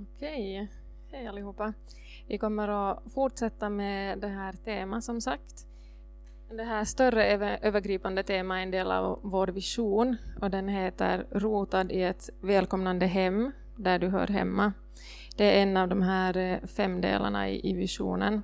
Okej, 0.00 0.68
hej 1.10 1.26
allihopa. 1.26 1.72
Vi 2.28 2.38
kommer 2.38 2.68
att 2.68 3.02
fortsätta 3.14 3.68
med 3.68 4.18
det 4.18 4.28
här 4.28 4.52
temat 4.52 5.04
som 5.04 5.20
sagt. 5.20 5.66
Det 6.50 6.64
här 6.64 6.84
större 6.84 7.26
övergripande 7.56 8.22
temat 8.22 8.56
är 8.56 8.62
en 8.62 8.70
del 8.70 8.92
av 8.92 9.20
vår 9.22 9.46
vision 9.46 10.16
och 10.40 10.50
den 10.50 10.68
heter 10.68 11.26
Rotad 11.30 11.92
i 11.92 12.02
ett 12.02 12.30
välkomnande 12.40 13.06
hem 13.06 13.52
där 13.76 13.98
du 13.98 14.08
hör 14.08 14.26
hemma. 14.26 14.72
Det 15.36 15.58
är 15.58 15.62
en 15.62 15.76
av 15.76 15.88
de 15.88 16.02
här 16.02 16.36
eh, 16.36 16.58
fem 16.66 17.00
delarna 17.00 17.50
i 17.50 17.72
visionen. 17.72 18.42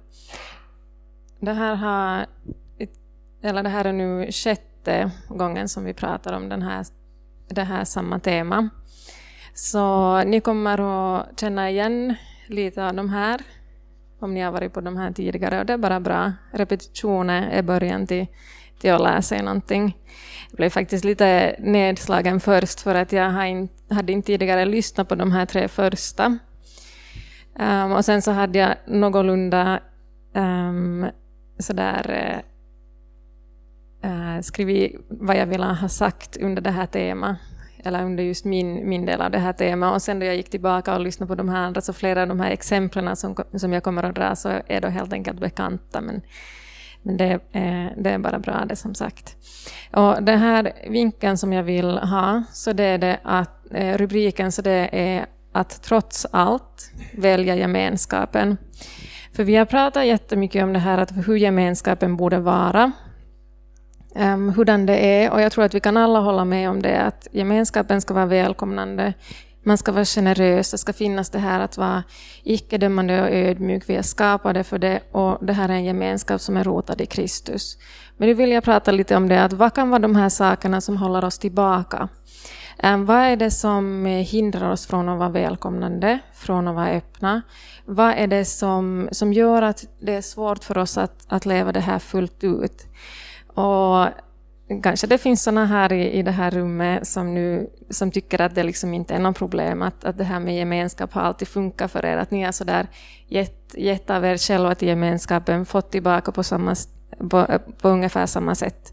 Det 1.41 1.53
här, 1.53 1.75
har, 1.75 2.27
eller 3.43 3.62
det 3.62 3.69
här 3.69 3.85
är 3.85 3.93
nu 3.93 4.33
sjätte 4.33 5.11
gången 5.29 5.69
som 5.69 5.85
vi 5.85 5.95
pratar 5.95 6.33
om 6.33 6.49
den 6.49 6.62
här, 6.62 6.87
det 7.49 7.65
här 7.65 7.85
samma 7.85 8.19
tema. 8.19 8.69
Så 9.61 10.25
ni 10.25 10.40
kommer 10.40 10.79
att 10.80 11.41
känna 11.41 11.70
igen 11.70 12.14
lite 12.46 12.87
av 12.87 12.95
de 12.95 13.10
här 13.10 13.41
om 14.19 14.34
ni 14.34 14.41
har 14.41 14.52
varit 14.52 14.73
på 14.73 14.80
de 14.80 14.96
här 14.96 15.12
tidigare 15.12 15.60
och 15.60 15.66
det 15.66 15.73
är 15.73 15.78
bara 15.78 16.00
bra. 16.00 16.33
Repetitioner 16.52 17.48
är 17.50 17.62
början 17.62 18.06
till, 18.06 18.27
till 18.80 18.92
att 18.92 19.00
lära 19.00 19.23
sig 19.23 19.42
någonting. 19.42 19.97
Jag 20.50 20.56
blev 20.56 20.70
faktiskt 20.70 21.05
lite 21.05 21.56
nedslagen 21.59 22.41
först 22.41 22.80
för 22.80 22.95
att 22.95 23.12
jag 23.12 23.30
hade 23.91 24.12
inte 24.12 24.27
tidigare 24.27 24.64
lyssnat 24.64 25.09
på 25.09 25.14
de 25.14 25.33
här 25.33 25.47
tre 25.47 25.69
första. 25.69 26.38
Um, 27.61 27.92
och 27.92 28.05
sen 28.05 28.22
så 28.22 28.30
hade 28.30 28.59
jag 28.59 28.75
någorlunda 28.86 29.80
um, 30.34 31.06
sådär 31.59 32.42
uh, 34.05 34.41
skrivit 34.41 35.06
vad 35.09 35.36
jag 35.36 35.47
ville 35.47 35.66
ha 35.66 35.88
sagt 35.88 36.36
under 36.36 36.62
det 36.62 36.70
här 36.70 36.86
temat 36.86 37.36
eller 37.88 38.05
under 38.05 38.24
just 38.24 38.45
min, 38.45 38.88
min 38.88 39.06
del 39.06 39.20
av 39.20 39.30
det 39.30 39.38
här 39.38 39.52
temat. 39.52 39.95
Och 39.95 40.02
sen 40.02 40.19
då 40.19 40.27
jag 40.27 40.37
gick 40.37 40.51
tillbaka 40.51 40.95
och 40.95 41.01
lyssnade 41.01 41.28
på 41.28 41.34
de 41.34 41.48
här 41.48 41.59
andra, 41.59 41.80
så 41.80 41.92
flera 41.92 42.23
av 42.23 42.28
de 42.28 42.41
här 42.41 42.51
exemplen 42.51 43.16
som, 43.16 43.37
som 43.55 43.73
jag 43.73 43.83
kommer 43.83 44.03
att 44.03 44.14
dra, 44.14 44.36
så 44.36 44.48
är 44.67 44.81
då 44.81 44.89
helt 44.89 45.12
enkelt 45.12 45.41
bekanta. 45.41 46.00
Men, 46.00 46.22
men 47.03 47.16
det, 47.16 47.41
är, 47.53 47.94
det 47.97 48.11
är 48.11 48.19
bara 48.19 48.39
bra 48.39 48.64
det 48.69 48.77
som 48.77 48.94
sagt. 48.94 49.36
Och 49.92 50.22
den 50.22 50.39
här 50.39 50.72
vinkeln 50.89 51.39
som 51.39 51.53
jag 51.53 51.62
vill 51.62 51.98
ha, 51.98 52.42
så 52.53 52.72
det 52.72 52.84
är 52.84 52.98
det 52.98 53.20
att 53.22 53.75
eh, 53.75 53.97
rubriken 53.98 54.53
så 54.53 54.62
det 54.62 54.89
är 54.92 55.27
att 55.53 55.83
trots 55.83 56.27
allt 56.31 56.92
välja 57.12 57.56
gemenskapen. 57.56 58.56
För 59.33 59.44
vi 59.44 59.56
har 59.56 59.64
pratat 59.64 60.06
jättemycket 60.06 60.62
om 60.62 60.72
det 60.72 60.78
här 60.78 60.98
att 60.98 61.28
hur 61.28 61.36
gemenskapen 61.36 62.16
borde 62.16 62.39
vara 62.39 62.92
Ehm, 64.19 64.48
um, 64.48 64.55
hurdan 64.55 64.86
det 64.86 64.98
är. 64.98 65.33
Och 65.33 65.41
jag 65.41 65.52
tror 65.52 65.64
att 65.64 65.74
vi 65.74 65.80
kan 65.80 65.97
alla 65.97 66.20
hålla 66.20 66.44
med 66.44 66.70
om 66.70 66.83
det, 66.83 67.02
att 67.02 67.28
gemenskapen 67.33 68.00
ska 68.00 68.14
vara 68.14 68.27
välkomnande. 68.27 69.14
Man 69.62 69.78
ska 69.78 69.92
vara 69.92 70.05
generös, 70.05 70.70
det 70.70 70.78
ska 70.78 70.92
finnas 70.92 71.30
det 71.30 71.38
här 71.38 71.60
att 71.60 71.78
vara 71.78 72.02
icke-dömande 72.42 73.22
och 73.22 73.28
ödmjuk. 73.30 73.84
Vi 73.86 73.97
är 73.97 74.02
skapade 74.02 74.64
för 74.64 74.78
det 74.78 75.00
och 75.12 75.47
det 75.47 75.52
här 75.52 75.69
är 75.69 75.72
en 75.72 75.84
gemenskap 75.84 76.41
som 76.41 76.56
är 76.56 76.64
rotad 76.64 77.00
i 77.00 77.06
Kristus. 77.06 77.78
Men 78.16 78.28
nu 78.28 78.34
vill 78.34 78.50
jag 78.50 78.64
prata 78.64 78.91
lite 78.91 79.16
om 79.16 79.28
det, 79.28 79.44
att 79.44 79.52
vad 79.52 79.75
kan 79.75 79.91
vara 79.91 79.98
de 79.98 80.16
här 80.16 80.28
sakerna 80.28 80.80
som 80.80 80.97
håller 80.97 81.25
oss 81.25 81.38
tillbaka? 81.38 82.08
Um, 82.82 83.06
vad 83.06 83.16
är 83.20 83.36
det 83.36 83.50
som 83.50 84.06
eh, 84.06 84.12
hindrar 84.12 84.70
oss 84.70 84.86
från 84.86 85.08
att 85.08 85.19
vara 85.19 85.28
välkomnande, 85.28 86.19
från 86.34 86.69
att 86.69 86.75
vara 86.75 86.88
öppna? 86.88 87.42
Vad 87.84 88.14
är 88.16 88.27
det 88.27 88.44
som, 88.44 89.08
som 89.12 89.32
gör 89.32 89.62
att 89.62 89.84
det 90.00 90.14
är 90.14 90.22
svårt 90.22 90.64
för 90.64 90.78
oss 90.78 90.98
att, 90.98 91.27
att 91.28 91.47
leva 91.47 91.72
det 91.72 91.80
här 91.80 91.98
fullt 91.98 92.44
ut? 92.44 92.86
Och 93.59 94.09
kanske 94.83 95.06
det 95.06 95.19
finns 95.19 95.42
såna 95.42 95.67
här 95.67 95.92
i, 95.92 96.11
i 96.11 96.23
det 96.23 96.31
här 96.31 96.51
rummet 96.51 97.06
som, 97.06 97.34
nu, 97.34 97.70
som 97.91 98.11
tycker 98.11 98.41
att 98.41 98.55
det 98.55 98.62
liksom 98.62 98.95
inte 98.95 99.15
är 99.15 99.19
något 99.19 99.39
problem, 99.39 99.83
att, 99.83 100.05
att 100.05 100.19
det 100.19 100.25
här 100.25 100.41
med 100.41 100.56
gemenskap 100.56 101.12
har 101.12 101.23
alltid 101.23 101.48
funkat 101.48 101.91
för 101.91 102.05
er, 102.05 102.17
att 102.17 102.31
ni 102.31 102.42
har 102.42 102.53
sådär 102.53 102.87
gett, 103.28 103.75
gett 103.75 104.11
av 104.11 104.25
er 104.25 104.37
själva 104.37 104.75
till 104.75 104.89
gemenskapen, 104.89 105.67
fått 105.67 105.91
tillbaka 105.91 106.33
på, 106.33 106.42
samma, 106.42 106.75
på, 107.31 107.47
på 107.81 107.88
ungefär 107.88 108.27
samma 108.27 108.55
sätt. 108.55 108.93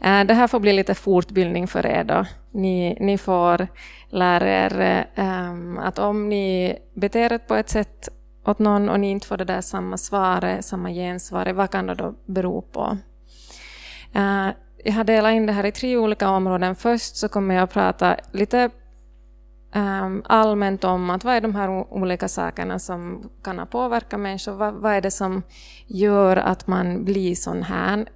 Eh, 0.00 0.24
det 0.24 0.34
här 0.34 0.46
får 0.46 0.60
bli 0.60 0.72
lite 0.72 0.94
fortbildning 0.94 1.68
för 1.68 1.86
er 1.86 2.04
då. 2.04 2.26
Ni, 2.50 2.96
ni 3.00 3.18
får 3.18 3.66
lära 4.08 4.48
er 4.48 5.06
um, 5.16 5.78
att 5.78 5.98
om 5.98 6.28
ni 6.28 6.78
beter 6.94 7.32
er 7.32 7.38
på 7.38 7.54
ett 7.54 7.68
sätt 7.68 8.08
åt 8.44 8.58
någon 8.58 8.88
och 8.88 9.00
ni 9.00 9.10
inte 9.10 9.26
får 9.26 9.36
det 9.36 9.44
där 9.44 9.60
samma 9.60 9.98
svaret, 9.98 10.64
samma 10.64 10.90
gensvar, 10.90 11.46
vad 11.46 11.70
kan 11.70 11.86
det 11.86 11.94
då 11.94 12.14
bero 12.26 12.62
på? 12.62 12.98
Uh, 14.16 14.50
jag 14.84 14.92
har 14.92 15.04
delat 15.04 15.32
in 15.32 15.46
det 15.46 15.52
här 15.52 15.66
i 15.66 15.72
tre 15.72 15.96
olika 15.96 16.28
områden. 16.28 16.74
Först 16.74 17.16
så 17.16 17.28
kommer 17.28 17.54
jag 17.54 17.64
att 17.64 17.72
prata 17.72 18.16
lite 18.32 18.70
um, 19.74 20.22
allmänt 20.26 20.84
om 20.84 21.10
att 21.10 21.24
vad 21.24 21.34
är 21.34 21.40
de 21.40 21.54
här 21.54 21.92
olika 21.94 22.28
sakerna 22.28 22.78
som 22.78 23.30
kan 23.42 23.58
ha 23.58 23.66
påverkat 23.66 24.20
människor. 24.20 24.52
Vad, 24.52 24.74
vad 24.74 24.92
är 24.92 25.00
det 25.00 25.10
som 25.10 25.42
gör 25.86 26.36
att 26.36 26.66
man 26.66 27.04
blir 27.04 27.34
sån 27.34 27.62
här? 27.62 28.06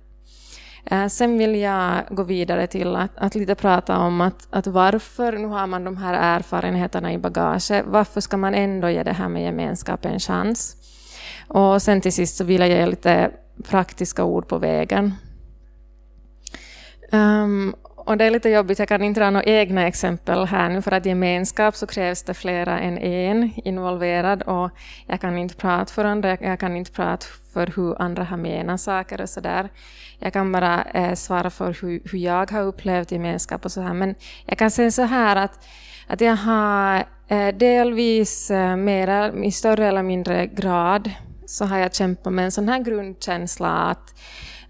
Uh, 0.93 1.07
sen 1.07 1.39
vill 1.39 1.55
jag 1.55 2.03
gå 2.11 2.23
vidare 2.23 2.67
till 2.67 2.97
att, 2.97 3.11
att 3.17 3.35
lite 3.35 3.55
prata 3.55 3.99
om 3.99 4.21
att, 4.21 4.49
att 4.51 4.67
varför, 4.67 5.33
nu 5.33 5.49
har 5.49 5.67
man 5.67 5.85
de 5.85 5.97
här 5.97 6.37
erfarenheterna 6.37 7.13
i 7.13 7.19
bagaget, 7.19 7.85
varför 7.87 8.21
ska 8.21 8.37
man 8.37 8.55
ändå 8.55 8.91
ge 8.91 9.03
det 9.03 9.13
här 9.13 9.29
med 9.29 9.43
gemenskap 9.43 10.05
en 10.05 10.19
chans? 10.21 10.77
Och 11.49 11.83
sen 11.83 12.01
till 12.01 12.13
sist 12.13 12.37
så 12.37 12.45
vill 12.45 12.61
jag 12.61 12.69
ge 12.69 12.87
lite 12.87 13.31
praktiska 13.69 14.25
ord 14.25 14.49
på 14.49 14.59
vägen 14.59 15.15
Um, 17.13 17.75
och 18.09 18.17
det 18.17 18.25
är 18.25 18.31
lite 18.31 18.49
jobbigt, 18.49 18.79
jag 18.79 18.89
kan 18.89 19.03
inte 19.03 19.21
dra 19.21 19.31
några 19.31 19.45
egna 19.45 19.87
exempel 19.87 20.45
här 20.45 20.69
nu, 20.69 20.83
för 20.83 20.93
att 20.93 21.07
gemenskap 21.07 21.77
så 21.77 21.87
krävs 21.87 22.23
det 22.23 22.35
flera 22.35 22.79
än 22.79 22.99
en 22.99 23.53
involverad 23.65 24.43
och 24.43 24.71
jag 25.07 25.21
kan 25.21 25.39
inte 25.39 25.55
prata 25.55 25.93
för 25.93 26.05
andra, 26.05 26.37
jag 26.41 26.61
kan 26.61 26.77
inte 26.77 26.93
prata 26.93 27.27
för 27.53 27.73
hur 27.77 28.03
andra 28.03 28.25
har 28.25 28.37
menat 28.37 28.81
saker 28.81 29.21
och 29.21 29.29
sådär. 29.29 29.69
Jag 30.19 30.33
kan 30.33 30.53
bara 30.53 30.85
eh, 30.85 31.15
svara 31.15 31.51
för 31.51 31.77
hur, 31.83 32.01
hur 32.13 32.19
jag 32.19 32.51
har 32.51 32.63
upplevt 32.63 33.13
gemenskap 33.13 33.65
och 33.65 33.73
så 33.73 33.81
här, 33.81 33.95
men 33.95 34.15
jag 34.47 34.59
kan 34.59 34.71
säga 34.71 34.91
så 34.91 35.03
här 35.03 35.37
att, 35.37 35.67
att 36.07 36.21
jag 36.21 36.37
har 36.37 37.05
eh, 37.29 37.55
delvis 37.55 38.51
eh, 38.51 38.77
mera, 38.77 39.33
i 39.33 39.53
större 39.53 39.87
eller 39.87 40.03
mindre 40.03 40.47
grad, 40.47 41.11
så 41.47 41.65
har 41.65 41.79
jag 41.79 41.95
kämpat 41.95 42.33
med 42.33 42.45
en 42.45 42.53
sån 42.53 42.69
här 42.69 42.79
grundkänsla 42.79 43.69
att 43.69 44.15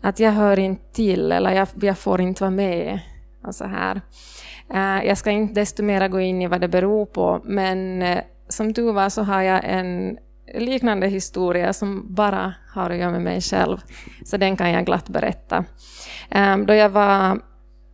att 0.03 0.21
jag 0.21 0.33
hör 0.33 0.59
inte 0.59 0.93
till 0.93 1.33
eller 1.33 1.51
jag, 1.51 1.69
jag 1.81 1.99
får 1.99 2.21
inte 2.21 2.43
vara 2.43 2.51
med. 2.51 3.01
Och 3.43 3.55
så 3.55 3.65
här. 3.65 4.01
Eh, 4.75 5.07
jag 5.07 5.19
ska 5.19 5.31
inte 5.31 5.61
desto 5.61 5.83
mer 5.83 6.09
gå 6.09 6.21
in 6.21 6.43
i 6.43 6.47
vad 6.47 6.61
det 6.61 6.69
beror 6.69 7.07
på, 7.07 7.41
men 7.45 8.03
eh, 8.03 8.19
som 8.49 8.73
du 8.73 8.93
var 8.93 9.09
så 9.09 9.23
har 9.23 9.43
jag 9.43 9.61
en 9.65 10.19
liknande 10.55 11.07
historia 11.07 11.73
som 11.73 12.15
bara 12.15 12.55
har 12.75 12.91
att 12.91 12.97
göra 12.97 13.11
med 13.11 13.23
mig 13.23 13.41
själv, 13.41 13.79
så 14.25 14.37
den 14.37 14.57
kan 14.57 14.71
jag 14.71 14.87
glatt 14.87 15.09
berätta. 15.09 15.65
Eh, 16.31 16.59
då 16.59 16.75
jag 16.75 16.89
var 16.89 17.41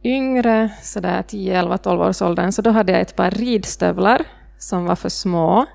yngre, 0.04 0.70
sådär 0.82 1.22
10, 1.22 1.58
11, 1.58 1.78
12 1.78 2.00
års 2.00 2.22
åldern, 2.22 2.52
så 2.52 2.62
då 2.62 2.70
hade 2.70 2.92
jag 2.92 3.00
ett 3.00 3.16
par 3.16 3.30
ridstövlar 3.30 4.22
som 4.58 4.84
var 4.84 4.96
för 4.96 5.08
små 5.08 5.66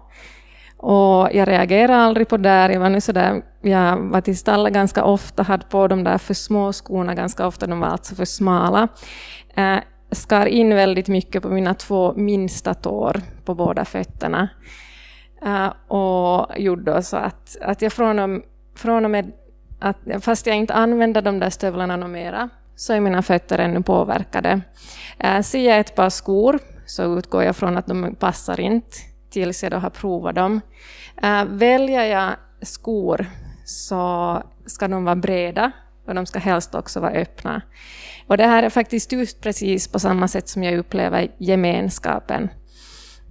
och 0.81 1.29
jag 1.33 1.47
reagerade 1.47 1.95
aldrig 1.95 2.27
på 2.27 2.37
det. 2.37 2.73
Jag 2.73 2.79
var 2.79 2.89
nu 2.89 3.01
sådär, 3.01 3.41
jag 3.61 3.97
var 3.97 4.21
till 4.21 4.37
stallet 4.37 4.73
ganska 4.73 5.03
ofta, 5.03 5.43
hade 5.43 5.65
på 5.65 5.87
de 5.87 6.03
där 6.03 6.17
för 6.17 6.33
små 6.33 6.73
skorna 6.73 7.15
ganska 7.15 7.47
ofta, 7.47 7.67
de 7.67 7.79
var 7.79 7.87
alltså 7.87 8.15
för 8.15 8.25
smala. 8.25 8.87
Eh, 9.55 9.77
skar 10.11 10.45
in 10.45 10.75
väldigt 10.75 11.07
mycket 11.07 11.43
på 11.43 11.49
mina 11.49 11.73
två 11.73 12.13
minsta 12.13 12.73
tår 12.73 13.21
på 13.45 13.55
båda 13.55 13.85
fötterna. 13.85 14.49
Eh, 15.45 15.93
och 15.93 16.47
gjorde 16.57 17.03
så 17.03 17.17
att, 17.17 17.57
att 17.61 17.81
jag 17.81 17.93
från 17.93 18.19
och, 18.19 18.41
från 18.75 19.05
och 19.05 19.11
med 19.11 19.31
att, 19.79 19.97
fast 20.21 20.47
jag 20.47 20.55
inte 20.55 20.73
använde 20.73 21.21
de 21.21 21.39
där 21.39 21.49
stövlarna 21.49 21.97
något 21.97 22.09
mera, 22.09 22.49
så 22.75 22.93
är 22.93 22.99
mina 22.99 23.21
fötter 23.21 23.59
ännu 23.59 23.81
påverkade. 23.81 24.61
Eh, 25.19 25.41
ser 25.41 25.69
jag 25.69 25.79
ett 25.79 25.95
par 25.95 26.09
skor 26.09 26.59
så 26.85 27.17
utgår 27.17 27.43
jag 27.43 27.55
från 27.55 27.77
att 27.77 27.87
de 27.87 28.15
passar 28.15 28.59
inte 28.59 28.97
tills 29.29 29.63
jag 29.63 29.71
då 29.71 29.77
har 29.77 29.89
provat 29.89 30.35
dem. 30.35 30.61
Eh, 31.23 31.45
väljer 31.45 32.03
jag 32.03 32.35
skor 32.61 33.25
så 33.65 34.43
ska 34.65 34.87
de 34.87 35.05
vara 35.05 35.15
breda 35.15 35.71
och 36.07 36.15
de 36.15 36.25
ska 36.25 36.39
helst 36.39 36.75
också 36.75 36.99
vara 36.99 37.11
öppna. 37.11 37.61
Och 38.27 38.37
det 38.37 38.47
här 38.47 38.63
är 38.63 38.69
faktiskt 38.69 39.11
just 39.11 39.41
precis 39.41 39.87
på 39.87 39.99
samma 39.99 40.27
sätt 40.27 40.49
som 40.49 40.63
jag 40.63 40.77
upplever 40.77 41.27
gemenskapen. 41.37 42.49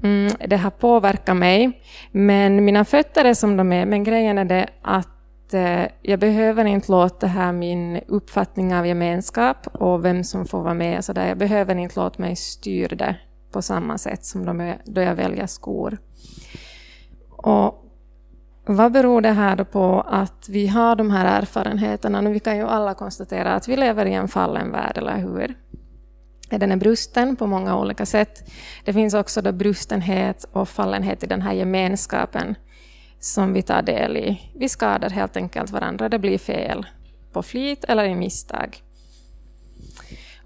Mm, 0.03 0.33
det 0.49 0.57
har 0.57 0.71
påverkat 0.71 1.37
mig, 1.37 1.83
men 2.13 2.65
mina 2.65 2.85
fötter 2.85 3.25
är 3.25 3.35
som 3.35 3.57
de 3.57 3.73
är. 3.73 3.87
Men 3.87 4.05
grejen 4.05 4.39
är 4.39 4.45
det 4.45 4.69
att 4.83 5.55
eh, 5.55 5.83
jag 6.03 6.21
behöver 6.21 6.65
inte 6.65 6.93
låta 6.93 7.27
här 7.27 7.53
min 7.53 8.01
uppfattning 8.07 8.75
av 8.75 8.87
gemenskap 8.87 9.67
och 9.67 10.05
vem 10.05 10.25
som 10.25 10.47
får 10.47 10.63
vara 10.63 10.75
med. 10.75 11.05
Så 11.05 11.13
där. 11.13 11.29
Jag 11.29 11.39
behöver 11.39 11.75
inte 11.75 12.01
låta 12.01 12.23
mig 12.23 12.37
styra 12.37 12.97
det 12.97 13.17
på 13.53 13.63
samma 13.63 13.99
sätt 13.99 14.25
som 14.25 14.47
de 14.47 14.61
är, 14.61 14.79
då 14.85 15.01
jag 15.01 15.15
väljer 15.15 15.47
skor. 15.47 15.99
Och 17.31 17.85
vad 18.67 18.93
beror 18.93 19.21
det 19.21 19.33
här 19.33 19.65
på 19.65 20.01
att 20.01 20.49
vi 20.49 20.67
har 20.67 20.97
de 20.97 21.11
här 21.11 21.43
erfarenheterna? 21.43 22.21
vi 22.21 22.41
kan 22.41 22.57
ju 22.57 22.67
alla 22.67 22.95
konstatera 22.95 23.55
att 23.55 23.69
vi 23.69 23.77
lever 23.77 24.07
i 24.07 24.15
en 24.15 24.29
fallen 24.29 24.73
värld, 24.73 24.99
eller 24.99 25.17
hur? 25.17 25.55
Den 26.51 26.73
är 26.73 26.77
brusten 26.77 27.37
på 27.37 27.47
många 27.47 27.79
olika 27.79 28.07
sätt. 28.07 28.51
Det 28.85 28.93
finns 28.93 29.15
också 29.15 29.43
då 29.43 29.53
brustenhet 29.53 30.45
och 30.53 30.69
fallenhet 30.69 31.25
i 31.25 31.27
den 31.27 31.43
här 31.43 31.53
gemenskapen 31.53 32.55
som 33.21 33.53
vi 33.53 33.63
tar 33.63 33.83
del 33.83 34.17
i. 34.17 34.53
Vi 34.55 34.69
skadar 34.69 35.11
helt 35.11 35.37
enkelt 35.37 35.71
varandra, 35.71 36.09
det 36.09 36.19
blir 36.19 36.39
fel 36.39 36.87
på 37.33 37.43
flit 37.43 37.85
eller 37.85 38.05
i 38.05 38.15
misstag. 38.15 38.83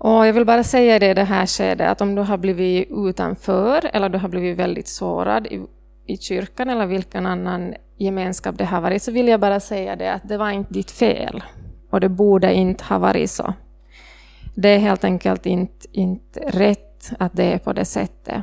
Och 0.05 0.27
jag 0.27 0.33
vill 0.33 0.45
bara 0.45 0.65
säga 0.65 0.99
det 0.99 1.11
i 1.11 1.15
det 1.15 1.25
här 1.25 1.47
skedet 1.47 1.91
att 1.91 2.01
om 2.01 2.15
du 2.15 2.23
har 2.23 2.37
blivit 2.37 2.89
utanför 2.91 3.91
eller 3.93 4.09
du 4.09 4.19
har 4.19 4.29
blivit 4.29 4.59
väldigt 4.59 4.89
sårad 4.89 5.47
i, 5.47 5.61
i 6.07 6.17
kyrkan 6.17 6.71
eller 6.71 6.87
vilken 6.87 7.27
annan 7.27 7.75
gemenskap 7.97 8.59
det 8.59 8.65
har 8.65 8.81
varit 8.81 9.03
så 9.03 9.13
vill 9.13 9.29
jag 9.29 9.41
bara 9.41 9.61
säga 9.61 9.97
det 9.97 10.13
att 10.13 10.29
det 10.29 10.37
var 10.37 10.51
inte 10.51 10.75
ditt 10.75 10.91
fel 10.91 11.43
och 11.91 12.01
det 12.01 12.09
borde 12.09 12.55
inte 12.55 12.85
ha 12.85 12.99
varit 12.99 13.31
så. 13.31 13.55
Det 14.55 14.69
är 14.69 14.79
helt 14.79 15.05
enkelt 15.05 15.47
inte, 15.47 15.87
inte 15.93 16.41
rätt 16.41 17.13
att 17.19 17.33
det 17.33 17.53
är 17.53 17.59
på 17.59 17.73
det 17.73 17.85
sättet. 17.85 18.43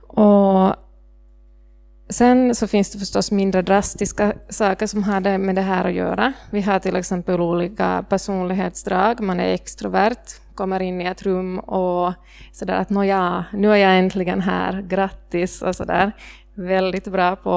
Och 0.00 0.74
Sen 2.12 2.54
så 2.54 2.66
finns 2.66 2.90
det 2.90 2.98
förstås 2.98 3.30
mindre 3.30 3.62
drastiska 3.62 4.32
saker 4.48 4.86
som 4.86 5.02
har 5.02 5.38
med 5.38 5.54
det 5.54 5.62
här 5.62 5.84
att 5.84 5.92
göra. 5.92 6.32
Vi 6.50 6.60
har 6.60 6.78
till 6.78 6.96
exempel 6.96 7.40
olika 7.40 8.04
personlighetsdrag. 8.08 9.20
Man 9.20 9.40
är 9.40 9.54
extrovert, 9.54 10.54
kommer 10.54 10.82
in 10.82 11.00
i 11.00 11.04
ett 11.04 11.22
rum 11.22 11.58
och 11.58 12.12
sådär 12.52 12.74
att 12.74 12.90
nåja, 12.90 13.44
nu 13.52 13.72
är 13.72 13.76
jag 13.76 13.98
äntligen 13.98 14.40
här, 14.40 14.82
grattis 14.82 15.62
och 15.62 15.76
sådär. 15.76 16.12
Väldigt 16.54 17.08
bra 17.08 17.36
på 17.36 17.50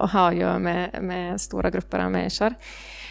att 0.00 0.12
ha 0.12 0.28
att 0.28 0.36
göra 0.36 0.58
med, 0.58 0.98
med 1.02 1.40
stora 1.40 1.70
grupper 1.70 1.98
av 1.98 2.10
människor. 2.10 2.54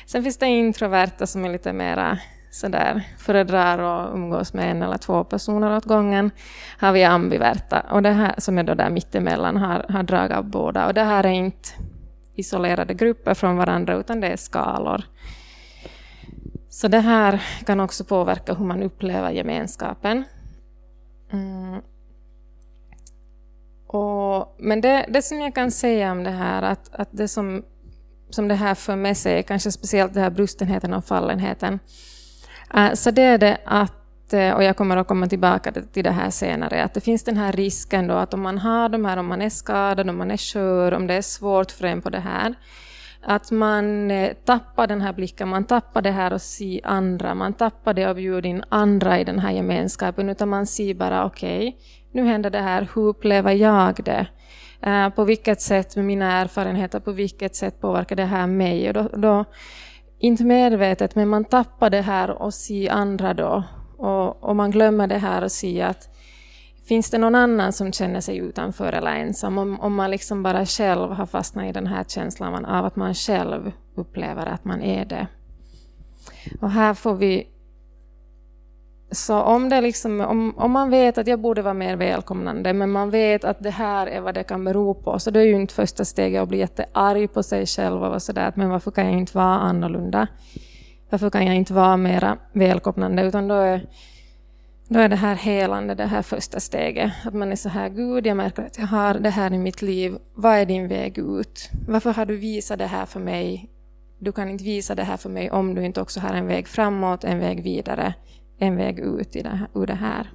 Sen 0.06 0.24
finns 0.24 0.38
det 0.38 0.48
introverta 0.48 1.28
som 1.28 1.46
är 1.46 1.50
lite 1.50 1.74
mera 1.74 2.20
sådär 2.52 3.04
föredrar 3.18 3.80
att 3.80 4.14
umgås 4.14 4.54
med 4.54 4.72
en 4.72 4.82
eller 4.82 4.98
två 4.98 5.24
personer 5.24 5.78
åt 5.78 5.86
gången, 5.86 6.32
har 6.80 6.92
vi 6.92 7.04
ambiverta, 7.04 7.80
och 7.92 8.02
det 8.02 8.12
här 8.12 8.36
som 8.38 8.58
är 8.58 8.64
då 8.64 8.74
där 8.74 8.90
mittemellan 8.90 9.58
har, 9.58 9.86
har 9.90 10.04
drag 10.04 10.32
av 10.32 10.44
båda. 10.44 10.88
Och 10.88 10.94
det 10.94 11.04
här 11.04 11.26
är 11.26 11.30
inte 11.30 11.70
isolerade 12.36 12.94
grupper 12.94 13.34
från 13.34 13.58
varandra, 13.58 13.96
utan 13.96 14.22
det 14.22 14.28
är 14.28 14.38
skalor. 14.38 15.04
Så 16.70 16.88
det 16.88 17.00
här 17.00 17.44
kan 17.66 17.80
också 17.80 18.04
påverka 18.04 18.54
hur 18.54 18.66
man 18.66 18.84
upplever 18.84 19.32
gemenskapen. 19.32 20.24
Mm. 21.32 21.82
Och, 23.88 24.56
men 24.60 24.82
det, 24.82 25.06
det 25.10 25.22
som 25.22 25.42
jag 25.42 25.56
kan 25.56 25.72
säga 25.72 26.12
om 26.12 26.24
det 26.24 26.32
här, 26.32 26.62
att, 26.62 26.90
att 26.96 27.10
det 27.12 27.28
som, 27.28 27.64
som 28.30 28.48
det 28.48 28.56
här 28.56 28.76
för 28.76 28.96
med 28.96 29.18
sig, 29.18 29.44
kanske 29.44 29.72
speciellt 29.72 30.14
det 30.14 30.22
här 30.22 30.30
brustenheten 30.30 30.94
och 30.94 31.06
fallenheten, 31.06 31.80
Äh, 32.74 32.94
så 32.94 33.12
det 33.12 33.22
är 33.22 33.38
det 33.38 33.58
att, 33.66 34.34
eh, 34.34 34.54
och 34.54 34.64
jag 34.64 34.78
kommer 34.78 34.98
att 34.98 35.08
komma 35.08 35.28
tillbaka 35.28 35.72
till 35.72 36.04
det 36.04 36.12
här 36.12 36.30
senare, 36.30 36.84
att 36.84 36.94
det 36.94 37.02
finns 37.02 37.24
den 37.24 37.38
här 37.38 37.52
risken 37.52 38.08
då 38.08 38.14
att 38.14 38.34
om 38.34 38.42
man 38.42 38.58
har 38.58 38.90
de 38.90 39.06
här, 39.06 39.18
om 39.18 39.28
man 39.28 39.42
är 39.42 39.50
skadad, 39.50 40.10
om 40.10 40.18
man 40.18 40.32
är 40.32 40.38
skör, 40.38 40.94
om 40.94 41.08
det 41.08 41.14
är 41.14 41.22
svårt 41.22 41.72
för 41.72 41.86
en 41.86 42.02
på 42.02 42.10
det 42.10 42.20
här, 42.20 42.56
att 43.22 43.52
man 43.52 44.12
eh, 44.12 44.34
tappar 44.46 44.88
den 44.88 45.02
här 45.02 45.14
blicken, 45.14 45.48
man 45.48 45.64
tappar 45.64 46.02
det 46.02 46.12
här 46.12 46.32
att 46.32 46.42
se 46.42 46.82
andra, 46.84 47.36
man 47.36 47.54
tappar 47.54 47.94
det 47.94 48.04
att 48.04 48.16
bjuda 48.16 48.48
in 48.48 48.64
andra 48.70 49.20
i 49.20 49.24
den 49.24 49.40
här 49.40 49.52
gemenskapen, 49.52 50.30
utan 50.30 50.50
man 50.50 50.66
ser 50.66 50.94
bara 50.94 51.26
okej, 51.26 51.68
okay, 51.68 51.82
nu 52.12 52.26
händer 52.26 52.50
det 52.50 52.62
här, 52.62 52.88
hur 52.96 53.02
upplever 53.02 53.52
jag 53.52 54.00
det? 54.04 54.28
Äh, 54.82 55.10
på 55.10 55.24
vilket 55.24 55.62
sätt, 55.62 55.96
med 55.96 56.06
mina 56.06 56.32
erfarenheter, 56.32 57.00
på 57.00 57.12
vilket 57.12 57.56
sätt 57.56 57.82
påverkar 57.82 58.16
det 58.16 58.26
här 58.26 58.48
mig? 58.48 58.88
Och 58.88 58.94
då, 58.94 59.10
då 59.18 59.46
inte 60.20 60.44
medvetet, 60.44 61.16
men 61.16 61.28
man 61.28 61.46
tappar 61.46 61.90
det 61.90 62.02
här 62.02 62.30
och 62.30 62.54
ser 62.54 62.92
andra 62.92 63.34
då. 63.34 63.64
Och, 63.98 64.44
och 64.44 64.56
man 64.56 64.72
glömmer 64.72 65.08
det 65.08 65.18
här 65.18 65.44
och 65.44 65.52
ser 65.52 65.86
att 65.86 66.10
finns 66.88 67.10
det 67.10 67.18
någon 67.18 67.36
annan 67.36 67.74
som 67.74 67.92
känner 67.92 68.22
sig 68.22 68.38
utanför 68.38 68.94
eller 68.94 69.16
ensam? 69.16 69.58
Om, 69.58 69.80
om 69.80 69.96
man 69.96 70.12
liksom 70.12 70.44
bara 70.44 70.66
själv 70.66 71.12
har 71.12 71.26
fastnat 71.26 71.66
i 71.66 71.72
den 71.72 71.88
här 71.88 72.04
känslan 72.04 72.66
av 72.66 72.86
att 72.86 72.96
man 72.96 73.14
själv 73.14 73.72
upplever 73.96 74.46
att 74.46 74.66
man 74.66 74.82
är 74.82 75.06
det. 75.06 75.28
Och 76.62 76.72
här 76.72 76.94
får 76.94 77.16
vi 77.16 77.48
så 79.12 79.42
om, 79.42 79.70
det 79.70 79.82
liksom, 79.82 80.22
om, 80.22 80.54
om 80.58 80.72
man 80.72 80.90
vet 80.90 81.18
att 81.18 81.28
jag 81.28 81.40
borde 81.40 81.62
vara 81.62 81.74
mer 81.74 81.96
välkomnande, 81.96 82.74
men 82.74 82.92
man 82.92 83.10
vet 83.10 83.44
att 83.44 83.64
det 83.64 83.70
här 83.70 84.08
är 84.08 84.22
vad 84.22 84.36
det 84.36 84.44
kan 84.44 84.66
bero 84.66 84.94
på, 84.94 85.20
så 85.20 85.32
det 85.32 85.40
är 85.40 85.44
ju 85.44 85.56
inte 85.56 85.74
första 85.74 86.06
steget 86.06 86.42
att 86.42 86.50
bli 86.50 86.58
jättearg 86.58 87.34
på 87.34 87.44
sig 87.44 87.66
själv 87.66 88.04
och 88.04 88.22
sådär, 88.22 88.54
men 88.56 88.70
varför 88.70 88.92
kan 88.92 89.06
jag 89.06 89.18
inte 89.18 89.38
vara 89.38 89.60
annorlunda? 89.60 90.28
Varför 91.10 91.30
kan 91.30 91.46
jag 91.46 91.56
inte 91.56 91.74
vara 91.74 91.98
mer 91.98 92.38
välkomnande? 92.54 93.24
Utan 93.24 93.48
då 93.48 93.56
är, 93.56 93.88
då 94.88 95.00
är 95.00 95.10
det 95.10 95.16
här 95.16 95.36
helande 95.36 95.96
det 95.96 96.06
här 96.06 96.22
första 96.22 96.60
steget. 96.60 97.12
Att 97.26 97.34
man 97.34 97.52
är 97.52 97.56
så 97.56 97.70
här, 97.70 97.90
Gud, 97.90 98.28
jag 98.28 98.38
märker 98.38 98.64
att 98.64 98.78
jag 98.78 98.88
har 98.88 99.14
det 99.14 99.30
här 99.30 99.54
i 99.54 99.58
mitt 99.58 99.82
liv. 99.82 100.18
Vad 100.34 100.56
är 100.56 100.66
din 100.66 100.88
väg 100.88 101.18
ut? 101.18 101.70
Varför 101.88 102.14
har 102.14 102.26
du 102.26 102.36
visat 102.36 102.80
det 102.80 102.86
här 102.86 103.06
för 103.06 103.20
mig? 103.20 103.70
Du 104.20 104.32
kan 104.32 104.50
inte 104.50 104.64
visa 104.64 104.96
det 104.96 105.04
här 105.04 105.18
för 105.18 105.30
mig 105.30 105.52
om 105.52 105.76
du 105.76 105.86
inte 105.86 106.02
också 106.02 106.20
har 106.20 106.34
en 106.34 106.48
väg 106.48 106.68
framåt, 106.68 107.24
en 107.24 107.40
väg 107.40 107.64
vidare 107.64 108.14
en 108.60 108.76
väg 108.76 109.00
ut 109.00 109.36
i 109.36 109.42
det 109.42 109.50
här, 109.50 109.68
ur 109.74 109.88
det 109.88 109.94
här. 109.94 110.32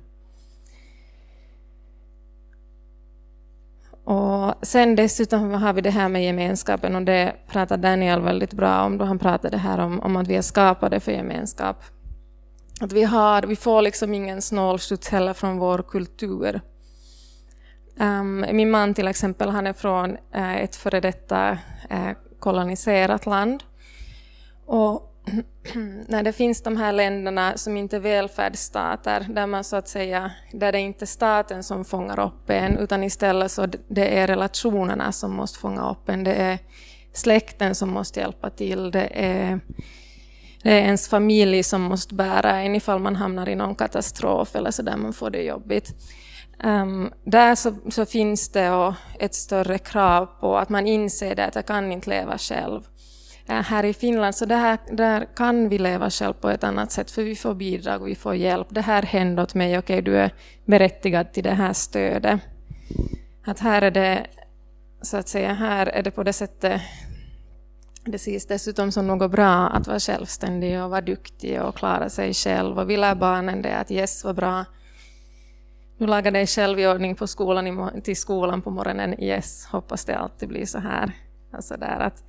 Och 4.05 4.55
sen 4.67 4.97
dessutom 4.97 5.51
har 5.51 5.73
vi 5.73 5.81
det 5.81 5.91
här 5.91 6.09
med 6.09 6.25
gemenskapen 6.25 6.97
och 6.97 7.03
det 7.03 7.37
pratar 7.49 7.77
Daniel 7.77 8.21
väldigt 8.21 8.53
bra 8.53 8.85
om 8.85 8.99
då 8.99 9.05
han 9.05 9.19
pratade 9.19 9.57
här 9.57 9.79
om, 9.79 10.01
om 10.01 10.17
att 10.17 10.29
vi 10.29 10.37
är 10.37 10.43
skapade 10.43 11.01
för 11.01 11.13
gemenskap. 11.13 11.85
Att 12.81 12.93
vi, 12.93 13.03
har, 13.03 13.43
vi 13.43 13.57
får 13.57 13.83
liksom 13.83 14.15
ingen 14.15 14.43
snålskjuts 14.43 15.09
heller 15.09 15.33
från 15.33 15.59
vår 15.59 15.83
kultur. 15.83 16.61
Um, 18.01 18.47
min 18.53 18.71
man 18.71 18.95
till 18.95 19.09
exempel, 19.09 19.51
han 19.51 19.67
är 19.67 19.73
från 19.73 20.11
uh, 20.11 20.57
ett 20.57 20.77
före 20.77 21.01
detta 21.01 21.59
uh, 21.93 22.11
koloniserat 22.39 23.27
land. 23.27 23.63
Och 24.67 25.14
när 26.09 26.23
det 26.23 26.33
finns 26.33 26.63
de 26.63 26.77
här 26.77 26.93
länderna 26.93 27.57
som 27.57 27.77
inte 27.77 27.97
är 27.97 28.01
välfärdsstater, 28.01 29.27
där 29.31 29.47
man 29.47 29.65
så 29.65 29.77
att 29.77 29.89
säga, 29.89 30.31
där 30.53 30.73
det 30.73 30.81
inte 30.81 31.05
är 31.05 31.07
staten 31.07 31.65
som 31.65 31.85
fångar 31.85 32.21
upp 32.21 32.51
en, 32.51 32.79
utan 32.79 33.03
istället 33.03 33.53
så 33.53 33.67
det 33.89 34.19
är 34.19 34.27
relationerna 34.27 35.13
som 35.13 35.35
måste 35.35 35.59
fånga 35.59 35.91
upp 35.91 36.09
en, 36.09 36.25
det 36.25 36.35
är 36.35 36.59
släkten 37.13 37.75
som 37.75 37.91
måste 37.91 38.21
hjälpa 38.21 38.51
till, 38.51 38.91
det 38.91 39.09
är, 39.15 39.61
det 40.63 40.71
är 40.71 40.83
ens 40.83 41.09
familj 41.09 41.63
som 41.63 41.83
måste 41.83 42.15
bära 42.15 42.61
en 42.61 42.75
ifall 42.75 42.99
man 42.99 43.17
hamnar 43.17 43.49
i 43.49 43.55
någon 43.55 43.75
katastrof 43.75 44.57
eller 44.57 44.71
så 44.71 44.83
där 44.83 44.97
man 44.97 45.13
får 45.13 45.31
det 45.31 45.43
jobbigt. 45.43 45.95
Um, 46.65 47.13
där 47.25 47.55
så, 47.55 47.75
så, 47.91 48.07
finns 48.07 48.49
det 48.49 48.95
ett 49.19 49.35
större 49.35 49.79
krav 49.79 50.27
på 50.27 50.59
att 50.59 50.69
man 50.69 50.87
inser 50.87 51.35
det 51.35 51.47
att 51.47 51.55
jag 51.55 51.67
kan 51.67 51.93
inte 51.93 52.11
leva 52.11 52.39
själv. 52.39 52.83
Eh, 53.49 53.63
här 53.63 53.85
i 53.85 53.95
Finland, 53.95 54.35
så 54.35 54.45
där, 54.45 54.79
där 54.91 55.27
kan 55.37 55.69
vi 55.69 55.79
leva 55.79 56.11
själv 56.11 56.33
på 56.33 56.51
ett 56.51 56.65
annat 56.65 56.93
sätt, 56.93 57.11
för 57.11 57.23
vi 57.23 57.37
får 57.37 57.55
bidrag 57.55 58.03
och 58.03 58.09
vi 58.09 58.15
får 58.15 58.35
hjälp. 58.35 58.67
Det 58.71 58.81
här 58.81 59.03
hände 59.03 59.43
åt 59.43 59.55
mig, 59.55 59.79
okej, 59.79 59.99
okay, 59.99 60.13
du 60.13 60.19
är 60.19 60.35
berättigad 60.65 61.33
till 61.33 61.45
det 61.45 61.55
här 61.55 61.73
stödet. 61.73 62.41
Att 63.45 63.61
här 63.61 63.83
är 63.83 63.91
det, 63.91 64.27
så 65.03 65.17
att 65.17 65.29
säga, 65.29 65.53
här 65.53 65.87
är 65.87 66.03
det 66.03 66.11
på 66.11 66.23
det 66.23 66.33
sättet 66.33 66.83
det 68.05 68.17
ses 68.17 68.47
dessutom 68.47 68.93
som 68.93 69.07
något 69.07 69.31
bra 69.31 69.69
att 69.69 69.87
vara 69.87 70.01
självständig 70.01 70.83
och 70.83 70.91
vara 70.91 71.01
duktig 71.01 71.63
och 71.63 71.77
klara 71.77 72.11
sig 72.11 72.35
själv. 72.35 72.79
Och 72.79 72.91
vi 72.91 72.97
lär 72.97 73.15
barnen 73.15 73.63
det 73.63 73.77
att 73.77 73.91
yes, 73.91 74.25
vad 74.25 74.37
bra. 74.37 74.65
Du 75.99 76.07
lagar 76.07 76.31
dig 76.31 76.47
själv 76.47 76.81
i 76.81 76.87
ordning 76.87 77.15
på 77.15 77.27
skolan, 77.27 77.91
till 78.05 78.17
skolan 78.17 78.63
på 78.63 78.71
morgonen. 78.71 79.23
Yes, 79.23 79.67
hoppas 79.67 80.05
det 80.05 80.17
alltid 80.17 80.49
blir 80.49 80.67
så 80.67 80.79
här. 80.79 81.13
Alltså 81.53 81.77
där 81.77 82.01
att 82.01 82.25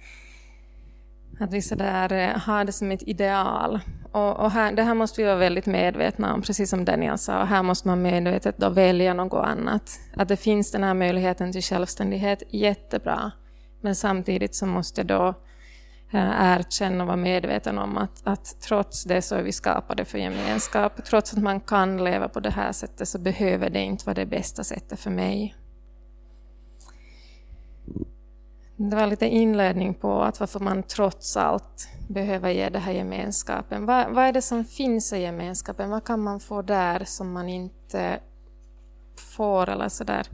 att 1.39 1.53
vi 1.53 1.61
sådär 1.61 2.13
eh, 2.13 2.39
har 2.39 2.65
det 2.65 2.71
som 2.71 2.91
ett 2.91 3.03
ideal. 3.07 3.79
Och, 4.11 4.39
och 4.39 4.51
här, 4.51 4.71
det 4.71 4.83
här 4.83 4.93
måste 4.93 5.21
vi 5.21 5.27
vara 5.27 5.37
väldigt 5.37 5.65
medvetna 5.65 6.33
om, 6.33 6.41
precis 6.41 6.69
som 6.69 6.85
Daniel 6.85 7.17
sa. 7.17 7.41
Och 7.41 7.47
här 7.47 7.63
måste 7.63 7.87
man 7.87 8.01
medvetet 8.01 8.57
då 8.57 8.69
välja 8.69 9.13
något 9.13 9.45
annat. 9.45 9.99
Att 10.15 10.27
det 10.27 10.37
finns 10.37 10.71
den 10.71 10.83
här 10.83 10.93
möjligheten 10.93 11.51
till 11.51 11.63
självständighet, 11.63 12.43
jättebra. 12.49 13.31
Men 13.81 13.95
samtidigt 13.95 14.55
så 14.55 14.65
måste 14.65 15.01
jag 15.01 15.07
då 15.07 15.27
eh, 16.13 16.55
erkänna 16.55 17.03
och 17.03 17.07
vara 17.07 17.17
medveten 17.17 17.77
om 17.77 17.97
att, 17.97 18.21
att 18.27 18.61
trots 18.61 19.03
det 19.03 19.21
så 19.21 19.35
är 19.35 19.43
vi 19.43 19.51
skapade 19.51 20.05
för 20.05 20.17
gemenskap. 20.17 21.05
Trots 21.05 21.33
att 21.33 21.43
man 21.43 21.59
kan 21.59 22.03
leva 22.03 22.27
på 22.27 22.39
det 22.39 22.51
här 22.51 22.71
sättet 22.71 23.07
så 23.07 23.19
behöver 23.19 23.69
det 23.69 23.81
inte 23.81 24.05
vara 24.05 24.13
det 24.15 24.25
bästa 24.25 24.63
sättet 24.63 24.99
för 24.99 25.11
mig. 25.11 25.55
Det 28.77 28.95
var 28.95 29.07
lite 29.07 29.25
inledning 29.25 29.93
på 29.93 30.21
att 30.21 30.39
varför 30.39 30.59
man 30.59 30.83
trots 30.83 31.37
allt 31.37 31.89
behöver 32.09 32.51
ge 32.51 32.69
det 32.69 32.79
här 32.79 32.91
gemenskapen. 32.91 33.85
Vad, 33.85 34.13
vad 34.13 34.23
är 34.23 34.33
det 34.33 34.41
som 34.41 34.65
finns 34.65 35.13
i 35.13 35.17
gemenskapen? 35.17 35.89
Vad 35.89 36.03
kan 36.03 36.23
man 36.23 36.39
få 36.39 36.61
där 36.61 37.03
som 37.05 37.33
man 37.33 37.49
inte 37.49 38.19
får 39.35 39.69
eller 39.69 39.89
sådär 39.89 40.27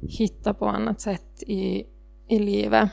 hitta 0.00 0.54
på 0.54 0.66
annat 0.66 1.00
sätt 1.00 1.42
i, 1.42 1.86
i 2.28 2.38
livet? 2.38 2.90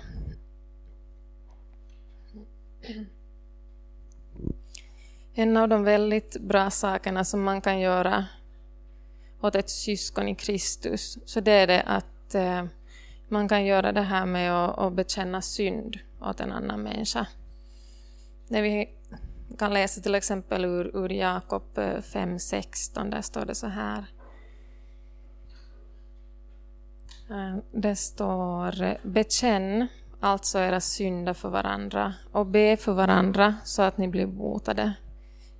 En 5.33 5.57
av 5.57 5.69
de 5.69 5.83
väldigt 5.83 6.41
bra 6.41 6.69
sakerna 6.69 7.23
som 7.23 7.43
man 7.43 7.61
kan 7.61 7.79
göra 7.79 8.25
åt 9.41 9.55
ett 9.55 9.69
syskon 9.69 10.27
i 10.27 10.35
Kristus, 10.35 11.17
så 11.25 11.39
det 11.39 11.51
är 11.51 11.67
det 11.67 11.81
att 11.81 12.35
eh, 12.35 12.65
man 13.31 13.47
kan 13.47 13.65
göra 13.65 13.91
det 13.91 14.01
här 14.01 14.25
med 14.25 14.53
att, 14.53 14.77
att 14.77 14.93
bekänna 14.93 15.41
synd 15.41 15.99
åt 16.21 16.39
en 16.39 16.51
annan 16.51 16.83
människa. 16.83 17.27
Det 18.47 18.61
vi 18.61 18.89
kan 19.57 19.73
läsa 19.73 20.01
till 20.01 20.15
exempel 20.15 20.65
ur, 20.65 20.97
ur 20.97 21.09
Jakob 21.09 21.77
eh, 21.77 21.81
5.16, 21.81 23.11
där 23.11 23.21
står 23.21 23.45
det 23.45 23.55
så 23.55 23.67
här. 23.67 24.05
Eh, 27.29 27.57
det 27.71 27.95
står 27.95 28.97
bekänn 29.07 29.87
alltså 30.19 30.59
era 30.59 30.81
synder 30.81 31.33
för 31.33 31.49
varandra 31.49 32.13
och 32.31 32.45
be 32.45 32.77
för 32.77 32.93
varandra 32.93 33.55
så 33.63 33.81
att 33.81 33.97
ni 33.97 34.07
blir 34.07 34.25
botade. 34.25 34.93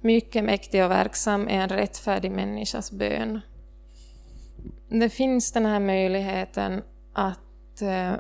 Mycket 0.01 0.43
mäktig 0.43 0.83
och 0.83 0.91
verksam 0.91 1.47
är 1.47 1.61
en 1.61 1.69
rättfärdig 1.69 2.31
människas 2.31 2.91
bön. 2.91 3.41
Det 4.89 5.09
finns 5.09 5.51
den 5.51 5.65
här 5.65 5.79
möjligheten 5.79 6.81
att 7.13 7.39
eh, 7.81 8.13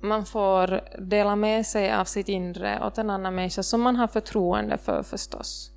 man 0.00 0.26
får 0.26 0.80
dela 0.98 1.36
med 1.36 1.66
sig 1.66 1.92
av 1.92 2.04
sitt 2.04 2.28
inre 2.28 2.86
åt 2.86 2.98
en 2.98 3.10
annan 3.10 3.34
människa 3.34 3.62
som 3.62 3.80
man 3.80 3.96
har 3.96 4.06
förtroende 4.06 4.78
för 4.78 5.02
förstås. 5.02 5.70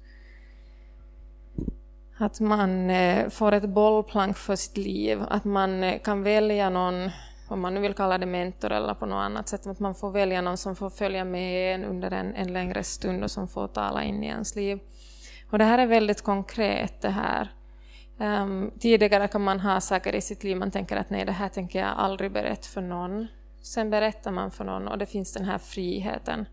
Att 2.17 2.39
man 2.39 2.89
eh, 2.89 3.29
får 3.29 3.51
ett 3.51 3.69
bollplank 3.69 4.38
för 4.38 4.55
sitt 4.55 4.77
liv, 4.77 5.24
att 5.29 5.45
man 5.45 5.84
eh, 5.84 6.00
kan 6.00 6.24
välja 6.24 6.69
någon, 6.69 7.10
om 7.48 7.62
man 7.62 7.74
nu 7.74 7.79
vill 7.79 7.93
kalla 7.93 8.17
det 8.17 8.25
mentor 8.25 8.72
eller 8.72 8.93
på 8.93 9.05
något 9.05 9.24
annat 9.24 9.48
sätt, 9.48 9.67
att 9.67 9.79
man 9.79 9.95
får 9.95 10.12
välja 10.12 10.41
någon 10.41 10.57
som 10.57 10.75
får 10.75 10.89
följa 10.89 11.25
med 11.25 11.75
en 11.75 11.86
under 11.86 12.12
en, 12.12 12.36
en 12.36 12.53
längre 12.53 12.84
stund 12.84 13.24
och 13.24 13.31
som 13.31 13.48
får 13.48 13.67
tala 13.67 14.03
in 14.03 14.24
i 14.24 14.27
ens 14.27 14.55
liv. 14.55 14.79
Och 15.51 15.57
det 15.57 15.65
här 15.65 15.77
är 15.77 15.86
väldigt 15.86 16.22
konkret 16.22 17.01
det 17.01 17.10
här. 17.10 17.51
Um, 18.17 18.72
tidigare 18.79 19.27
kan 19.27 19.41
man 19.41 19.60
ha 19.60 19.81
saker 19.81 20.15
i 20.15 20.22
sitt 20.22 20.43
liv 20.43 20.57
man 20.57 20.72
tänker 20.72 20.98
att 20.98 21.10
nej, 21.10 21.25
det 21.25 21.31
här 21.31 21.50
tänker 21.50 21.79
jag 21.79 21.89
aldrig 21.98 22.31
berätta 22.31 22.67
för 22.67 22.81
någon. 22.81 23.27
Sen 23.62 23.89
berättar 23.89 24.31
man 24.31 24.51
för 24.51 24.63
någon 24.63 24.88
och 24.88 24.98
det 24.98 25.05
finns 25.05 25.34
den 25.34 25.45
här 25.45 25.57
friheten. 25.57 26.45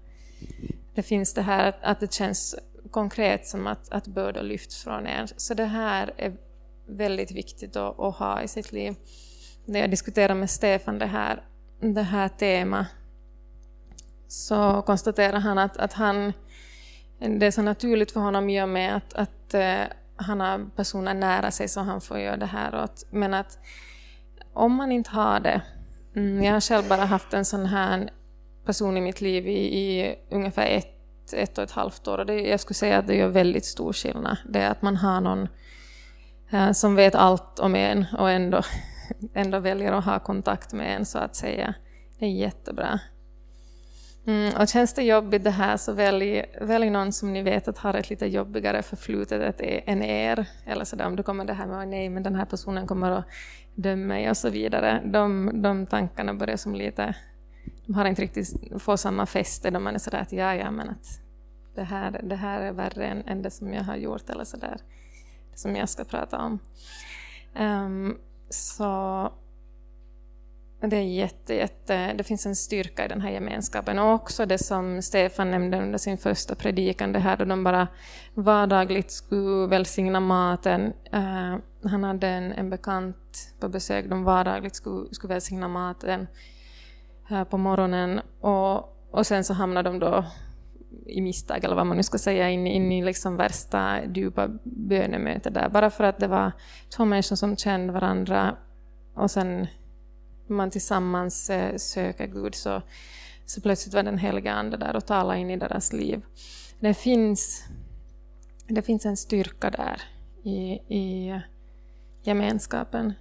Det 0.94 1.02
finns 1.02 1.34
det 1.34 1.42
här 1.42 1.76
att 1.82 2.00
det 2.00 2.12
känns 2.12 2.56
konkret 2.90 3.46
som 3.46 3.66
att, 3.66 3.92
att 3.92 4.06
bördor 4.06 4.42
lyfts 4.42 4.84
från 4.84 5.06
en. 5.06 5.28
Så 5.36 5.54
det 5.54 5.64
här 5.64 6.12
är 6.16 6.36
väldigt 6.86 7.30
viktigt 7.30 7.76
att, 7.76 8.00
att 8.00 8.16
ha 8.16 8.42
i 8.42 8.48
sitt 8.48 8.72
liv. 8.72 8.94
När 9.64 9.80
jag 9.80 9.90
diskuterade 9.90 10.34
med 10.34 10.50
Stefan 10.50 10.98
det 10.98 11.06
här, 11.06 11.42
det 11.80 12.02
här 12.02 12.28
temat 12.28 12.86
så 14.28 14.82
konstaterar 14.86 15.38
han 15.38 15.58
att, 15.58 15.76
att 15.76 15.92
han, 15.92 16.32
det 17.18 17.46
är 17.46 17.50
så 17.50 17.62
naturligt 17.62 18.12
för 18.12 18.20
honom 18.20 18.50
i 18.50 18.62
och 18.62 18.68
med 18.68 18.96
att, 18.96 19.14
att 19.14 19.54
eh, 19.54 19.82
han 20.16 20.40
har 20.40 20.70
personer 20.76 21.14
nära 21.14 21.50
sig 21.50 21.68
så 21.68 21.80
han 21.80 22.00
får 22.00 22.18
göra 22.18 22.36
det 22.36 22.46
här 22.46 22.84
åt. 22.84 23.06
Men 23.10 23.34
att 23.34 23.58
om 24.52 24.74
man 24.74 24.92
inte 24.92 25.10
har 25.10 25.40
det 25.40 25.62
mm, 26.16 26.44
jag 26.44 26.52
har 26.52 26.60
själv 26.60 26.88
bara 26.88 27.04
haft 27.04 27.34
en 27.34 27.44
sån 27.44 27.66
här 27.66 28.10
person 28.64 28.96
i 28.96 29.00
mitt 29.00 29.20
liv 29.20 29.48
i, 29.48 29.78
i 29.78 30.16
ungefär 30.30 30.66
ett, 30.66 31.32
ett 31.32 31.58
och 31.58 31.64
ett 31.64 31.70
halvt 31.70 32.08
år. 32.08 32.18
Och 32.18 32.26
det, 32.26 32.40
jag 32.40 32.60
skulle 32.60 32.74
säga 32.74 32.98
att 32.98 33.06
det 33.06 33.16
gör 33.16 33.28
väldigt 33.28 33.64
stor 33.64 33.92
skillnad. 33.92 34.36
Det 34.48 34.58
är 34.58 34.70
att 34.70 34.82
man 34.82 34.96
har 34.96 35.20
någon 35.20 35.48
eh, 36.50 36.72
som 36.72 36.94
vet 36.94 37.14
allt 37.14 37.58
om 37.58 37.74
en 37.74 38.06
och 38.18 38.30
ändå, 38.30 38.62
ändå 39.34 39.58
väljer 39.58 39.92
att 39.92 40.04
ha 40.04 40.18
kontakt 40.18 40.72
med 40.72 40.96
en 40.96 41.06
så 41.06 41.18
att 41.18 41.36
säga. 41.36 41.74
Det 42.18 42.26
är 42.26 42.30
jättebra. 42.30 43.00
Mm, 44.26 44.56
och 44.56 44.68
känns 44.68 44.94
det 44.94 45.02
jobbigt 45.02 45.44
det 45.44 45.50
här 45.50 45.76
så 45.76 45.92
välj, 45.92 46.44
välj 46.60 46.90
någon 46.90 47.12
som 47.12 47.32
ni 47.32 47.42
vet 47.42 47.68
att 47.68 47.78
har 47.78 47.94
ett 47.94 48.10
lite 48.10 48.26
jobbigare 48.26 48.82
förflutet 48.82 49.60
e, 49.60 49.82
än 49.86 50.02
er. 50.02 50.46
Eller 50.66 50.84
sådär 50.84 51.06
om 51.06 51.16
du 51.16 51.22
kommer 51.22 51.44
det 51.44 51.52
här 51.52 51.66
med 51.66 51.88
nej 51.88 52.08
men 52.08 52.22
den 52.22 52.34
här 52.34 52.44
personen 52.44 52.86
kommer 52.86 53.10
att 53.10 53.24
döma 53.74 54.06
mig 54.06 54.30
och 54.30 54.36
så 54.36 54.50
vidare. 54.50 55.02
De, 55.04 55.50
de 55.62 55.86
tankarna 55.86 56.34
börjar 56.34 56.56
som 56.56 56.74
lite, 56.74 57.14
de 57.86 57.94
har 57.94 58.04
inte 58.04 58.22
riktigt 58.22 58.82
fått 58.82 59.00
samma 59.00 59.26
fäste 59.26 59.70
då 59.70 59.80
man 59.80 59.94
är 59.94 59.98
sådär 59.98 60.18
att 60.20 60.32
ja 60.32 60.54
ja 60.54 60.70
men 60.70 60.88
att 60.88 61.20
det 61.74 61.82
här, 61.82 62.20
det 62.22 62.36
här 62.36 62.60
är 62.60 62.72
värre 62.72 63.06
än, 63.06 63.22
än 63.26 63.42
det 63.42 63.50
som 63.50 63.72
jag 63.72 63.84
har 63.84 63.96
gjort 63.96 64.30
eller 64.30 64.44
sådär. 64.44 64.76
Det 65.52 65.58
som 65.58 65.76
jag 65.76 65.88
ska 65.88 66.04
prata 66.04 66.38
om. 66.38 66.58
Um, 67.58 68.18
så 68.50 69.32
det 70.90 70.96
är 70.96 71.02
jätte, 71.02 71.54
jätte, 71.54 72.12
det 72.12 72.24
finns 72.24 72.46
en 72.46 72.56
styrka 72.56 73.04
i 73.04 73.08
den 73.08 73.20
här 73.20 73.30
gemenskapen. 73.30 73.98
Och 73.98 74.14
också 74.14 74.46
det 74.46 74.58
som 74.58 75.02
Stefan 75.02 75.50
nämnde 75.50 75.78
under 75.78 75.98
sin 75.98 76.18
första 76.18 76.54
predikan, 76.54 77.12
det 77.12 77.18
här 77.18 77.36
då 77.36 77.44
de 77.44 77.64
bara 77.64 77.88
vardagligt 78.34 79.10
skulle 79.10 79.66
välsigna 79.66 80.20
maten. 80.20 80.92
Uh, 81.14 81.56
han 81.84 82.04
hade 82.04 82.28
en, 82.28 82.52
en 82.52 82.70
bekant 82.70 83.54
på 83.60 83.68
besök, 83.68 84.08
de 84.08 84.24
vardagligt 84.24 84.76
skulle, 84.76 85.14
skulle 85.14 85.34
välsigna 85.34 85.68
maten 85.68 86.26
uh, 87.30 87.44
på 87.44 87.58
morgonen. 87.58 88.20
Och, 88.40 88.96
och 89.10 89.26
sen 89.26 89.44
så 89.44 89.54
hamnade 89.54 89.88
de 89.88 89.98
då 89.98 90.24
i 91.06 91.20
misstag, 91.20 91.64
eller 91.64 91.76
vad 91.76 91.86
man 91.86 91.96
nu 91.96 92.02
ska 92.02 92.18
säga, 92.18 92.50
in, 92.50 92.66
in 92.66 92.92
i 92.92 93.04
liksom 93.04 93.36
värsta 93.36 94.04
djupa 94.14 94.48
bönemöte 94.62 95.50
där. 95.50 95.68
Bara 95.68 95.90
för 95.90 96.04
att 96.04 96.18
det 96.18 96.26
var 96.28 96.52
två 96.96 97.04
människor 97.04 97.36
som 97.36 97.56
kände 97.56 97.92
varandra 97.92 98.56
och 99.14 99.30
sen 99.30 99.66
man 100.52 100.70
tillsammans 100.70 101.50
eh, 101.50 101.76
söker 101.76 102.26
Gud 102.26 102.54
så, 102.54 102.82
så 103.46 103.60
plötsligt 103.60 103.94
var 103.94 104.02
den 104.02 104.18
heliga 104.18 104.52
Ande 104.52 104.76
där 104.76 104.96
och 104.96 105.06
talade 105.06 105.38
in 105.38 105.50
i 105.50 105.56
deras 105.56 105.92
liv. 105.92 106.22
Det 106.80 106.94
finns, 106.94 107.64
det 108.66 108.82
finns 108.82 109.06
en 109.06 109.16
styrka 109.16 109.70
där 109.70 110.02
i, 110.42 110.72
i 110.88 111.40
gemenskapen. 112.22 113.12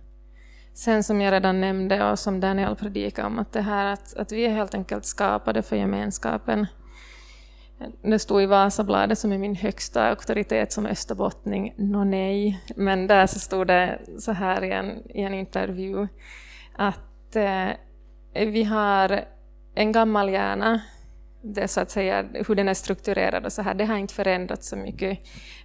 Sen 0.73 1.03
som 1.03 1.21
jag 1.21 1.31
redan 1.31 1.61
nämnde 1.61 2.11
och 2.11 2.19
som 2.19 2.39
Daniel 2.39 2.75
predikade 2.75 3.27
om, 3.27 3.39
att 3.39 3.53
det 3.53 3.61
här 3.61 3.85
att, 3.85 4.13
att 4.13 4.31
vi 4.31 4.45
är 4.45 4.50
helt 4.50 4.73
enkelt 4.73 5.05
skapade 5.05 5.61
för 5.61 5.75
gemenskapen. 5.75 6.67
Det 8.01 8.19
stod 8.19 8.41
i 8.41 8.45
Vasabladet 8.45 9.19
som 9.19 9.31
är 9.31 9.38
min 9.38 9.55
högsta 9.55 10.09
auktoritet 10.09 10.71
som 10.71 10.85
österbottning, 10.85 11.73
nå 11.77 12.03
nej, 12.03 12.63
men 12.75 13.07
där 13.07 13.27
så 13.27 13.39
stod 13.39 13.67
det 13.67 14.00
så 14.19 14.31
här 14.31 14.63
i 14.63 14.71
en, 14.71 15.11
i 15.11 15.21
en 15.21 15.33
intervju 15.33 16.07
att 16.75 17.00
eh, 17.35 17.75
vi 18.33 18.63
har 18.63 19.25
en 19.75 19.91
gammal 19.91 20.29
hjärna, 20.29 20.81
det 21.41 21.67
så 21.67 21.81
att 21.81 21.91
säga, 21.91 22.25
hur 22.47 22.55
den 22.55 22.67
är 22.67 22.73
strukturerad 22.73 23.45
och 23.45 23.53
så 23.53 23.61
här, 23.61 23.73
det 23.73 23.85
har 23.85 23.97
inte 23.97 24.13
förändrats 24.13 24.69
så 24.69 24.75
mycket. 24.75 25.19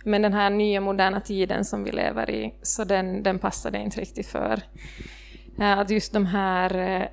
Men 0.04 0.22
den 0.22 0.32
här 0.32 0.50
nya 0.50 0.80
moderna 0.80 1.20
tiden 1.20 1.64
som 1.64 1.84
vi 1.84 1.92
lever 1.92 2.30
i, 2.30 2.54
så 2.62 2.84
den, 2.84 3.22
den 3.22 3.38
passar 3.38 3.70
det 3.70 3.78
inte 3.78 4.00
riktigt 4.00 4.26
för. 4.26 4.62
Eh, 5.58 5.78
att 5.78 5.90
just 5.90 6.12
de 6.12 6.26
här, 6.26 6.74
eh, 6.78 7.08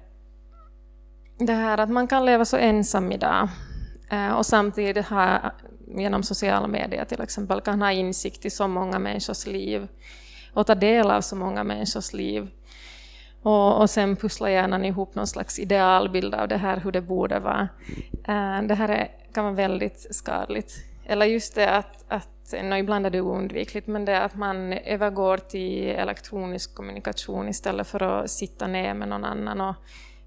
det 1.38 1.54
här 1.54 1.78
att 1.78 1.90
man 1.90 2.08
kan 2.08 2.26
leva 2.26 2.46
så 2.46 2.58
ensam 2.58 3.12
idag 3.12 3.50
eh, 4.12 4.32
och 4.32 4.46
samtidigt 4.46 5.08
ha, 5.08 5.52
genom 5.98 6.24
sociala 6.24 6.68
medier 6.68 7.06
till 7.06 7.22
exempel, 7.22 7.62
kan 7.62 7.82
ha 7.82 7.92
insikt 7.92 8.46
i 8.46 8.50
så 8.50 8.68
många 8.68 9.00
människors 9.00 9.48
liv 9.48 9.88
och 10.54 10.68
ta 10.68 10.76
del 10.76 11.12
av 11.12 11.22
så 11.22 11.36
många 11.36 11.64
människors 11.64 12.14
liv. 12.14 12.50
Och, 13.44 13.82
och 13.82 13.90
sen 13.90 14.16
pusslar 14.16 14.50
hjärnan 14.50 14.86
ihop 14.86 15.16
någon 15.16 15.28
slags 15.28 15.60
idealbild 15.60 16.36
av 16.36 16.48
det 16.48 16.58
här, 16.58 16.78
hur 16.78 16.92
det 16.92 17.02
borde 17.02 17.40
vara. 17.40 17.68
Eh, 18.28 18.62
det 18.62 18.76
här 18.76 18.90
är, 18.90 19.12
kan 19.34 19.44
vara 19.44 19.54
väldigt 19.54 20.16
skadligt. 20.16 20.74
Eller 21.06 21.26
just 21.26 21.56
det 21.56 21.70
att, 21.70 22.06
att 22.08 22.54
no, 22.64 22.76
ibland 22.76 23.06
är 23.06 23.10
det 23.10 23.22
oundvikligt, 23.22 23.88
men 23.88 24.06
det 24.06 24.12
är 24.12 24.22
att 24.22 24.36
man 24.36 24.74
övergår 24.74 25.38
till 25.38 25.88
elektronisk 25.88 26.76
kommunikation 26.76 27.50
istället 27.50 27.88
för 27.88 28.04
att 28.04 28.32
sitta 28.32 28.68
ner 28.68 28.94
med 28.94 29.08
någon 29.08 29.26
annan 29.26 29.62
och 29.62 29.76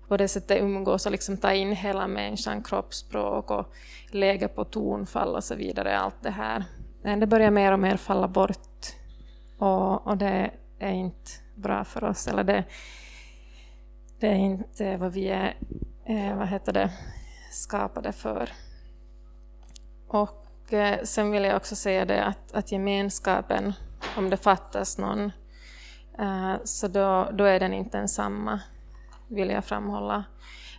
på 0.09 0.17
det 0.17 0.29
sättet 0.29 0.61
umgås 0.61 1.07
och 1.07 1.13
liksom 1.13 1.37
ta 1.37 1.53
in 1.53 1.73
hela 1.73 2.07
människan, 2.07 2.63
kroppsspråk 2.63 3.51
och 3.51 3.73
läge 4.11 4.49
på 4.49 4.65
tonfall 4.65 5.35
och 5.35 5.45
så 5.45 5.55
vidare, 5.55 5.99
allt 5.99 6.23
det 6.23 6.31
här. 6.31 6.65
Eh, 7.05 7.17
det 7.17 7.27
börjar 7.27 7.51
mer 7.51 7.73
och 7.73 7.81
mer 7.81 7.97
falla 7.97 8.29
bort 8.29 8.87
och, 9.59 10.07
och 10.07 10.17
det 10.17 10.51
är 10.79 10.93
inte 10.93 11.31
bra 11.55 11.85
för 11.85 12.05
oss. 12.05 12.27
Eller 12.27 12.45
det, 12.45 12.65
det 14.19 14.27
är 14.27 14.35
inte 14.35 14.97
vad 14.97 15.13
vi 15.13 15.29
är 15.29 15.57
eh, 16.05 16.37
vad 16.37 16.49
heter 16.49 16.73
det, 16.73 16.91
skapade 17.51 18.13
för. 18.13 18.51
Och 20.09 20.73
eh, 20.73 21.03
sen 21.05 21.31
vill 21.31 21.45
jag 21.45 21.57
också 21.57 21.77
säga 21.77 22.05
det 22.05 22.25
att, 22.25 22.53
att 22.53 22.73
gemenskapen, 22.73 23.73
om 24.17 24.31
det 24.31 24.37
fattas 24.37 24.99
någon, 24.99 25.33
eh, 26.19 26.55
så 26.65 26.89
då, 26.89 27.29
då 27.33 27.45
är 27.45 27.61
den 27.61 27.75
inte 27.75 27.99
densamma, 27.99 28.61
vill 29.29 29.51
jag 29.51 29.65
framhålla. 29.65 30.25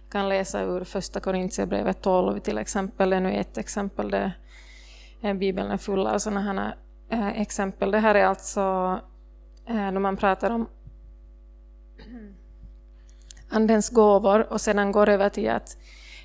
Jag 0.03 0.12
kan 0.12 0.29
läsa 0.29 0.62
ur 0.62 0.84
första 0.84 1.20
Korintierbrevet 1.20 2.01
12 2.01 2.39
till 2.39 2.58
exempel, 2.58 3.10
det 3.10 3.15
är 3.15 3.22
nu 3.22 3.34
ett 3.34 3.58
exempel 3.58 4.12
där 4.12 4.34
Bibeln 5.34 5.72
är 5.72 5.77
full 5.77 6.08
av 6.08 6.20
sådana 6.20 6.41
här 6.41 6.75
eh, 7.10 7.41
exempel. 7.41 7.91
Det 7.91 8.00
här 8.00 8.15
är 8.15 8.25
alltså 8.25 8.62
eh, 9.65 9.75
när 9.75 10.00
man 10.00 10.17
pratar 10.17 10.50
om 10.50 10.67
Andens 13.49 13.89
gåvor 13.89 14.53
och 14.53 14.61
sedan 14.61 14.91
går 14.91 15.09
över 15.09 15.29
till 15.29 15.49
att 15.49 15.77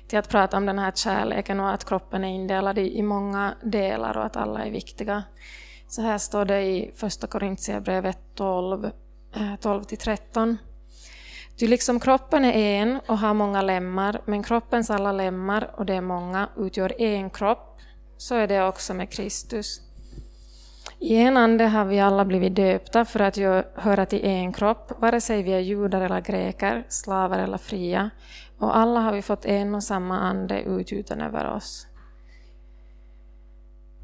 till 0.07 0.19
att 0.19 0.29
prata 0.29 0.57
om 0.57 0.65
den 0.65 0.79
här 0.79 0.91
kärleken 0.91 1.59
och 1.59 1.69
att 1.73 1.85
kroppen 1.85 2.23
är 2.23 2.35
indelad 2.35 2.77
i, 2.77 2.97
i 2.97 3.01
många 3.01 3.53
delar 3.63 4.17
och 4.17 4.25
att 4.25 4.35
alla 4.35 4.65
är 4.65 4.71
viktiga. 4.71 5.23
Så 5.87 6.01
här 6.01 6.17
står 6.17 6.45
det 6.45 6.61
i 6.61 6.91
Första 6.95 7.27
Korintierbrevet 7.27 8.17
12, 8.35 8.91
12-13. 9.33 10.49
Eh, 10.49 10.55
Ty 11.57 11.67
liksom 11.67 11.99
kroppen 11.99 12.45
är 12.45 12.81
en 12.81 12.99
och 13.07 13.17
har 13.17 13.33
många 13.33 13.61
lemmar, 13.61 14.21
men 14.25 14.43
kroppens 14.43 14.89
alla 14.89 15.11
lemmar, 15.11 15.71
och 15.77 15.85
det 15.85 15.93
är 15.93 16.01
många, 16.01 16.49
utgör 16.57 17.01
en 17.01 17.29
kropp, 17.29 17.79
så 18.17 18.35
är 18.35 18.47
det 18.47 18.63
också 18.63 18.93
med 18.93 19.09
Kristus. 19.09 19.81
I 21.03 21.15
en 21.15 21.37
ande 21.37 21.65
har 21.65 21.85
vi 21.85 21.99
alla 21.99 22.25
blivit 22.25 22.55
döpta 22.55 23.05
för 23.05 23.19
att 23.19 23.37
höra 23.75 24.05
till 24.05 24.25
en 24.25 24.53
kropp, 24.53 25.01
vare 25.01 25.21
sig 25.21 25.43
vi 25.43 25.53
är 25.53 25.59
judar 25.59 26.01
eller 26.01 26.21
greker, 26.21 26.83
slavar 26.89 27.39
eller 27.39 27.57
fria, 27.57 28.09
och 28.59 28.77
alla 28.77 28.99
har 28.99 29.13
vi 29.13 29.21
fått 29.21 29.45
en 29.45 29.75
och 29.75 29.83
samma 29.83 30.19
ande 30.19 30.61
utgjuten 30.61 31.21
över 31.21 31.51
oss. 31.51 31.87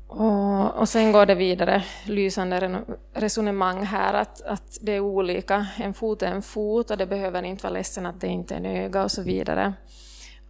Och, 0.07 0.75
och 0.75 0.89
sen 0.89 1.11
går 1.11 1.25
det 1.25 1.35
vidare, 1.35 1.83
lysande 2.05 2.81
resonemang 3.13 3.83
här, 3.83 4.13
att, 4.13 4.41
att 4.41 4.77
det 4.81 4.91
är 4.91 4.99
olika. 4.99 5.67
En 5.77 5.93
fot 5.93 6.21
är 6.21 6.31
en 6.31 6.41
fot 6.41 6.91
och 6.91 6.97
det 6.97 7.05
behöver 7.05 7.43
inte 7.43 7.63
vara 7.63 7.73
ledsen 7.73 8.05
att 8.05 8.21
det 8.21 8.27
inte 8.27 8.53
är 8.53 8.57
en 8.57 8.65
öga 8.65 9.03
och 9.03 9.11
så 9.11 9.23
vidare. 9.23 9.73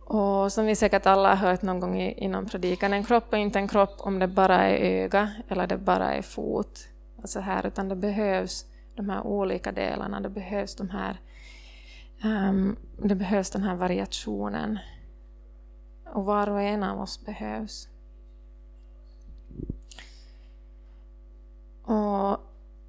Och 0.09 0.51
som 0.51 0.65
vi 0.65 0.75
säkert 0.75 1.05
alla 1.05 1.35
har 1.35 1.49
hört 1.49 1.61
någon 1.61 1.79
gång 1.79 2.01
inom 2.01 2.45
predikan, 2.45 2.93
en 2.93 3.03
kropp 3.03 3.33
är 3.33 3.37
inte 3.37 3.59
en 3.59 3.67
kropp 3.67 3.95
om 3.97 4.19
det 4.19 4.27
bara 4.27 4.55
är 4.55 5.03
öga 5.03 5.31
eller 5.47 5.67
det 5.67 5.77
bara 5.77 6.13
är 6.13 6.21
fot. 6.21 6.79
Alltså 7.21 7.39
här, 7.39 7.65
utan 7.67 7.89
det 7.89 7.95
behövs 7.95 8.65
de 8.95 9.09
här 9.09 9.27
olika 9.27 9.71
delarna, 9.71 10.19
det 10.19 10.29
behövs 10.29 10.75
de 10.75 10.89
här 10.89 11.19
um, 12.23 12.77
det 13.03 13.15
behövs 13.15 13.49
den 13.49 13.63
här 13.63 13.75
variationen. 13.75 14.79
Och 16.13 16.25
var 16.25 16.49
och 16.49 16.61
en 16.61 16.83
av 16.83 17.01
oss 17.01 17.25
behövs. 17.25 17.87
Och 21.83 22.37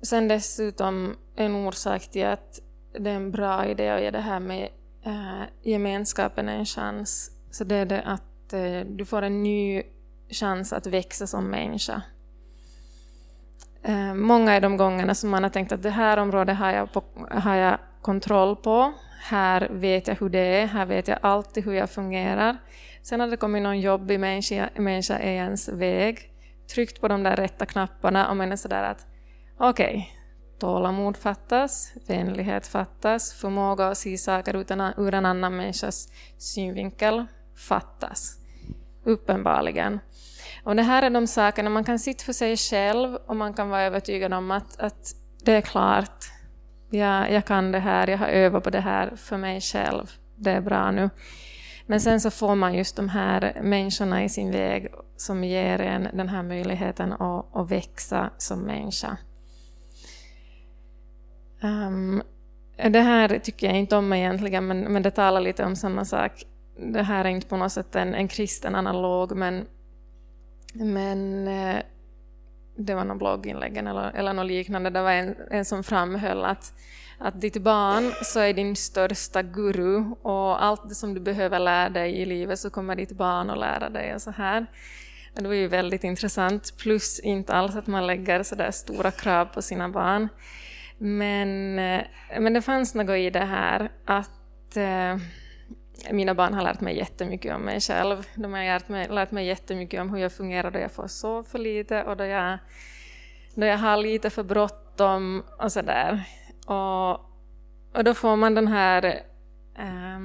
sen 0.02 0.28
dessutom 0.28 1.16
en 1.36 1.54
orsak 1.54 2.10
till 2.10 2.26
att 2.26 2.60
det 2.92 3.10
är 3.10 3.14
en 3.14 3.30
bra 3.30 3.66
idé 3.66 3.88
att 3.88 4.02
ge 4.02 4.10
det 4.10 4.20
här 4.20 4.40
med 4.40 4.68
äh, 5.04 5.42
gemenskapen 5.62 6.48
en 6.48 6.66
chans, 6.66 7.30
så 7.50 7.64
det 7.64 7.76
är 7.76 7.86
det 7.86 8.02
att 8.02 8.52
äh, 8.52 8.80
du 8.86 9.04
får 9.04 9.22
en 9.22 9.42
ny 9.42 9.82
chans 10.30 10.72
att 10.72 10.86
växa 10.86 11.26
som 11.26 11.50
människa. 11.50 12.02
Äh, 13.82 14.14
många 14.14 14.52
är 14.52 14.60
de 14.60 14.76
gångerna 14.76 15.14
som 15.14 15.30
man 15.30 15.42
har 15.42 15.50
tänkt 15.50 15.72
att 15.72 15.82
det 15.82 15.90
här 15.90 16.16
området 16.16 16.56
har 16.56 16.70
jag, 16.70 16.92
på, 16.92 17.04
har 17.30 17.54
jag 17.54 17.78
kontroll 18.02 18.56
på, 18.56 18.92
här 19.20 19.68
vet 19.70 20.08
jag 20.08 20.14
hur 20.14 20.28
det 20.28 20.38
är, 20.38 20.66
här 20.66 20.86
vet 20.86 21.08
jag 21.08 21.18
alltid 21.22 21.64
hur 21.64 21.72
jag 21.72 21.90
fungerar. 21.90 22.56
Sen 23.02 23.20
har 23.20 23.26
det 23.26 23.36
kommit 23.36 23.62
någon 23.62 23.80
jobbig 23.80 24.20
människa, 24.20 24.68
människa 24.76 25.18
i 25.18 25.34
ens 25.34 25.68
väg 25.68 26.30
tryckt 26.74 27.00
på 27.00 27.08
de 27.08 27.22
där 27.22 27.36
rätta 27.36 27.66
knapparna 27.66 28.28
och 28.28 28.36
man 28.36 28.52
är 28.52 28.56
sådär 28.56 28.82
att 28.82 29.06
okej, 29.58 29.86
okay, 29.86 30.19
tålamod 30.60 31.16
fattas, 31.16 31.92
vänlighet 32.06 32.66
fattas, 32.66 33.32
förmåga 33.32 33.88
att 33.88 33.98
se 33.98 34.18
saker 34.18 34.56
utan, 34.56 34.92
ur 34.96 35.14
en 35.14 35.26
annan 35.26 35.56
människas 35.56 36.08
synvinkel 36.38 37.26
fattas. 37.68 38.36
Uppenbarligen. 39.04 40.00
Och 40.64 40.76
det 40.76 40.82
här 40.82 41.02
är 41.02 41.10
de 41.10 41.26
sakerna 41.26 41.70
man 41.70 41.84
kan 41.84 41.98
sitta 41.98 42.24
för 42.24 42.32
sig 42.32 42.56
själv 42.56 43.14
och 43.14 43.36
man 43.36 43.54
kan 43.54 43.68
vara 43.68 43.82
övertygad 43.82 44.34
om 44.34 44.50
att, 44.50 44.80
att 44.80 45.14
det 45.44 45.52
är 45.52 45.60
klart, 45.60 46.24
jag, 46.90 47.32
jag 47.32 47.44
kan 47.44 47.72
det 47.72 47.78
här, 47.78 48.08
jag 48.08 48.18
har 48.18 48.28
övat 48.28 48.64
på 48.64 48.70
det 48.70 48.80
här 48.80 49.16
för 49.16 49.36
mig 49.36 49.60
själv, 49.60 50.10
det 50.36 50.50
är 50.50 50.60
bra 50.60 50.90
nu. 50.90 51.10
Men 51.86 52.00
sen 52.00 52.20
så 52.20 52.30
får 52.30 52.54
man 52.54 52.74
just 52.74 52.96
de 52.96 53.08
här 53.08 53.60
människorna 53.62 54.24
i 54.24 54.28
sin 54.28 54.50
väg 54.50 54.88
som 55.16 55.44
ger 55.44 55.80
en 55.80 56.08
den 56.12 56.28
här 56.28 56.42
möjligheten 56.42 57.12
att, 57.12 57.56
att 57.56 57.70
växa 57.70 58.30
som 58.38 58.60
människa. 58.60 59.16
Um, 61.62 62.22
det 62.76 63.00
här 63.00 63.38
tycker 63.38 63.66
jag 63.66 63.76
inte 63.76 63.96
om 63.96 64.12
egentligen, 64.12 64.66
men, 64.66 64.80
men 64.80 65.02
det 65.02 65.10
talar 65.10 65.40
lite 65.40 65.64
om 65.64 65.76
samma 65.76 66.04
sak. 66.04 66.44
Det 66.92 67.02
här 67.02 67.24
är 67.24 67.28
inte 67.28 67.46
på 67.46 67.56
något 67.56 67.72
sätt 67.72 67.96
en, 67.96 68.14
en 68.14 68.28
kristen 68.28 68.74
analog, 68.74 69.36
men, 69.36 69.66
men 70.74 71.48
eh, 71.48 71.76
det 72.76 72.94
var 72.94 73.04
någon 73.04 73.18
blogginlägg 73.18 73.76
eller, 73.76 74.10
eller 74.10 74.32
något 74.32 74.46
liknande, 74.46 74.90
det 74.90 75.02
var 75.02 75.10
en, 75.10 75.36
en 75.50 75.64
som 75.64 75.84
framhöll 75.84 76.44
att 76.44 76.72
att 77.22 77.40
ditt 77.40 77.62
barn 77.62 78.12
så 78.22 78.40
är 78.40 78.52
din 78.52 78.76
största 78.76 79.42
guru 79.42 80.04
och 80.22 80.64
allt 80.64 80.88
det 80.88 80.94
som 80.94 81.14
du 81.14 81.20
behöver 81.20 81.58
lära 81.58 81.88
dig 81.88 82.16
i 82.20 82.26
livet 82.26 82.58
så 82.58 82.70
kommer 82.70 82.96
ditt 82.96 83.12
barn 83.12 83.50
att 83.50 83.58
lära 83.58 83.90
dig 83.90 84.14
och 84.14 84.22
så 84.22 84.30
här. 84.30 84.66
Det 85.34 85.46
var 85.46 85.54
ju 85.54 85.68
väldigt 85.68 86.04
intressant, 86.04 86.76
plus 86.78 87.20
inte 87.20 87.52
alls 87.52 87.76
att 87.76 87.86
man 87.86 88.06
lägger 88.06 88.42
så 88.42 88.54
där 88.54 88.70
stora 88.70 89.10
krav 89.10 89.44
på 89.44 89.62
sina 89.62 89.88
barn. 89.88 90.28
Men, 91.02 91.78
eh, 91.78 92.04
men 92.40 92.52
det 92.52 92.62
fanns 92.62 92.94
något 92.94 93.16
i 93.16 93.30
det 93.30 93.44
här 93.44 93.90
att 94.04 94.76
eh, 94.76 95.16
mina 96.12 96.34
barn 96.34 96.54
har 96.54 96.62
lärt 96.62 96.80
mig 96.80 96.96
jättemycket 96.96 97.54
om 97.54 97.62
mig 97.62 97.80
själv. 97.80 98.26
De 98.34 98.52
har 98.52 98.64
lärt 98.64 98.88
mig, 98.88 99.08
lärt 99.08 99.30
mig 99.30 99.46
jättemycket 99.46 100.00
om 100.00 100.10
hur 100.10 100.18
jag 100.18 100.32
fungerar 100.32 100.70
då 100.70 100.78
jag 100.78 100.92
får 100.92 101.08
sova 101.08 101.44
för 101.44 101.58
lite 101.58 102.04
och 102.04 102.16
då 102.16 102.24
jag, 102.24 102.58
då 103.54 103.66
jag 103.66 103.78
har 103.78 103.96
lite 103.96 104.30
för 104.30 104.42
bråttom 104.42 105.42
och 105.58 105.72
sådär. 105.72 106.24
Och, 106.66 107.10
och 107.96 108.04
då 108.04 108.14
får 108.14 108.36
man 108.36 108.54
den 108.54 108.68
här 108.68 109.04
eh, 109.78 110.20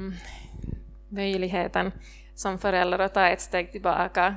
möjligheten 1.10 1.92
som 2.36 2.60
förälder 2.60 3.00
att 3.00 3.14
ta 3.14 3.28
ett 3.28 3.42
steg 3.42 3.72
tillbaka. 3.72 4.36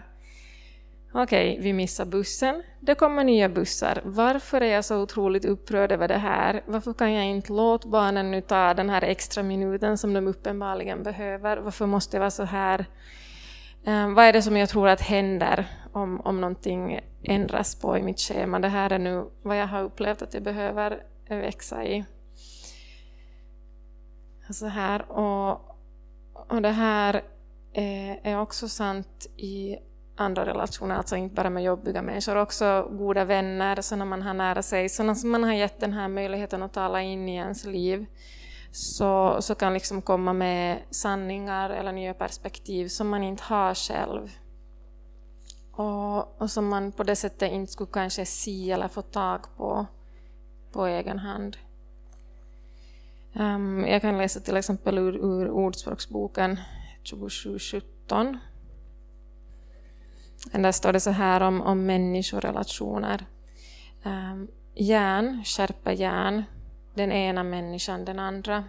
Okej, 1.12 1.51
okay, 1.53 1.62
vi 1.62 1.73
missar 1.73 2.05
bussen. 2.05 2.62
Det 2.81 2.94
kommer 2.94 3.25
nya 3.25 3.49
bussar. 3.49 4.01
Varför 4.05 4.61
är 4.61 4.73
jag 4.75 4.85
så 4.85 5.03
otroligt 5.03 5.44
upprörd 5.44 5.92
över 5.92 6.09
det 6.09 6.18
här? 6.18 6.62
Varför 6.66 6.92
kan 6.92 7.12
jag 7.12 7.27
inte 7.27 7.53
låta 7.53 7.88
barnen 7.88 8.31
nu 8.31 8.40
ta 8.40 8.75
den 8.75 8.90
här 8.90 9.03
extra 9.03 9.42
minuten 9.42 9.99
som 9.99 10.12
de 10.12 10.29
uppenbarligen 10.29 11.03
behöver? 11.03 11.57
Varför 11.57 11.87
måste 11.87 12.16
det 12.16 12.21
vara 12.21 12.31
så 12.31 12.44
här? 12.44 12.87
Um, 13.85 14.14
vad 14.14 14.25
är 14.25 14.33
det 14.33 14.42
som 14.42 14.57
jag 14.57 14.68
tror 14.68 14.88
att 14.88 15.01
händer 15.01 15.66
om, 15.92 16.21
om 16.21 16.40
någonting 16.40 17.01
ändras 17.23 17.75
på 17.75 17.99
i 17.99 18.03
mitt 18.03 18.21
schema? 18.21 18.59
Det 18.59 18.68
här 18.68 18.92
är 18.92 18.99
nu 18.99 19.31
vad 19.42 19.59
jag 19.59 19.66
har 19.66 19.83
upplevt 19.83 20.23
att 20.23 20.35
jag 20.35 20.42
behöver 20.42 21.03
växa 21.29 21.85
i. 21.85 22.05
Så 24.51 24.66
här, 24.66 25.11
och, 25.11 25.51
och 26.33 26.62
det 26.62 26.71
här 26.71 27.23
är, 27.73 28.21
är 28.23 28.40
också 28.40 28.68
sant 28.68 29.27
i 29.37 29.77
andra 30.20 30.46
relationer, 30.46 30.94
alltså 30.94 31.16
inte 31.16 31.35
bara 31.35 31.50
med 31.50 31.62
jobbiga 31.62 32.02
människor, 32.02 32.37
också 32.37 32.88
goda 32.90 33.24
vänner, 33.24 33.81
sådana 33.83 34.04
man 34.04 34.22
har 34.22 34.35
nära 34.35 34.62
sig, 34.62 34.88
sådana 34.88 35.14
som 35.14 35.31
man 35.31 35.44
har 35.44 35.52
gett 35.52 35.81
den 35.81 35.92
här 35.92 36.09
möjligheten 36.09 36.62
att 36.62 36.72
tala 36.72 37.02
in 37.02 37.28
i 37.28 37.35
ens 37.35 37.64
liv, 37.64 38.07
så, 38.72 39.37
så 39.40 39.54
kan 39.54 39.74
liksom 39.74 40.02
komma 40.02 40.33
med 40.33 40.78
sanningar 40.90 41.70
eller 41.70 41.92
nya 41.92 42.14
perspektiv 42.14 42.88
som 42.88 43.09
man 43.09 43.22
inte 43.22 43.42
har 43.42 43.74
själv. 43.74 44.31
Och, 45.72 46.42
och 46.42 46.50
som 46.50 46.68
man 46.68 46.92
på 46.92 47.02
det 47.02 47.16
sättet 47.16 47.52
inte 47.52 47.72
skulle 47.72 47.90
kanske 47.92 48.26
se 48.26 48.70
eller 48.70 48.88
få 48.88 49.02
tag 49.02 49.40
på 49.57 49.87
på 50.72 50.87
egen 50.87 51.18
hand. 51.18 51.57
Um, 53.33 53.85
jag 53.87 54.02
kan 54.02 54.18
läsa 54.18 54.40
till 54.40 54.57
exempel 54.57 54.98
ur, 54.98 55.16
ur 55.16 55.50
Ordspråksboken 55.50 56.61
2717. 57.11 58.38
Där 60.53 60.72
står 60.72 60.92
det 60.92 61.01
så 61.01 61.11
här 61.11 61.40
om, 61.40 61.62
om 61.62 61.87
människorelationer. 61.87 63.27
Um, 64.05 64.48
järn 64.74 65.44
skärper 65.44 65.92
järn, 65.92 66.42
den 66.94 67.12
ena 67.12 67.42
människan 67.42 68.05
den 68.05 68.18
andra. 68.18 68.64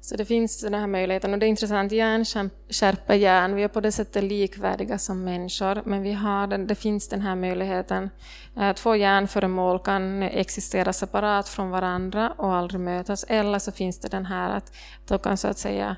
Så 0.00 0.16
det 0.16 0.24
finns 0.24 0.60
den 0.60 0.74
här 0.74 0.86
möjligheten 0.86 1.32
och 1.32 1.38
det 1.38 1.46
är 1.46 1.48
intressant, 1.48 1.92
järn 1.92 2.50
skärper 2.70 3.14
järn, 3.14 3.54
vi 3.54 3.62
är 3.62 3.68
på 3.68 3.80
det 3.80 3.92
sättet 3.92 4.24
likvärdiga 4.24 4.98
som 4.98 5.24
människor, 5.24 5.82
men 5.84 6.02
vi 6.02 6.12
har 6.12 6.46
den, 6.46 6.66
det 6.66 6.74
finns 6.74 7.08
den 7.08 7.20
här 7.20 7.34
möjligheten. 7.34 8.10
Eh, 8.56 8.72
två 8.72 8.96
järnföremål 8.96 9.78
kan 9.78 10.22
existera 10.22 10.92
separat 10.92 11.48
från 11.48 11.70
varandra 11.70 12.30
och 12.36 12.54
aldrig 12.54 12.80
mötas, 12.80 13.24
eller 13.28 13.58
så 13.58 13.72
finns 13.72 13.98
det 13.98 14.08
den 14.08 14.26
här 14.26 14.56
att 14.56 14.72
de 15.06 15.18
kan 15.18 15.36
så 15.36 15.48
att 15.48 15.58
säga 15.58 15.96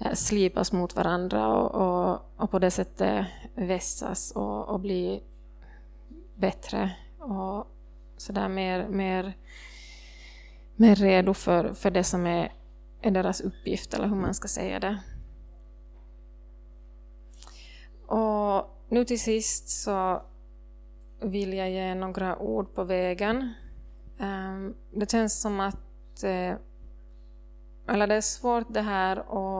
Eh, 0.00 0.14
slipas 0.14 0.72
mot 0.72 0.96
varandra 0.96 1.48
och, 1.48 1.74
och, 1.74 2.20
och 2.36 2.50
på 2.50 2.58
det 2.58 2.70
sättet 2.70 3.26
vässas 3.54 4.30
och, 4.30 4.68
och 4.68 4.80
bli 4.80 5.22
bättre 6.34 6.96
och 7.18 7.66
sådär 8.16 8.48
mer, 8.48 8.88
mer, 8.88 9.36
mer 10.76 10.94
redo 10.94 11.34
för, 11.34 11.74
för 11.74 11.90
det 11.90 12.04
som 12.04 12.26
är 12.26 12.52
är 13.02 13.10
deras 13.10 13.40
uppgift, 13.40 13.94
eller 13.94 14.08
hur 14.08 14.16
man 14.16 14.34
ska 14.34 14.48
säga 14.48 14.80
det. 14.80 14.98
Och 18.06 18.80
nu 18.88 19.04
till 19.04 19.20
sist 19.20 19.68
så 19.68 20.22
vill 21.20 21.52
jag 21.52 21.70
ge 21.70 21.94
några 21.94 22.38
ord 22.38 22.74
på 22.74 22.84
vägen. 22.84 23.54
Ehm, 24.18 24.74
det 24.94 25.10
känns 25.10 25.40
som 25.40 25.60
att, 25.60 26.22
eh, 26.22 26.54
eller 27.88 28.06
det 28.06 28.14
är 28.14 28.20
svårt 28.20 28.66
det 28.74 28.82
här 28.82 29.16
att 29.16 29.59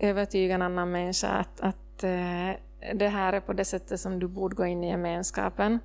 övertyga 0.00 0.54
en 0.54 0.62
annan 0.62 0.90
människa 0.90 1.28
att, 1.28 1.60
att 1.60 2.04
eh, 2.04 2.50
det 2.94 3.08
här 3.08 3.32
är 3.32 3.40
på 3.40 3.52
det 3.52 3.64
sättet 3.64 4.00
som 4.00 4.18
du 4.18 4.28
borde 4.28 4.56
gå 4.56 4.66
in 4.66 4.84
i 4.84 4.88
gemenskapen. 4.88 5.78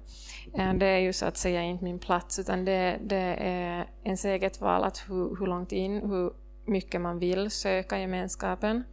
Eh, 0.58 0.74
det 0.74 0.86
är 0.86 1.00
ju 1.00 1.14
så 1.14 1.26
att 1.26 1.38
säga 1.38 1.62
inte 1.62 1.84
min 1.84 2.00
plats, 2.00 2.40
utan 2.40 2.66
det, 2.66 2.98
det 3.04 3.36
är 3.40 3.86
ens 4.04 4.26
eget 4.26 4.62
val 4.62 4.84
att 4.84 5.04
hur, 5.08 5.40
hur 5.40 5.48
långt 5.48 5.72
in, 5.72 6.10
hur 6.10 6.34
mycket 6.66 7.02
man 7.02 7.20
vill 7.20 7.52
söka 7.52 8.00
gemenskapen 8.00 8.84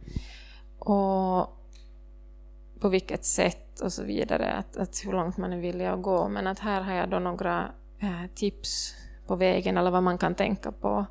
och 0.79 1.59
på 2.79 2.89
vilket 2.89 3.25
sätt 3.25 3.79
och 3.79 3.93
så 3.93 4.03
vidare, 4.03 4.51
att, 4.51 4.77
att 4.77 5.01
hur 5.05 5.11
långt 5.11 5.37
man 5.37 5.53
är 5.53 5.57
villig 5.57 5.85
att 5.85 6.01
gå. 6.01 6.27
Men 6.27 6.47
att 6.47 6.59
här 6.59 6.81
har 6.81 6.93
jag 6.93 7.09
då 7.09 7.19
några 7.19 7.71
eh, 7.99 8.25
tips 8.35 8.95
på 9.27 9.35
vägen 9.35 9.77
eller 9.77 9.91
vad 9.91 10.03
man 10.03 10.17
kan 10.17 10.35
tänka 10.35 10.71
på. 10.71 11.05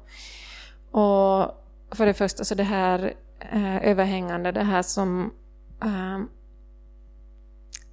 Och 0.90 1.62
för 1.90 2.06
det 2.06 2.14
första 2.14 2.44
så 2.44 2.54
det 2.54 2.62
här 2.62 3.14
eh, 3.52 3.88
överhängande, 3.88 4.52
det 4.52 4.64
här 4.64 4.82
som 4.82 5.32
eh, 5.82 6.20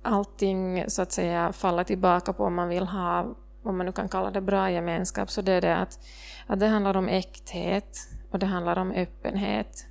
allting 0.02 0.90
så 0.90 1.02
att 1.02 1.12
säga 1.12 1.54
faller 1.54 1.84
tillbaka 1.84 2.34
på 2.34 2.44
om 2.44 2.56
man 2.56 2.70
vill 2.70 2.88
ha, 2.88 3.36
om 3.64 3.78
man 3.78 3.86
nu 3.86 3.92
kan 3.92 4.10
kalla 4.10 4.32
det 4.32 4.42
bra 4.42 4.72
gemenskap, 4.72 5.32
så 5.32 5.42
det 5.42 5.52
är 5.52 5.62
det 5.62 5.76
att, 5.76 6.00
att 6.48 6.60
det 6.60 6.68
handlar 6.68 6.98
om 6.98 7.08
äkthet 7.08 7.98
och 8.32 8.40
det 8.40 8.46
handlar 8.46 8.78
om 8.78 8.92
öppenhet. 8.92 9.86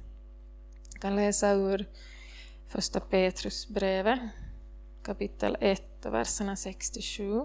Jag 0.93 1.03
kan 1.03 1.17
läsa 1.17 1.53
ur 1.53 1.87
första 2.69 3.01
Petrusbrevet, 3.01 4.21
kapitel 5.05 5.57
1 5.61 6.07
och 6.07 6.15
verserna 6.15 6.57
67. 6.57 7.41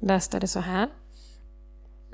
Där 0.00 0.18
står 0.18 0.40
det 0.40 0.48
så 0.48 0.60
här. 0.60 0.88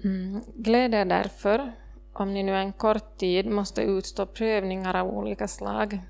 Mm. 0.05 0.40
Gläd 0.57 0.95
er 0.95 1.05
därför, 1.05 1.73
om 2.12 2.35
ni 2.35 2.42
nu 2.42 2.57
en 2.57 2.73
kort 2.73 3.18
tid 3.18 3.47
måste 3.47 3.83
utstå 3.83 4.27
prövningar 4.27 4.97
av 4.97 5.09
olika 5.09 5.49
slag. 5.49 6.01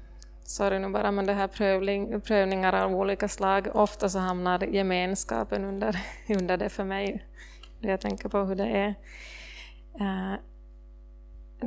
Sorry 0.45 0.79
nu 0.79 0.89
bara, 0.89 1.11
men 1.11 1.27
det 1.27 1.33
här 1.33 1.49
prövling, 1.49 2.21
prövningar 2.21 2.73
av 2.73 2.95
olika 2.95 3.29
slag, 3.29 3.69
ofta 3.75 4.09
så 4.09 4.19
hamnar 4.19 4.63
gemenskapen 4.63 5.65
under, 5.65 6.01
under 6.29 6.57
det 6.57 6.69
för 6.69 6.85
mig. 6.85 7.25
Jag 7.81 8.01
tänker 8.01 8.29
på 8.29 8.39
hur 8.39 8.55
det 8.55 8.67
är. 8.67 8.95
Uh, 10.01 10.35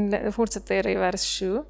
det 0.10 0.32
fortsätter 0.32 0.88
i 0.88 0.96
vers 0.96 1.40
7. 1.40 1.64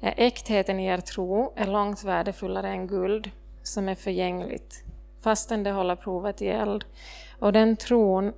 Eh, 0.00 0.14
äktheten 0.16 0.80
i 0.80 0.86
er 0.86 0.98
tro 0.98 1.52
är 1.56 1.66
långt 1.66 2.04
värdefullare 2.04 2.68
än 2.68 2.86
guld 2.86 3.30
som 3.62 3.88
är 3.88 3.94
förgängligt, 3.94 4.84
fastän 5.20 5.62
det 5.62 5.70
håller 5.70 5.96
provet 5.96 6.42
i 6.42 6.48
eld. 6.48 6.84
Och 7.40 7.52
den 7.52 7.76
tron 7.76 8.32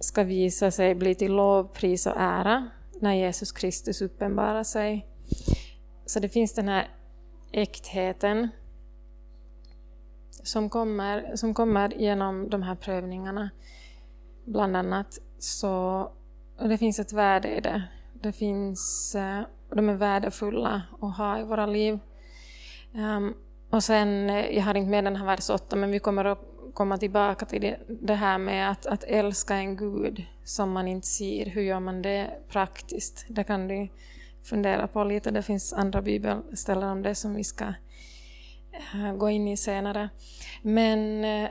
ska 0.00 0.24
visa 0.24 0.70
sig 0.70 0.94
bli 0.94 1.14
till 1.14 1.32
lov, 1.32 1.68
pris 1.68 2.06
och 2.06 2.16
ära 2.16 2.68
när 3.00 3.14
Jesus 3.14 3.52
Kristus 3.52 4.02
uppenbarar 4.02 4.64
sig. 4.64 5.06
Så 6.06 6.20
det 6.20 6.28
finns 6.28 6.54
den 6.54 6.68
här 6.68 6.88
äktheten 7.52 8.48
som 10.30 10.70
kommer, 10.70 11.36
som 11.36 11.54
kommer 11.54 11.94
genom 11.94 12.50
de 12.50 12.62
här 12.62 12.74
prövningarna. 12.74 13.50
Bland 14.44 14.76
annat 14.76 15.18
så 15.38 16.08
det 16.58 16.78
finns 16.78 16.98
ett 16.98 17.12
värde 17.12 17.56
i 17.56 17.60
det. 17.60 17.82
det 18.12 18.32
finns, 18.32 19.14
eh, 19.14 19.40
de 19.70 19.88
är 19.88 19.94
värdefulla 19.94 20.82
att 21.00 21.16
ha 21.16 21.38
i 21.38 21.42
våra 21.42 21.66
liv. 21.66 21.98
Um, 22.94 23.34
och 23.70 23.84
sen, 23.84 24.30
eh, 24.30 24.56
jag 24.56 24.62
har 24.62 24.74
inte 24.74 24.90
med 24.90 25.04
den 25.04 25.16
här 25.16 25.26
vers 25.26 25.50
8, 25.50 25.76
men 25.76 25.90
vi 25.90 25.98
kommer 25.98 26.24
att 26.24 26.51
komma 26.74 26.98
tillbaka 26.98 27.46
till 27.46 27.60
det, 27.60 27.78
det 27.88 28.14
här 28.14 28.38
med 28.38 28.70
att, 28.70 28.86
att 28.86 29.04
älska 29.04 29.54
en 29.54 29.76
Gud 29.76 30.24
som 30.44 30.72
man 30.72 30.88
inte 30.88 31.06
ser. 31.06 31.46
Hur 31.46 31.62
gör 31.62 31.80
man 31.80 32.02
det 32.02 32.30
praktiskt? 32.48 33.24
Det 33.28 33.44
kan 33.44 33.68
du 33.68 33.88
fundera 34.42 34.88
på 34.88 35.04
lite. 35.04 35.30
Det 35.30 35.42
finns 35.42 35.72
andra 35.72 36.02
bibelställen 36.02 36.88
om 36.88 37.02
det 37.02 37.14
som 37.14 37.34
vi 37.34 37.44
ska 37.44 37.64
äh, 38.94 39.12
gå 39.16 39.30
in 39.30 39.48
i 39.48 39.56
senare. 39.56 40.08
Men 40.62 41.24
äh, 41.24 41.48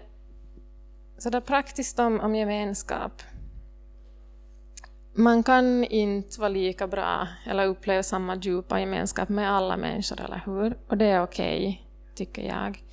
så 1.18 1.30
där 1.30 1.42
praktiskt 1.42 2.00
om, 2.00 2.20
om 2.20 2.36
gemenskap. 2.36 3.22
Man 5.14 5.44
kan 5.44 5.84
inte 5.84 6.40
vara 6.40 6.50
lika 6.50 6.88
bra 6.88 7.28
eller 7.46 7.66
uppleva 7.66 8.04
samma 8.04 8.36
djupa 8.36 8.80
gemenskap 8.80 9.30
med 9.30 9.52
alla 9.52 9.78
människor, 9.78 10.22
eller 10.22 10.42
hur? 10.46 10.78
Och 10.88 10.98
det 10.98 11.06
är 11.06 11.24
okej, 11.24 11.58
okay, 11.58 11.78
tycker 12.16 12.42
jag. 12.42 12.84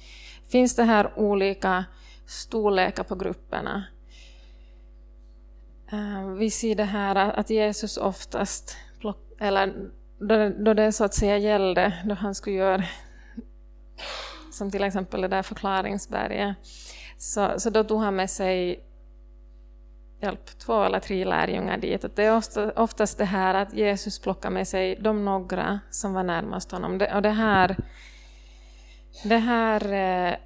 Finns 0.49 0.77
det 0.77 0.85
här 0.85 1.19
olika 1.19 1.85
storlekar 2.29 3.05
på 3.05 3.15
grupperna. 3.15 3.85
Eh, 5.93 6.27
vi 6.27 6.51
ser 6.51 6.75
det 6.75 6.85
här 6.85 7.17
att 7.17 7.51
Jesus 7.51 7.97
oftast, 7.97 8.77
eller 9.41 9.91
då 10.65 10.75
det 10.75 10.93
så 10.93 11.05
att 11.05 11.15
säga 11.15 11.39
gällde, 11.39 12.03
då 12.05 12.15
han 12.15 12.35
skulle 12.35 12.57
göra, 12.57 12.85
som 14.53 14.71
till 14.71 14.85
exempel 14.85 15.21
det 15.21 15.29
där 15.29 15.43
förklaringsberget, 15.43 16.57
så, 17.19 17.61
så 17.61 17.71
då 17.71 17.85
tog 17.85 18.01
han 18.01 18.17
med 18.17 18.31
sig 18.31 18.85
hjälp, 20.21 20.59
två 20.59 20.83
eller 20.83 21.01
tre 21.01 21.25
lärjungar 21.25 21.79
dit. 21.79 22.05
Att 22.05 22.17
det 22.17 22.25
är 22.25 22.43
oftast 22.79 23.19
det 23.19 23.25
här 23.25 23.55
att 23.55 23.73
Jesus 23.75 24.19
plockar 24.19 24.51
med 24.51 24.69
sig 24.69 24.97
de 25.01 25.25
några 25.25 25.81
som 25.91 26.13
var 26.13 26.23
närmast 26.23 26.73
honom. 26.73 26.99
Det, 26.99 27.15
och 27.15 27.23
det 27.23 27.31
här, 27.31 27.77
det 29.25 29.39
här 29.39 29.93
eh, 29.93 30.39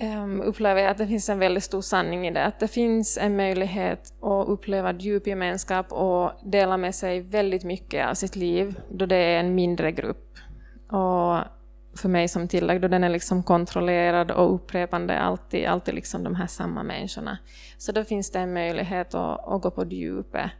Ehm, 0.00 0.40
upplever 0.40 0.80
jag 0.80 0.90
att 0.90 0.98
det 0.98 1.06
finns 1.06 1.28
en 1.28 1.38
väldigt 1.38 1.64
stor 1.64 1.80
sanning 1.80 2.26
i 2.26 2.30
det. 2.30 2.44
Att 2.44 2.60
det 2.60 2.68
finns 2.68 3.18
en 3.18 3.36
möjlighet 3.36 4.12
att 4.22 4.48
uppleva 4.48 4.92
djup 4.92 5.26
gemenskap 5.26 5.92
och 5.92 6.32
dela 6.44 6.76
med 6.76 6.94
sig 6.94 7.20
väldigt 7.20 7.64
mycket 7.64 8.08
av 8.08 8.14
sitt 8.14 8.36
liv 8.36 8.80
då 8.90 9.06
det 9.06 9.16
är 9.16 9.40
en 9.40 9.54
mindre 9.54 9.92
grupp. 9.92 10.38
Och 10.88 11.38
för 11.98 12.08
mig 12.08 12.28
som 12.28 12.48
tillägg, 12.48 12.80
då 12.80 12.88
den 12.88 13.04
är 13.04 13.08
liksom 13.08 13.42
kontrollerad 13.42 14.30
och 14.30 14.54
upprepande, 14.54 15.18
alltid, 15.18 15.66
alltid 15.66 15.94
liksom 15.94 16.24
de 16.24 16.34
här 16.34 16.46
samma 16.46 16.82
människorna. 16.82 17.38
Så 17.78 17.92
då 17.92 18.04
finns 18.04 18.30
det 18.30 18.38
en 18.38 18.52
möjlighet 18.52 19.14
att, 19.14 19.48
att 19.48 19.62
gå 19.62 19.70
på 19.70 19.84
djupet. 19.84 20.50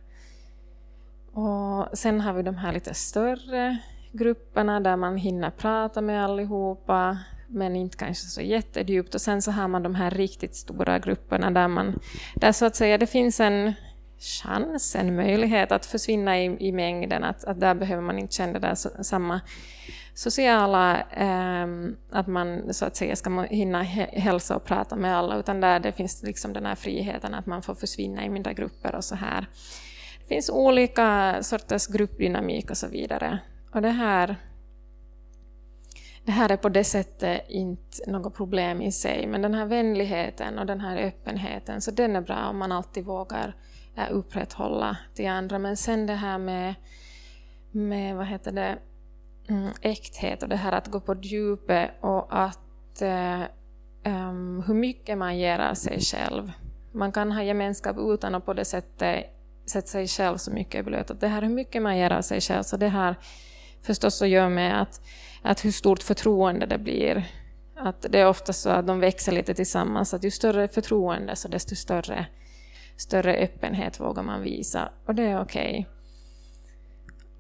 Och 1.32 1.98
sen 1.98 2.20
har 2.20 2.32
vi 2.32 2.42
de 2.42 2.54
här 2.54 2.72
lite 2.72 2.94
större 2.94 3.78
grupperna 4.12 4.80
där 4.80 4.96
man 4.96 5.16
hinner 5.16 5.50
prata 5.50 6.00
med 6.00 6.24
allihopa, 6.24 7.18
men 7.48 7.76
inte 7.76 7.96
kanske 7.96 8.26
så 8.26 8.40
jättedjupt. 8.40 9.14
Och 9.14 9.20
sen 9.20 9.42
så 9.42 9.50
har 9.50 9.68
man 9.68 9.82
de 9.82 9.94
här 9.94 10.10
riktigt 10.10 10.54
stora 10.54 10.98
grupperna 10.98 11.50
där, 11.50 11.68
man, 11.68 12.00
där 12.34 12.52
så 12.52 12.66
att 12.66 12.76
säga 12.76 12.98
det 12.98 13.06
finns 13.06 13.40
en 13.40 13.72
chans, 14.18 14.96
en 14.96 15.16
möjlighet 15.16 15.72
att 15.72 15.86
försvinna 15.86 16.38
i, 16.38 16.68
i 16.68 16.72
mängden, 16.72 17.24
att, 17.24 17.44
att 17.44 17.60
där 17.60 17.74
behöver 17.74 18.02
man 18.02 18.18
inte 18.18 18.34
känna 18.34 18.58
där 18.58 18.74
så, 18.74 18.90
samma 19.02 19.40
sociala, 20.14 21.00
eh, 21.00 21.66
att 22.10 22.26
man 22.26 22.74
så 22.74 22.84
att 22.84 22.96
säga 22.96 23.16
ska 23.16 23.42
hinna 23.42 23.82
hälsa 23.82 24.56
och 24.56 24.64
prata 24.64 24.96
med 24.96 25.16
alla, 25.16 25.36
utan 25.36 25.60
där 25.60 25.80
det 25.80 25.92
finns 25.92 26.22
liksom 26.22 26.52
den 26.52 26.66
här 26.66 26.74
friheten 26.74 27.34
att 27.34 27.46
man 27.46 27.62
får 27.62 27.74
försvinna 27.74 28.24
i 28.24 28.28
mindre 28.28 28.54
grupper 28.54 28.94
och 28.94 29.04
så 29.04 29.14
här. 29.14 29.46
Det 30.20 30.34
finns 30.34 30.50
olika 30.50 31.38
sorters 31.42 31.86
gruppdynamik 31.86 32.70
och 32.70 32.76
så 32.76 32.86
vidare. 32.86 33.38
Och 33.72 33.82
det 33.82 33.90
här 33.90 34.36
det 36.28 36.32
här 36.32 36.52
är 36.52 36.56
på 36.56 36.68
det 36.68 36.84
sättet 36.84 37.40
inte 37.48 38.10
något 38.10 38.34
problem 38.34 38.82
i 38.82 38.92
sig, 38.92 39.26
men 39.26 39.42
den 39.42 39.54
här 39.54 39.66
vänligheten 39.66 40.58
och 40.58 40.66
den 40.66 40.80
här 40.80 40.96
öppenheten, 40.96 41.80
så 41.80 41.90
den 41.90 42.16
är 42.16 42.20
bra 42.20 42.48
om 42.48 42.58
man 42.58 42.72
alltid 42.72 43.04
vågar 43.04 43.54
eh, 43.96 44.06
upprätthålla 44.10 44.96
till 45.14 45.28
andra. 45.28 45.58
Men 45.58 45.76
sen 45.76 46.06
det 46.06 46.14
här 46.14 46.38
med, 46.38 46.74
med 47.70 48.16
vad 48.16 48.26
heter 48.26 48.52
det, 48.52 48.78
mm, 49.48 49.72
äkthet 49.80 50.42
och 50.42 50.48
det 50.48 50.56
här 50.56 50.72
att 50.72 50.86
gå 50.86 51.00
på 51.00 51.14
djupet 51.14 51.90
och 52.00 52.26
att 52.42 53.02
eh, 53.02 53.40
um, 54.04 54.62
hur 54.66 54.74
mycket 54.74 55.18
man 55.18 55.38
ger 55.38 55.58
av 55.58 55.74
sig 55.74 56.00
själv. 56.00 56.52
Man 56.92 57.12
kan 57.12 57.32
ha 57.32 57.42
gemenskap 57.42 57.96
utan 57.98 58.34
att 58.34 58.46
på 58.46 58.54
det 58.54 58.64
sättet 58.64 59.24
sätta 59.66 59.86
sig 59.86 60.08
själv 60.08 60.36
så 60.36 60.50
mycket 60.50 60.80
i 60.80 60.82
blöt. 60.82 61.20
Det 61.20 61.28
här 61.28 61.42
hur 61.42 61.48
mycket 61.48 61.82
man 61.82 61.98
ger 61.98 62.12
av 62.12 62.22
sig 62.22 62.40
själv, 62.40 62.62
så 62.62 62.76
det 62.76 62.88
här 62.88 63.16
förstås 63.82 64.22
att 64.22 64.28
göra 64.28 64.48
med 64.48 64.82
att 64.82 65.00
att 65.42 65.64
hur 65.64 65.70
stort 65.70 66.02
förtroende 66.02 66.66
det 66.66 66.78
blir. 66.78 67.24
Att 67.76 68.06
det 68.10 68.20
är 68.20 68.28
ofta 68.28 68.52
så 68.52 68.70
att 68.70 68.86
de 68.86 69.00
växer 69.00 69.32
lite 69.32 69.54
tillsammans, 69.54 70.14
att 70.14 70.24
ju 70.24 70.30
större 70.30 70.68
förtroende 70.68 71.36
så 71.36 71.48
desto 71.48 71.76
större, 71.76 72.26
större 72.96 73.34
öppenhet 73.34 74.00
vågar 74.00 74.22
man 74.22 74.42
visa, 74.42 74.88
och 75.06 75.14
det 75.14 75.22
är 75.22 75.40
okej. 75.40 75.86
Okay. 75.88 75.98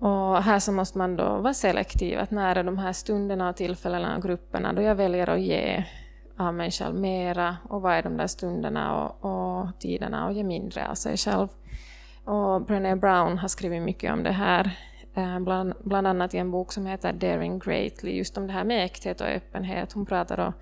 Och 0.00 0.42
här 0.42 0.58
så 0.58 0.72
måste 0.72 0.98
man 0.98 1.16
då 1.16 1.38
vara 1.38 1.54
selektiv, 1.54 2.18
att 2.18 2.30
när 2.30 2.56
är 2.56 2.64
de 2.64 2.78
här 2.78 2.92
stunderna 2.92 3.48
och 3.48 3.56
tillfällena 3.56 4.16
och 4.16 4.22
grupperna 4.22 4.72
då 4.72 4.82
jag 4.82 4.94
väljer 4.94 5.30
att 5.30 5.40
ge 5.40 5.84
av 6.36 6.54
mig 6.54 6.70
själv 6.70 6.94
mera 6.94 7.56
och 7.68 7.82
vad 7.82 7.92
är 7.92 8.02
de 8.02 8.16
där 8.16 8.26
stunderna 8.26 9.04
och, 9.04 9.24
och 9.24 9.80
tiderna 9.80 10.26
och 10.26 10.32
ge 10.32 10.44
mindre 10.44 10.88
av 10.88 10.94
sig 10.94 11.16
själv. 11.16 11.48
Och 12.24 12.62
Brené 12.62 12.96
Brown 12.96 13.38
har 13.38 13.48
skrivit 13.48 13.82
mycket 13.82 14.12
om 14.12 14.22
det 14.22 14.32
här 14.32 14.78
Eh, 15.18 15.40
bland, 15.40 15.74
bland 15.84 16.06
annat 16.06 16.34
i 16.34 16.38
en 16.38 16.50
bok 16.50 16.72
som 16.72 16.86
heter 16.86 17.12
Daring 17.12 17.58
Greatly, 17.58 18.10
just 18.10 18.36
om 18.36 18.46
det 18.46 18.52
här 18.52 18.64
med 18.64 18.84
äkthet 18.84 19.20
och 19.20 19.26
öppenhet. 19.26 19.92
Hon 19.92 20.06
pratar 20.06 20.36
då 20.36 20.52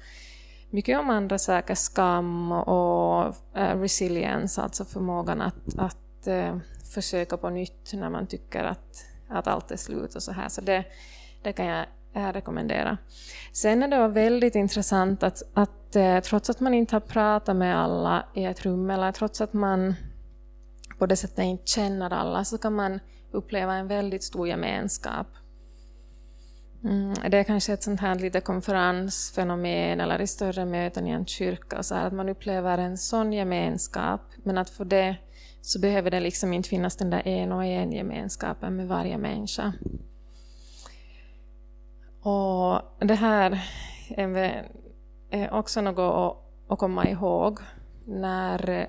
mycket 0.71 0.99
om 0.99 1.11
andra 1.11 1.39
saker, 1.39 1.75
skam 1.75 2.53
och 2.53 3.27
uh, 3.57 3.81
resilience, 3.81 4.63
alltså 4.63 4.85
förmågan 4.85 5.41
att, 5.41 5.79
att 5.79 6.29
uh, 6.29 6.59
försöka 6.95 7.37
på 7.37 7.51
nytt 7.51 7.93
när 7.93 8.11
man 8.11 8.27
tycker 8.27 8.65
att, 8.65 9.05
att 9.29 9.47
allt 9.47 9.71
är 9.71 9.77
slut 9.77 10.15
och 10.15 10.23
så 10.23 10.33
här. 10.33 10.49
Så 10.49 10.61
det, 10.61 10.85
det 11.43 11.53
kan 11.53 11.67
jag 11.67 11.87
rekommendera. 12.13 12.99
Sen 13.53 13.83
är 13.83 13.89
det 13.89 14.09
väldigt 14.09 14.55
intressant 14.55 15.23
att, 15.23 15.43
att 15.55 15.97
uh, 15.97 16.21
trots 16.21 16.51
att 16.51 16.61
man 16.61 16.75
inte 16.75 16.95
har 16.95 17.01
pratat 17.01 17.57
med 17.57 17.79
alla 17.79 18.25
i 18.35 18.45
ett 18.45 18.65
rum, 18.65 18.91
eller 18.91 19.13
trots 19.13 19.41
att 19.41 19.53
man 19.53 19.95
på 20.99 21.07
det 21.07 21.17
sättet 21.17 21.39
inte 21.39 21.67
känner 21.67 22.13
alla, 22.13 22.45
så 22.45 22.59
kan 22.59 22.75
man 22.75 23.01
uppleva 23.31 23.75
en 23.75 23.87
väldigt 23.87 24.25
stor 24.25 24.49
gemenskap. 24.49 25.27
Mm, 26.85 27.15
det 27.31 27.39
är 27.39 27.45
kanske 27.45 27.73
ett 27.73 27.83
sånt 27.83 28.01
här 28.01 28.15
lite 28.15 28.41
konferensfenomen 28.41 30.01
eller 30.01 30.21
i 30.21 30.27
större 30.27 30.65
möten 30.65 31.07
i 31.07 31.11
en 31.11 31.27
kyrka, 31.27 31.83
så 31.83 31.95
att 31.95 32.13
man 32.13 32.29
upplever 32.29 32.79
en 32.79 32.99
sån 32.99 33.33
gemenskap, 33.33 34.21
men 34.37 34.59
att 34.59 34.71
för 34.71 34.85
det 34.85 35.17
så 35.61 35.81
behöver 35.81 36.11
det 36.11 36.21
liksom 36.21 36.53
inte 36.53 36.69
finnas 36.69 36.97
den 36.97 37.11
där 37.11 37.29
en 37.29 37.53
och 37.53 37.65
en 37.65 37.93
gemenskapen 37.93 38.77
med 38.77 38.89
varje 38.89 39.19
människa. 39.19 39.73
Och 42.23 42.83
det 42.99 43.15
här 43.15 43.61
är 45.31 45.51
också 45.53 45.81
något 45.81 46.43
att 46.69 46.79
komma 46.79 47.07
ihåg 47.07 47.59
när 48.07 48.89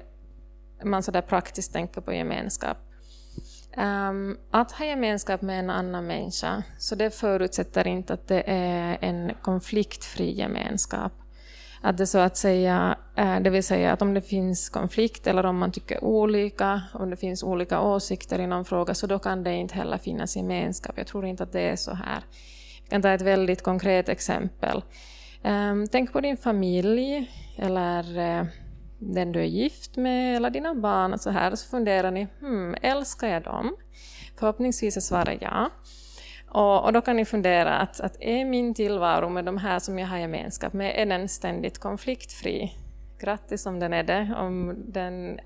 man 0.84 1.04
så 1.04 1.12
där 1.12 1.22
praktiskt 1.22 1.74
tänker 1.74 2.02
på 2.02 2.14
gemenskap. 2.14 2.78
Um, 3.78 4.38
att 4.52 4.72
ha 4.72 4.86
gemenskap 4.86 5.42
med 5.42 5.60
en 5.60 5.70
annan 5.70 6.08
människa, 6.08 6.64
så 6.78 6.96
det 6.96 7.16
förutsätter 7.16 7.88
inte 7.88 8.14
att 8.14 8.28
det 8.28 8.44
är 8.48 8.98
en 9.02 9.32
konfliktfri 9.42 10.32
gemenskap. 10.32 11.12
Att 11.82 11.98
det 11.98 12.08
så 12.08 12.18
att 12.18 12.38
säga, 12.38 12.98
eh, 13.16 13.40
det 13.40 13.50
vill 13.50 13.64
säga 13.64 13.94
att 13.94 14.02
om 14.02 14.14
det 14.14 14.22
finns 14.22 14.70
konflikt 14.70 15.28
eller 15.28 15.46
om 15.46 15.58
man 15.58 15.72
tycker 15.72 16.04
olika, 16.04 16.82
om 16.94 17.10
det 17.10 17.18
finns 17.18 17.44
olika 17.44 17.82
åsikter 17.82 18.40
i 18.40 18.48
någon 18.48 18.66
fråga, 18.66 18.94
så 18.94 19.08
då 19.08 19.20
kan 19.20 19.44
det 19.44 19.54
inte 19.54 19.76
heller 19.76 19.98
finnas 19.98 20.36
gemenskap. 20.36 20.98
Jag 20.98 21.08
tror 21.08 21.26
inte 21.26 21.44
att 21.44 21.52
det 21.52 21.62
är 21.62 21.76
så 21.76 21.94
här. 21.94 22.24
Jag 22.82 22.90
kan 22.90 23.02
ta 23.02 23.10
ett 23.10 23.22
väldigt 23.22 23.64
konkret 23.64 24.10
exempel. 24.10 24.84
Um, 25.44 25.88
tänk 25.88 26.14
på 26.14 26.22
din 26.22 26.38
familj 26.38 27.32
eller 27.58 28.18
uh, 28.40 28.48
den 29.00 29.32
du 29.32 29.40
är 29.40 29.46
gift 29.46 29.98
med 29.98 30.36
eller 30.36 30.50
dina 30.50 30.76
barn 30.76 31.14
och 31.14 31.22
så 31.22 31.30
här, 31.30 31.56
så 31.56 31.70
funderar 31.70 32.12
ni, 32.12 32.28
hmm, 32.40 32.76
älskar 32.82 33.28
jag 33.28 33.44
dem? 33.44 33.76
Förhoppningsvis 34.40 34.98
är 34.98 35.02
svaret 35.02 35.38
ja. 35.42 35.70
Och, 36.50 36.84
och, 36.86 36.94
då 36.94 37.02
kan 37.02 37.16
ni 37.16 37.26
fundera 37.26 37.78
att, 37.78 38.00
att 38.00 38.18
är 38.20 38.46
min 38.46 38.74
tillvaro 38.74 39.30
med 39.30 39.46
de 39.46 39.58
här 39.58 39.80
som 39.80 40.00
jag 40.00 40.08
har 40.08 40.18
gemenskap 40.18 40.74
med, 40.74 41.02
är 41.02 41.06
den 41.06 41.28
ständigt 41.28 41.78
konfliktfri? 41.78 42.74
Grattis 43.20 43.66
om 43.66 43.80
den 43.80 43.94
är 43.94 44.04
det. 44.04 44.36
Om 44.38 44.76
den, 44.88 45.40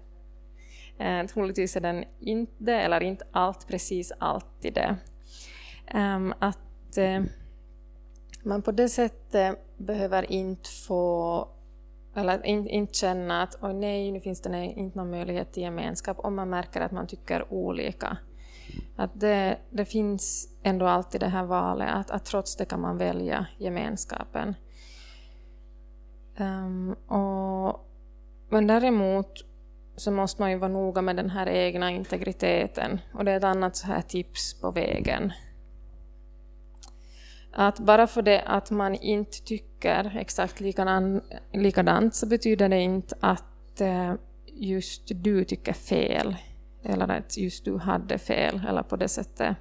eh, 0.99 1.25
troligtvis 1.25 1.75
är 1.75 1.81
den 1.81 2.03
inte, 2.19 2.73
eller 2.73 3.03
inte 3.03 3.25
allt 3.31 3.67
precis 3.67 4.11
alltid 4.19 4.73
det. 4.73 4.95
Um, 5.93 6.33
att 6.39 6.97
eh, 6.97 7.23
man 8.43 8.61
på 8.61 8.71
det 8.71 8.89
sättet 8.89 9.59
behöver 9.77 10.31
inte 10.31 10.69
få 10.87 11.47
eller 12.15 12.45
in, 12.45 12.67
inte 12.67 12.93
känna 12.93 13.43
att 13.43 13.57
oj 13.61 13.73
nej, 13.73 14.11
nu 14.11 14.19
finns 14.19 14.41
det 14.41 14.65
inte 14.65 14.97
någon 14.97 15.11
möjlighet 15.11 15.53
till 15.53 15.63
gemenskap 15.63 16.19
om 16.19 16.35
man 16.35 16.49
märker 16.49 16.81
att 16.81 16.91
man 16.91 17.07
tycker 17.07 17.53
olika. 17.53 18.17
Att 18.95 19.19
det, 19.19 19.57
det 19.69 19.85
finns 19.85 20.47
ändå 20.63 20.85
alltid 20.87 21.21
det 21.21 21.27
här 21.27 21.45
valet, 21.45 21.89
att, 21.93 22.11
att 22.11 22.25
trots 22.25 22.55
det 22.55 22.65
kan 22.65 22.81
man 22.81 22.97
välja 22.97 23.45
gemenskapen. 23.57 24.55
Um, 26.37 26.93
och, 26.93 27.89
men 28.49 28.67
däremot 28.67 29.45
så 29.95 30.11
måste 30.11 30.41
man 30.41 30.51
ju 30.51 30.57
vara 30.57 30.71
noga 30.71 31.01
med 31.01 31.15
den 31.15 31.29
här 31.29 31.49
egna 31.49 31.91
integriteten. 31.91 32.99
Och 33.13 33.25
det 33.25 33.31
är 33.31 33.37
ett 33.37 33.43
annat 33.43 33.75
så 33.75 33.87
här 33.87 34.01
tips 34.01 34.61
på 34.61 34.71
vägen. 34.71 35.31
Att 37.51 37.79
bara 37.79 38.07
för 38.07 38.21
det 38.21 38.41
att 38.41 38.71
man 38.71 38.95
inte 38.95 39.41
tycker 39.41 40.17
exakt 40.17 40.59
likadan, 40.59 41.21
likadant 41.53 42.15
så 42.15 42.27
betyder 42.27 42.69
det 42.69 42.79
inte 42.79 43.15
att 43.19 43.81
eh, 43.81 44.13
just 44.45 45.01
du 45.15 45.43
tycker 45.43 45.73
fel. 45.73 46.35
Eller 46.83 47.11
att 47.11 47.37
just 47.37 47.65
du 47.65 47.77
hade 47.77 48.17
fel, 48.17 48.61
eller 48.69 48.83
på 48.83 48.95
det 48.95 49.07
sättet. 49.07 49.57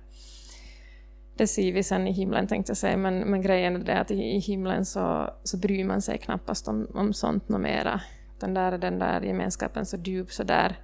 Det 1.36 1.46
ser 1.46 1.72
vi 1.72 1.82
sen 1.82 2.06
i 2.06 2.12
himlen 2.12 2.46
tänkte 2.46 2.70
jag 2.70 2.76
säga, 2.76 2.96
men, 2.96 3.18
men 3.18 3.42
grejen 3.42 3.76
är 3.76 3.84
det 3.84 4.00
att 4.00 4.10
i, 4.10 4.14
i 4.14 4.38
himlen 4.38 4.86
så, 4.86 5.30
så 5.44 5.56
bryr 5.56 5.84
man 5.84 6.02
sig 6.02 6.18
knappast 6.18 6.68
om, 6.68 6.86
om 6.94 7.12
sånt 7.12 7.48
något 7.48 7.60
mera. 7.60 8.00
Den 8.38 8.54
där, 8.54 8.78
den 8.78 8.98
där 8.98 9.20
gemenskapen 9.20 9.86
så 9.86 9.96
djup, 9.96 10.32
så 10.32 10.42
där, 10.42 10.76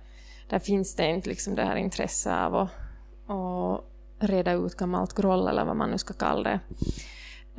där 0.49 0.59
finns 0.59 0.95
det 0.95 1.11
inte 1.11 1.29
liksom 1.29 1.55
det 1.55 1.65
här 1.65 1.77
intresset 1.77 2.33
av 2.33 2.55
att 2.57 2.71
reda 4.19 4.53
ut 4.53 4.77
gammalt 4.77 5.15
groll 5.15 5.49
eller 5.49 5.65
vad 5.65 5.77
man 5.77 5.91
nu 5.91 5.99
ska 5.99 6.15
kalla 6.15 6.43
det. 6.43 6.61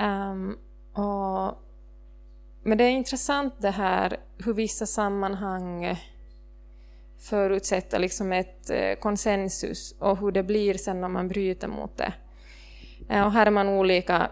Um, 0.03 0.57
och, 0.93 1.63
men 2.63 2.77
det 2.77 2.83
är 2.83 2.89
intressant 2.89 3.53
det 3.59 3.71
här 3.71 4.17
hur 4.37 4.53
vissa 4.53 4.85
sammanhang 4.85 5.97
förutsätter 7.19 7.99
liksom 7.99 8.31
ett 8.31 8.69
eh, 8.69 8.99
konsensus 8.99 9.95
och 9.99 10.17
hur 10.17 10.31
det 10.31 10.43
blir 10.43 10.73
sen 10.73 11.01
när 11.01 11.09
man 11.09 11.27
bryter 11.27 11.67
mot 11.67 11.97
det. 11.97 12.13
Uh, 13.11 13.21
och 13.21 13.31
här 13.31 13.45
är 13.45 13.51
man 13.51 13.69
olika 13.69 14.31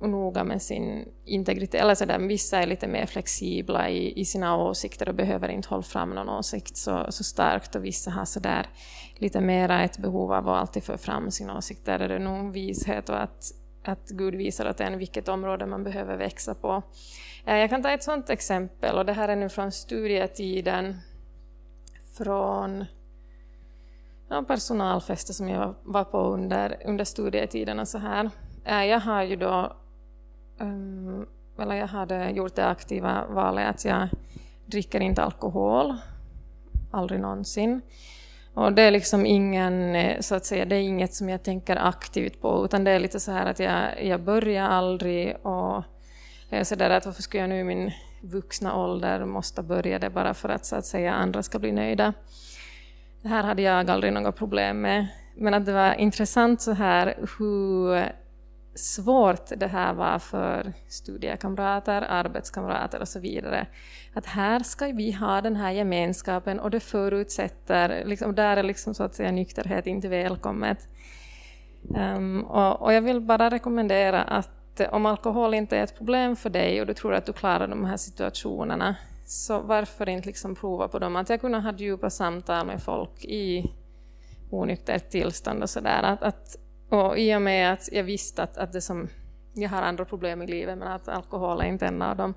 noga 0.00 0.44
med 0.44 0.62
sin 0.62 1.08
integritet. 1.24 1.80
Eller 1.80 1.94
så 1.94 2.04
där, 2.04 2.18
vissa 2.18 2.58
är 2.58 2.66
lite 2.66 2.86
mer 2.88 3.06
flexibla 3.06 3.90
i, 3.90 4.20
i 4.20 4.24
sina 4.24 4.56
åsikter 4.56 5.08
och 5.08 5.14
behöver 5.14 5.48
inte 5.48 5.68
hålla 5.68 5.82
fram 5.82 6.10
någon 6.10 6.28
åsikt 6.28 6.76
så, 6.76 7.06
så 7.10 7.24
starkt 7.24 7.74
och 7.74 7.84
vissa 7.84 8.10
har 8.10 8.24
så 8.24 8.40
där 8.40 8.66
lite 9.18 9.40
mera 9.40 9.84
ett 9.84 9.98
behov 9.98 10.32
av 10.32 10.48
att 10.48 10.60
alltid 10.60 10.84
föra 10.84 10.98
fram 10.98 11.30
sin 11.30 11.50
åsikt. 11.50 11.84
Där 11.84 11.98
är 11.98 12.08
det 12.08 12.18
nog 12.18 12.52
vishet 12.52 13.08
och 13.08 13.22
att, 13.22 13.52
att 13.84 14.08
Gud 14.08 14.34
visar 14.34 14.70
åt 14.70 14.80
en 14.80 14.98
vilket 14.98 15.28
område 15.28 15.66
man 15.66 15.84
behöver 15.84 16.16
växa 16.16 16.54
på. 16.54 16.82
Eh, 17.46 17.56
jag 17.56 17.70
kan 17.70 17.82
ta 17.82 17.90
ett 17.90 18.02
sådant 18.02 18.30
exempel 18.30 18.96
och 18.98 19.06
det 19.06 19.12
här 19.12 19.28
är 19.28 19.36
nu 19.36 19.48
från 19.48 19.72
studietiden 19.72 20.96
från 22.16 22.84
ja, 24.28 24.42
personalfester 24.42 25.32
som 25.32 25.48
jag 25.48 25.74
var 25.82 26.04
på 26.04 26.18
under, 26.18 26.82
under 26.84 27.04
studietiden 27.04 27.78
och 27.78 27.88
så 27.88 27.98
här. 27.98 28.30
Eh, 28.64 28.84
jag 28.84 29.00
har 29.00 29.22
ju 29.22 29.36
då 29.36 29.76
Um, 30.60 31.26
eller 31.58 31.74
jag 31.74 31.86
hade 31.86 32.30
gjort 32.30 32.54
det 32.54 32.66
aktiva 32.66 33.26
valet 33.26 33.68
att 33.68 33.84
jag 33.84 34.08
dricker 34.66 35.00
inte 35.00 35.22
alkohol, 35.22 35.96
aldrig 36.90 37.20
någonsin. 37.20 37.80
Och 38.58 38.72
det 38.72 38.82
är 38.82 38.90
liksom 38.90 39.26
ingen, 39.26 39.94
eh, 39.94 40.20
så 40.20 40.34
att 40.34 40.46
säga, 40.46 40.64
det 40.64 40.76
är 40.76 40.80
inget 40.80 41.14
som 41.14 41.28
jag 41.28 41.42
tänker 41.42 41.76
aktivt 41.76 42.40
på, 42.40 42.64
utan 42.64 42.84
det 42.84 42.90
är 42.90 42.98
lite 42.98 43.20
så 43.20 43.32
här 43.32 43.46
att 43.46 43.58
jag, 43.58 44.04
jag 44.04 44.20
börjar 44.20 44.68
aldrig 44.68 45.36
och 45.42 45.84
jag 46.50 46.60
är 46.60 46.64
så 46.64 46.74
där 46.74 46.90
att 46.90 47.06
varför 47.06 47.22
skulle 47.22 47.40
jag 47.40 47.50
nu 47.50 47.60
i 47.60 47.64
min 47.64 47.92
vuxna 48.22 48.76
ålder 48.76 49.24
måste 49.24 49.62
börja 49.62 49.98
det 49.98 50.10
bara 50.10 50.34
för 50.34 50.48
att 50.48 50.66
så 50.66 50.76
att 50.76 50.86
säga 50.86 51.14
andra 51.14 51.42
ska 51.42 51.58
bli 51.58 51.72
nöjda. 51.72 52.12
Det 53.22 53.28
här 53.28 53.42
hade 53.42 53.62
jag 53.62 53.90
aldrig 53.90 54.12
några 54.12 54.32
problem 54.32 54.80
med. 54.80 55.06
Men 55.36 55.54
att 55.54 55.66
det 55.66 55.72
var 55.72 55.94
intressant 55.94 56.62
så 56.62 56.72
här 56.72 57.14
hur 57.38 58.04
svårt 58.78 59.52
det 59.56 59.66
här 59.66 59.94
var 59.94 60.18
för 60.18 60.72
studiekamrater, 60.88 62.02
arbetskamrater 62.02 63.00
och 63.00 63.08
så 63.08 63.20
vidare. 63.20 63.66
Att 64.14 64.26
här 64.26 64.60
ska 64.60 64.86
vi 64.86 65.12
ha 65.12 65.40
den 65.40 65.56
här 65.56 65.70
gemenskapen 65.70 66.60
och 66.60 66.70
det 66.70 66.80
förutsätter, 66.80 68.04
liksom, 68.04 68.34
där 68.34 68.56
är 68.56 68.62
liksom 68.62 68.94
så 68.94 69.04
att 69.04 69.14
säga 69.14 69.32
nykterhet 69.32 69.86
inte 69.86 70.08
välkommet. 70.08 70.88
Um, 72.16 72.44
och, 72.44 72.82
och, 72.82 72.92
jag 72.92 73.02
vill 73.02 73.20
bara 73.20 73.50
rekommendera 73.50 74.22
att 74.22 74.80
om 74.90 75.06
alkohol 75.06 75.54
inte 75.54 75.76
är 75.76 75.84
ett 75.84 75.98
problem 75.98 76.36
för 76.36 76.50
dig 76.50 76.80
och 76.80 76.86
du 76.86 76.94
tror 76.94 77.14
att 77.14 77.26
du 77.26 77.32
klarar 77.32 77.68
de 77.68 77.84
här 77.84 77.96
situationerna, 77.96 78.96
så 79.26 79.60
varför 79.60 80.08
inte 80.08 80.26
liksom 80.26 80.54
prova 80.54 80.88
på 80.88 80.98
dem? 80.98 81.16
Att 81.16 81.28
jag 81.28 81.40
kunde 81.40 81.58
ha 81.58 81.72
djupa 81.72 82.10
samtal 82.10 82.66
med 82.66 82.82
folk 82.82 83.24
i 83.24 83.72
onyktert 84.50 85.10
tillstånd 85.10 85.62
och 85.62 85.70
sådär. 85.70 86.02
Att, 86.02 86.22
att 86.22 86.56
och 86.88 87.18
i 87.18 87.34
och 87.34 87.42
med 87.42 87.72
att 87.72 87.88
jag 87.92 88.04
visste 88.04 88.42
att, 88.42 88.56
att 88.56 88.72
det 88.72 88.80
som, 88.80 89.08
jag 89.54 89.68
har 89.68 89.82
andra 89.82 90.04
problem 90.04 90.42
i 90.42 90.46
livet, 90.46 90.78
men 90.78 90.88
att 90.88 91.08
alkohol 91.08 91.60
är 91.60 91.64
inte 91.64 91.86
en 91.86 92.02
av 92.02 92.16
dem, 92.16 92.34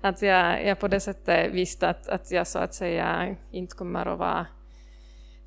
att 0.00 0.22
jag, 0.22 0.66
jag 0.66 0.78
på 0.78 0.88
det 0.88 1.00
sättet 1.00 1.52
visste 1.52 1.88
att, 1.88 2.08
att 2.08 2.30
jag 2.30 2.46
så 2.46 2.58
att 2.58 2.74
säga 2.74 3.36
inte 3.50 3.76
kommer 3.76 4.06
att 4.06 4.18
vara, 4.18 4.46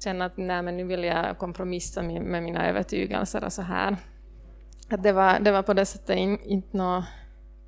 känna 0.04 0.26
att 0.26 0.38
nej, 0.38 0.62
men 0.62 0.78
nu 0.78 0.84
vill 0.84 1.04
jag 1.04 1.38
kompromissa 1.38 2.02
med, 2.02 2.44
mina 2.44 2.70
övertygelser 2.70 3.44
och 3.44 3.54
så 3.54 3.62
här. 3.62 3.98
Att 4.90 5.04
det, 5.04 5.12
var, 5.12 5.40
det 5.40 5.52
var 5.52 5.62
på 5.62 5.74
det 5.74 5.86
sättet 5.86 6.18
in, 6.18 6.40
inte 6.44 6.78
något 6.78 7.06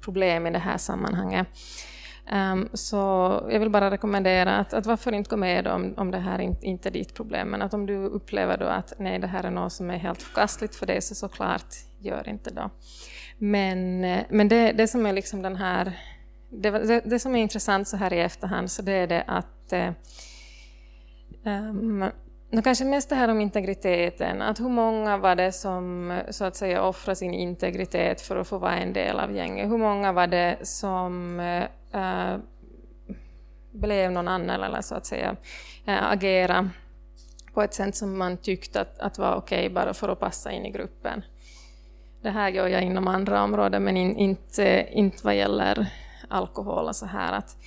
problem 0.02 0.48
i 0.48 0.52
det 0.52 0.60
här 0.60 0.78
sammanhanget. 0.78 1.48
Um, 2.32 2.70
så 2.74 2.96
jag 3.50 3.60
vill 3.60 3.70
bara 3.70 3.92
rekommendera 3.92 4.58
att, 4.58 4.74
att 4.74 4.86
varför 4.86 5.12
inte 5.12 5.30
gå 5.30 5.38
med 5.38 5.68
om, 5.68 5.94
om 5.98 6.12
det 6.12 6.18
här 6.18 6.40
inte, 6.40 6.66
inte 6.66 6.90
är 6.90 6.92
ditt 6.92 7.14
problem, 7.14 7.48
men 7.48 7.62
att 7.62 7.74
om 7.74 7.86
du 7.86 7.96
upplever 7.96 8.58
då 8.58 8.66
att 8.66 8.94
nej, 8.98 9.20
det 9.20 9.28
här 9.28 9.44
är 9.44 9.52
något 9.52 9.74
som 9.74 9.90
är 9.90 9.98
helt 9.98 10.22
förkastligt 10.22 10.76
för 10.76 10.86
dig, 10.86 11.02
så 11.02 11.16
såklart 11.16 11.76
gör 12.00 12.30
inte 12.30 12.50
då. 12.50 12.70
Men, 13.38 14.04
eh, 14.04 14.24
men 14.30 14.48
det, 14.48 14.72
det 14.72 14.88
som 14.88 15.06
är 15.06 15.14
liksom 15.14 15.42
den 15.42 15.56
här, 15.56 16.00
det, 16.50 16.70
det, 16.70 17.02
det, 17.06 17.20
som 17.20 17.36
är 17.36 17.42
intressant 17.42 17.88
så 17.88 17.98
här 17.98 18.14
i 18.14 18.20
efterhand, 18.20 18.72
så 18.72 18.82
det 18.82 18.94
är 18.94 19.08
det 19.08 19.24
att 19.28 19.74
um, 21.44 22.04
kanske 22.64 22.86
mest 22.86 23.10
det 23.10 23.16
här 23.16 23.30
om 23.30 23.42
integriteten, 23.42 24.42
att 24.42 24.60
hur 24.60 24.70
många 24.70 25.18
var 25.18 25.36
det 25.36 25.52
som 25.52 26.14
så 26.30 26.46
att 26.46 26.56
säga 26.56 26.84
offrade 26.84 27.16
sin 27.16 27.34
integritet 27.34 28.22
för 28.22 28.38
att 28.38 28.48
få 28.48 28.58
vara 28.58 28.78
en 28.78 28.94
del 28.94 29.20
av 29.20 29.32
gänget? 29.32 29.70
Hur 29.70 29.78
många 29.78 30.12
var 30.12 30.28
det 30.28 30.58
som 30.62 31.40
eh, 31.40 31.64
äh, 31.96 32.38
blev 33.72 34.12
någon 34.12 34.28
annan 34.28 34.64
eller 34.64 34.82
så 34.82 34.96
att 34.96 35.06
säga 35.06 35.36
äh, 35.86 36.12
agera 36.12 36.70
på 37.54 37.62
ett 37.62 37.74
sätt 37.74 37.96
som 37.96 38.18
man 38.18 38.38
tyckte 38.38 38.82
att, 38.82 39.00
att 39.00 39.18
var 39.18 39.36
okej 39.36 39.60
okay 39.60 39.70
bara 39.70 39.94
för 39.94 40.10
att 40.10 40.20
passa 40.20 40.52
in 40.52 40.66
i 40.66 40.72
gruppen? 40.72 41.24
Det 42.22 42.30
här 42.30 42.50
gör 42.50 42.68
jag 42.68 42.84
inom 42.84 43.08
andra 43.08 43.44
områden 43.44 43.84
men 43.84 43.98
in, 43.98 44.16
inte, 44.18 44.88
inte 44.92 45.26
vad 45.26 45.36
gäller 45.36 45.94
alkohol 46.30 46.88
och 46.88 46.96
så 46.96 47.06
här. 47.06 47.34
Att, 47.34 47.58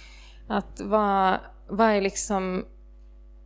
att 0.49 0.81
vad, 0.81 1.39
vad 1.69 1.91
är 1.91 2.01
liksom 2.01 2.65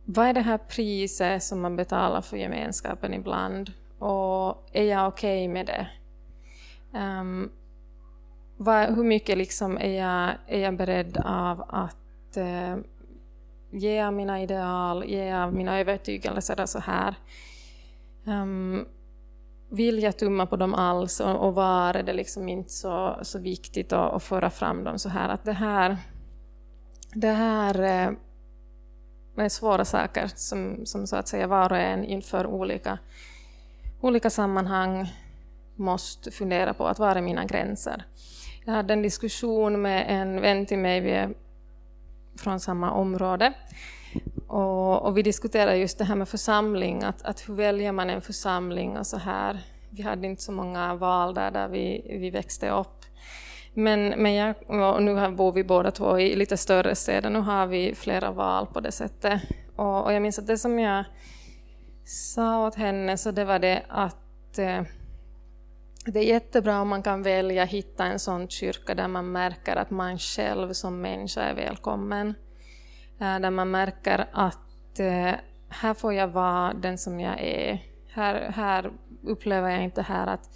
vad 0.05 0.27
är 0.27 0.33
det 0.33 0.41
här 0.41 0.57
priset 0.57 1.43
som 1.43 1.61
man 1.61 1.75
betalar 1.75 2.21
för 2.21 2.37
gemenskapen 2.37 3.13
ibland 3.13 3.71
och 3.99 4.69
är 4.71 4.83
jag 4.83 5.07
okej 5.07 5.47
okay 5.47 5.53
med 5.53 5.65
det? 5.65 5.87
Um, 6.99 7.51
vad, 8.57 8.95
hur 8.95 9.03
mycket 9.03 9.37
liksom 9.37 9.77
är, 9.77 9.99
jag, 9.99 10.35
är 10.47 10.59
jag 10.59 10.77
beredd 10.77 11.17
av 11.25 11.63
att 11.69 12.37
eh, 12.37 12.77
ge 13.71 14.01
av 14.01 14.13
mina 14.13 14.41
ideal, 14.41 15.03
ge 15.05 15.33
av 15.33 15.53
mina 15.53 15.79
övertygelser 15.79 16.65
så 16.65 16.79
här? 16.79 17.15
Um, 18.25 18.85
vill 19.69 20.03
jag 20.03 20.17
tumma 20.17 20.45
på 20.45 20.55
dem 20.55 20.73
alls 20.73 21.19
och, 21.19 21.47
och 21.47 21.55
var 21.55 21.93
är 21.93 22.03
det 22.03 22.13
liksom 22.13 22.49
inte 22.49 22.71
så, 22.71 23.19
så 23.21 23.39
viktigt 23.39 23.93
att, 23.93 24.13
att 24.13 24.23
föra 24.23 24.49
fram 24.49 24.83
dem 24.83 24.99
så 24.99 25.09
här? 25.09 25.29
Att 25.29 25.45
det 25.45 25.53
här, 25.53 25.97
det 27.13 27.31
här 27.31 27.79
eh, 27.79 28.13
är 29.45 29.49
svåra 29.49 29.85
saker 29.85 30.31
som, 30.35 30.85
som 30.85 31.07
så 31.07 31.15
att 31.15 31.27
säga 31.27 31.47
var 31.47 31.71
och 31.71 31.77
en 31.77 32.03
inför 32.03 32.45
olika, 32.45 32.97
olika 34.01 34.29
sammanhang 34.29 35.13
måste 35.75 36.31
fundera 36.31 36.73
på 36.73 36.87
att 36.87 36.99
var 36.99 37.15
är 37.15 37.21
mina 37.21 37.45
gränser. 37.45 38.03
Jag 38.65 38.73
hade 38.73 38.93
en 38.93 39.01
diskussion 39.01 39.81
med 39.81 40.05
en 40.07 40.41
vän 40.41 40.65
till 40.65 40.77
mig, 40.77 41.01
vi 41.01 41.11
är 41.11 41.33
från 42.37 42.59
samma 42.59 42.91
område, 42.91 43.53
och, 44.47 45.01
och 45.01 45.17
vi 45.17 45.21
diskuterade 45.21 45.77
just 45.77 45.97
det 45.97 46.03
här 46.03 46.15
med 46.15 46.29
församling, 46.29 47.03
att, 47.03 47.21
att 47.21 47.49
hur 47.49 47.53
väljer 47.53 47.91
man 47.91 48.09
en 48.09 48.21
församling 48.21 48.97
och 48.97 49.07
så 49.07 49.17
här. 49.17 49.59
Vi 49.89 50.01
hade 50.01 50.27
inte 50.27 50.41
så 50.41 50.51
många 50.51 50.95
val 50.95 51.33
där, 51.33 51.51
där 51.51 51.67
vi, 51.67 52.17
vi 52.19 52.29
växte 52.29 52.69
upp. 52.69 53.05
Men, 53.73 54.09
men 54.09 54.33
jag, 54.33 54.55
nu 55.01 55.31
bor 55.31 55.51
vi 55.51 55.63
båda 55.63 55.91
två 55.91 56.19
i 56.19 56.35
lite 56.35 56.57
större 56.57 56.95
städer, 56.95 57.29
nu 57.29 57.39
har 57.39 57.67
vi 57.67 57.95
flera 57.95 58.31
val 58.31 58.67
på 58.73 58.79
det 58.79 58.91
sättet. 58.91 59.41
Och, 59.75 60.05
och 60.05 60.13
jag 60.13 60.21
minns 60.21 60.39
att 60.39 60.47
det 60.47 60.57
som 60.57 60.79
jag 60.79 61.03
sa 62.05 62.67
åt 62.67 62.75
henne 62.75 63.17
så 63.17 63.31
det 63.31 63.45
var 63.45 63.59
det 63.59 63.83
att 63.87 64.59
eh, 64.59 64.81
det 66.05 66.19
är 66.19 66.23
jättebra 66.23 66.81
om 66.81 66.87
man 66.87 67.03
kan 67.03 67.23
välja 67.23 67.65
hitta 67.65 68.05
en 68.05 68.19
sån 68.19 68.47
kyrka 68.47 68.95
där 68.95 69.07
man 69.07 69.31
märker 69.31 69.75
att 69.75 69.89
man 69.89 70.19
själv 70.19 70.73
som 70.73 71.01
människa 71.01 71.41
är 71.41 71.55
välkommen. 71.55 72.33
Eh, 73.19 73.39
där 73.39 73.49
man 73.49 73.71
märker 73.71 74.29
att 74.31 74.99
eh, 74.99 75.31
här 75.69 75.93
får 75.93 76.13
jag 76.13 76.27
vara 76.27 76.73
den 76.73 76.97
som 76.97 77.19
jag 77.19 77.39
är. 77.39 77.79
Här, 78.09 78.51
här 78.55 78.91
upplever 79.23 79.69
jag 79.69 79.83
inte 79.83 80.01
här 80.01 80.27
att 80.27 80.49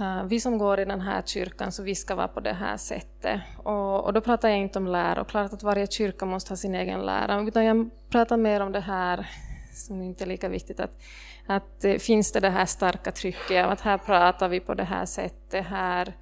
eh, 0.00 0.24
vi 0.24 0.40
som 0.40 0.58
går 0.58 0.80
i 0.80 0.84
den 0.84 1.00
här 1.00 1.22
kyrkan, 1.22 1.72
så 1.72 1.82
vi 1.82 1.94
ska 1.94 2.14
vara 2.14 2.28
på 2.28 2.40
det 2.40 2.52
här 2.52 2.76
sättet. 2.76 3.40
Och, 3.56 4.04
och 4.04 4.12
då 4.12 4.20
pratar 4.20 4.48
jag 4.48 4.58
inte 4.58 4.78
om 4.78 4.86
lära, 4.86 5.20
och 5.20 5.28
klart 5.28 5.52
att 5.52 5.62
varje 5.62 5.86
kyrka 5.86 6.26
måste 6.26 6.50
ha 6.50 6.56
sin 6.56 6.74
egen 6.74 7.06
lära, 7.06 7.40
utan 7.40 7.64
jag 7.64 7.90
pratar 8.10 8.36
mer 8.36 8.60
om 8.60 8.72
det 8.72 8.80
här 8.80 9.30
som 9.72 10.02
inte 10.02 10.24
är 10.24 10.26
lika 10.26 10.48
viktigt, 10.48 10.80
att, 10.80 11.02
att 11.48 11.84
eh, 11.84 11.94
finns 11.94 12.32
det 12.32 12.40
det 12.40 12.50
här 12.50 12.66
starka 12.66 13.12
trycket 13.12 13.64
av 13.64 13.70
att 13.70 13.80
här 13.80 13.98
pratar 13.98 14.48
vi 14.48 14.60
på 14.60 14.74
det 14.74 14.84
här 14.84 15.06
sättet, 15.06 15.66
här 15.66 16.12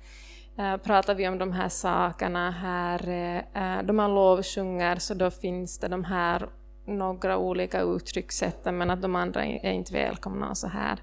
eh, 0.59 0.77
pratar 0.77 1.15
vi 1.15 1.29
om 1.29 1.39
de 1.39 1.53
här 1.53 1.69
sakerna, 1.69 2.51
här, 2.51 3.09
eh, 3.55 3.83
då 3.83 3.93
man 3.93 4.15
lovsjunger 4.15 4.97
så 4.97 5.15
då 5.15 5.31
finns 5.31 5.79
det 5.79 5.89
de 5.89 6.05
här 6.05 6.49
några 6.87 7.39
olika 7.39 7.81
uttryckssätten 7.81 8.79
men 8.79 8.91
att 8.91 9.03
de 9.03 9.17
andra 9.17 9.45
är 9.45 9.73
inte 9.73 9.93
välkomna 9.93 10.51
och 10.51 10.59
så 10.59 10.69
här. 10.69 10.99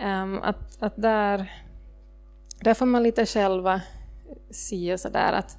Ehm, 0.00 0.38
att, 0.42 0.82
att 0.82 0.94
där 0.96 1.50
där 2.64 2.74
får 2.74 2.86
man 2.86 3.02
lite 3.02 3.26
själva 3.26 3.80
se 4.50 4.98
sådär 4.98 5.32
att, 5.32 5.58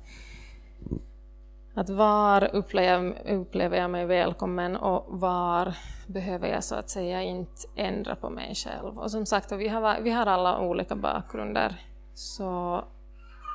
att 1.75 1.89
var 1.89 2.55
upplever, 2.55 3.31
upplever 3.31 3.77
jag 3.77 3.91
mig 3.91 4.05
välkommen 4.05 4.75
och 4.75 5.19
var 5.19 5.73
behöver 6.07 6.47
jag 6.47 6.63
så 6.63 6.75
att 6.75 6.89
säga 6.89 7.23
inte 7.23 7.67
ändra 7.75 8.15
på 8.15 8.29
mig 8.29 8.55
själv. 8.55 8.99
Och 8.99 9.11
som 9.11 9.25
sagt, 9.25 9.51
vi 9.51 9.67
har, 9.67 10.01
vi 10.01 10.11
har 10.11 10.25
alla 10.25 10.59
olika 10.59 10.95
bakgrunder, 10.95 11.81
så, 12.13 12.83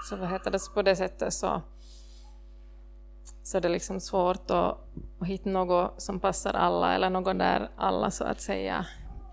så 0.09 0.17
vad 0.17 0.29
heter 0.29 0.51
det, 0.51 0.59
på 0.75 0.83
det 0.83 0.97
sättet 0.97 1.33
så, 1.35 1.63
så 3.43 3.57
är 3.57 3.61
det 3.61 3.69
liksom 3.69 4.01
svårt 4.01 4.51
att, 4.51 4.79
att 5.21 5.27
hitta 5.27 5.51
något 5.51 6.03
som 6.03 6.21
passar 6.21 6.55
alla, 6.55 6.95
eller 6.95 7.11
något 7.11 7.39
där 7.39 7.71
alla 7.77 8.11
så 8.11 8.25
att 8.25 8.41
säga 8.41 8.87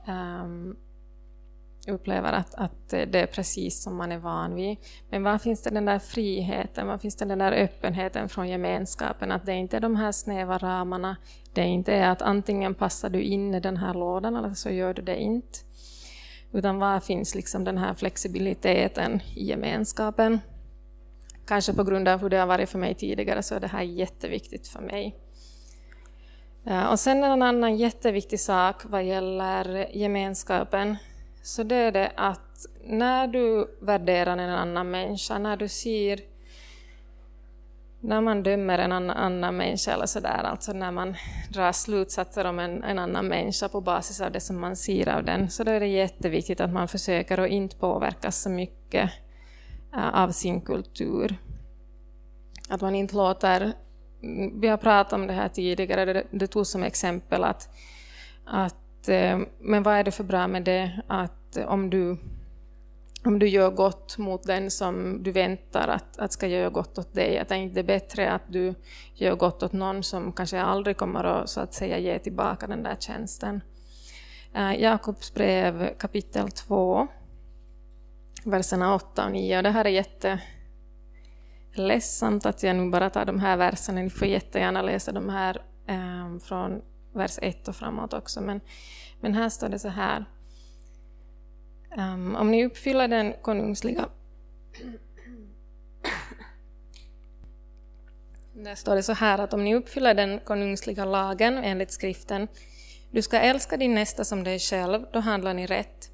um, 0.08 0.78
upplever 1.88 2.34
att, 2.34 2.56
att 2.56 2.90
det 2.90 3.16
är 3.16 3.28
precis 3.28 3.84
som 3.84 3.96
man 3.96 4.12
är 4.12 4.18
van 4.18 4.56
vid. 4.56 4.78
Men 5.10 5.24
var 5.24 5.38
finns 5.38 5.62
det 5.62 5.70
den 5.70 5.86
där 5.86 6.00
friheten, 6.00 6.88
var 6.88 6.98
finns 6.98 7.16
det 7.16 7.26
den 7.26 7.40
där 7.40 7.52
öppenheten 7.52 8.30
från 8.30 8.50
gemenskapen, 8.50 9.32
att 9.32 9.46
det 9.46 9.54
inte 9.54 9.78
är 9.78 9.82
de 9.82 9.96
här 9.96 10.12
snäva 10.12 10.58
ramarna, 10.58 11.16
det 11.54 11.62
är 11.62 11.66
inte 11.66 12.10
att 12.10 12.22
antingen 12.22 12.74
passar 12.76 13.10
du 13.10 13.22
in 13.22 13.56
i 13.56 13.60
den 13.60 13.78
här 13.78 13.94
lådan 13.94 14.36
eller 14.36 14.54
så 14.54 14.70
gör 14.70 14.94
du 14.94 15.02
det 15.02 15.22
inte. 15.22 15.60
Utan 16.54 16.80
var 16.80 17.00
finns 17.00 17.36
liksom 17.36 17.64
den 17.64 17.78
här 17.78 17.94
flexibiliteten 17.94 19.22
i 19.36 19.46
gemenskapen? 19.46 20.40
Kanske 21.48 21.74
på 21.74 21.84
grund 21.84 22.08
av 22.08 22.22
hur 22.22 22.30
det 22.30 22.38
har 22.38 22.48
varit 22.48 22.70
för 22.70 22.80
mig 22.80 22.94
tidigare 22.96 23.44
så 23.44 23.56
är 23.56 23.60
det 23.60 23.68
här 23.68 23.82
jätteviktigt 23.82 24.68
för 24.68 24.82
mig. 24.82 25.16
Eh, 26.66 26.86
och 26.86 27.00
sen 27.00 27.24
en 27.24 27.42
annan 27.42 27.78
jätteviktig 27.78 28.40
sak 28.40 28.82
vad 28.86 29.04
gäller 29.04 29.96
gemenskapen 29.98 30.96
så 31.48 31.64
det 31.64 31.76
är 31.76 31.92
det 31.92 32.12
att 32.16 32.66
när 32.84 33.28
du 33.28 33.78
värderar 33.80 34.38
en 34.38 34.50
annan 34.50 34.92
människa, 34.92 35.38
när 35.38 35.58
du 35.58 35.68
ser 35.68 36.20
när 38.02 38.22
man 38.22 38.44
dömer 38.44 38.80
en 38.80 38.92
annan, 38.92 39.18
annan 39.18 39.58
människa, 39.58 39.94
eller 39.94 40.06
så 40.06 40.20
där, 40.20 40.44
alltså 40.44 40.74
när 40.74 40.92
man 40.92 41.16
drar 41.50 41.72
slutsatser 41.72 42.46
om 42.46 42.60
en, 42.60 42.84
en, 42.84 43.00
annan 43.00 43.28
människa 43.28 43.70
på 43.70 43.82
basis 43.82 44.22
av 44.22 44.32
det 44.32 44.40
som 44.40 44.60
man 44.60 44.76
ser 44.76 45.10
av 45.10 45.24
den, 45.24 45.50
så 45.50 45.64
då 45.64 45.72
är 45.72 45.80
det 45.80 45.88
jätteviktigt 45.88 46.62
att 46.62 46.74
man 46.74 46.88
försöker 46.88 47.38
att 47.38 47.50
inte 47.50 47.76
påverkas 47.76 48.42
så 48.42 48.50
mycket 48.50 49.12
eh, 49.94 50.24
av 50.24 50.32
sin 50.32 50.62
kultur. 50.62 51.38
Att 52.70 52.82
man 52.82 52.96
inte 52.96 53.16
låter... 53.16 53.74
Vi 54.54 54.68
har 54.68 54.78
pratat 54.78 55.14
om 55.14 55.28
det 55.28 55.34
här 55.34 55.50
tidigare, 55.50 56.14
det, 56.14 56.24
det 56.32 56.48
tog 56.48 56.68
som 56.68 56.84
exempel 56.84 57.44
att, 57.44 57.70
att 58.46 58.76
Eh, 59.10 59.40
men 59.60 59.84
vad 59.84 59.96
är 59.96 60.04
det 60.04 60.12
för 60.12 60.24
bra 60.24 60.48
med 60.48 60.64
det 60.64 61.02
att 61.08 61.58
eh, 61.58 61.66
om 61.66 61.90
du, 61.90 62.18
om 63.26 63.40
du 63.40 63.48
gör 63.48 63.72
gott 63.72 64.18
mot 64.18 64.44
den 64.44 64.72
som 64.72 65.24
du 65.24 65.32
väntar 65.32 65.88
att, 65.88 66.20
att 66.20 66.32
ska 66.32 66.48
göra 66.48 66.70
gott 66.70 66.98
åt 66.98 67.14
dig, 67.14 67.40
att 67.40 67.50
det 67.50 67.56
är 67.56 67.60
inte 67.60 67.84
bättre 67.84 68.32
att 68.32 68.42
du 68.48 68.74
gör 69.14 69.36
gott 69.36 69.64
åt 69.64 69.74
någon 69.74 70.04
som 70.04 70.32
kanske 70.32 70.62
aldrig 70.62 70.98
kommer 70.98 71.24
att, 71.24 71.50
så 71.50 71.60
att 71.60 71.74
säga, 71.74 71.98
ge 71.98 72.20
tillbaka 72.20 72.68
den 72.68 72.84
där 72.84 72.96
tjänsten. 73.00 73.62
Eh, 74.54 74.82
Jakobs 74.82 75.34
brev 75.34 75.98
kapitel 75.98 76.52
2, 76.52 77.08
verserna 78.46 78.96
8 78.96 79.26
och 79.26 79.32
9. 79.32 79.58
Och 79.58 79.64
det 79.64 79.70
här 79.70 79.86
är 79.86 79.90
jätte 79.90 80.40
ledsamt 81.74 82.46
att 82.46 82.64
jag 82.64 82.76
nu 82.76 82.90
bara 82.90 83.10
tar 83.10 83.26
de 83.26 83.40
här 83.40 83.58
verserna, 83.58 84.02
ni 84.02 84.10
får 84.10 84.28
jättegärna 84.28 84.82
läsa 84.82 85.12
de 85.12 85.30
här 85.30 85.62
eh, 85.88 86.40
från 86.40 86.82
vers 87.14 87.40
1 87.42 87.68
och 87.68 87.76
framåt 87.76 88.14
också, 88.14 88.42
men, 88.42 88.62
men 89.20 89.34
här 89.34 89.50
står 89.50 89.70
det 89.70 89.80
så 89.80 89.88
här. 89.88 90.26
Um, 91.98 92.36
om 92.36 92.52
ni 92.52 92.66
uppfyller 92.66 93.08
den 93.08 93.34
konungsliga... 93.42 94.10
Där 98.54 98.76
står 98.76 98.96
det 98.96 99.04
så 99.04 99.14
här 99.14 99.40
att 99.40 99.54
om 99.54 99.64
ni 99.64 99.76
uppfyller 99.76 100.14
den 100.14 100.40
konungsliga 100.40 101.06
lagen 101.06 101.58
enligt 101.58 101.92
skriften, 101.92 102.48
du 103.12 103.22
ska 103.22 103.40
älska 103.40 103.78
din 103.78 103.96
nästa 103.96 104.24
som 104.24 104.44
dig 104.44 104.60
själv, 104.60 105.06
då 105.14 105.20
handlar 105.20 105.54
ni 105.54 105.66
rätt. 105.66 106.12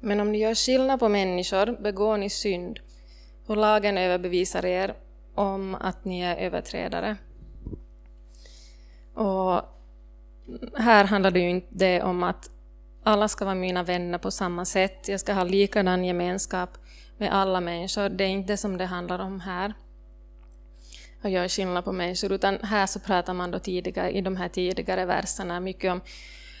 Men 0.00 0.20
om 0.20 0.32
ni 0.32 0.38
gör 0.38 0.54
skillnad 0.54 1.00
på 1.00 1.08
människor 1.08 1.82
begår 1.82 2.16
ni 2.16 2.30
synd, 2.30 2.80
och 3.46 3.56
lagen 3.56 3.98
överbevisar 3.98 4.64
er, 4.64 4.94
om 5.34 5.74
att 5.74 6.04
ni 6.04 6.20
är 6.20 6.36
överträdare. 6.36 7.16
Och 9.14 9.62
här 10.78 11.04
handlar 11.04 11.30
det 11.30 11.40
ju 11.40 11.50
inte 11.50 12.02
om 12.02 12.22
att 12.22 12.50
alla 13.02 13.28
ska 13.28 13.44
vara 13.44 13.54
mina 13.54 13.82
vänner 13.82 14.18
på 14.18 14.30
samma 14.30 14.64
sätt, 14.64 15.08
jag 15.08 15.20
ska 15.20 15.32
ha 15.32 15.44
likadan 15.44 16.04
gemenskap 16.04 16.78
med 17.18 17.34
alla 17.34 17.60
människor. 17.60 18.08
Det 18.08 18.24
är 18.24 18.28
inte 18.28 18.52
det 18.52 18.56
som 18.56 18.78
det 18.78 18.84
handlar 18.84 19.18
om 19.18 19.40
här. 19.40 19.74
att 21.22 21.30
göra 21.30 21.48
skillnad 21.48 21.84
på 21.84 21.92
människor, 21.92 22.32
utan 22.32 22.58
här 22.62 22.86
så 22.86 23.00
pratar 23.00 23.34
man 23.34 23.50
då 23.50 23.58
tidigare, 23.58 24.10
i 24.10 24.20
de 24.20 24.36
här 24.36 24.48
tidigare 24.48 25.04
verserna 25.04 25.60
mycket 25.60 25.92
om 25.92 26.00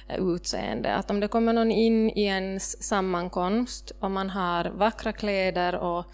eh, 0.08 0.18
utseende. 0.18 0.94
Att 0.94 1.10
om 1.10 1.20
det 1.20 1.28
kommer 1.28 1.52
någon 1.52 1.70
in 1.70 2.10
i 2.10 2.24
en 2.24 2.60
sammankomst 2.60 3.92
och 4.00 4.10
man 4.10 4.30
har 4.30 4.64
vackra 4.64 5.12
kläder 5.12 5.74
och 5.74 6.04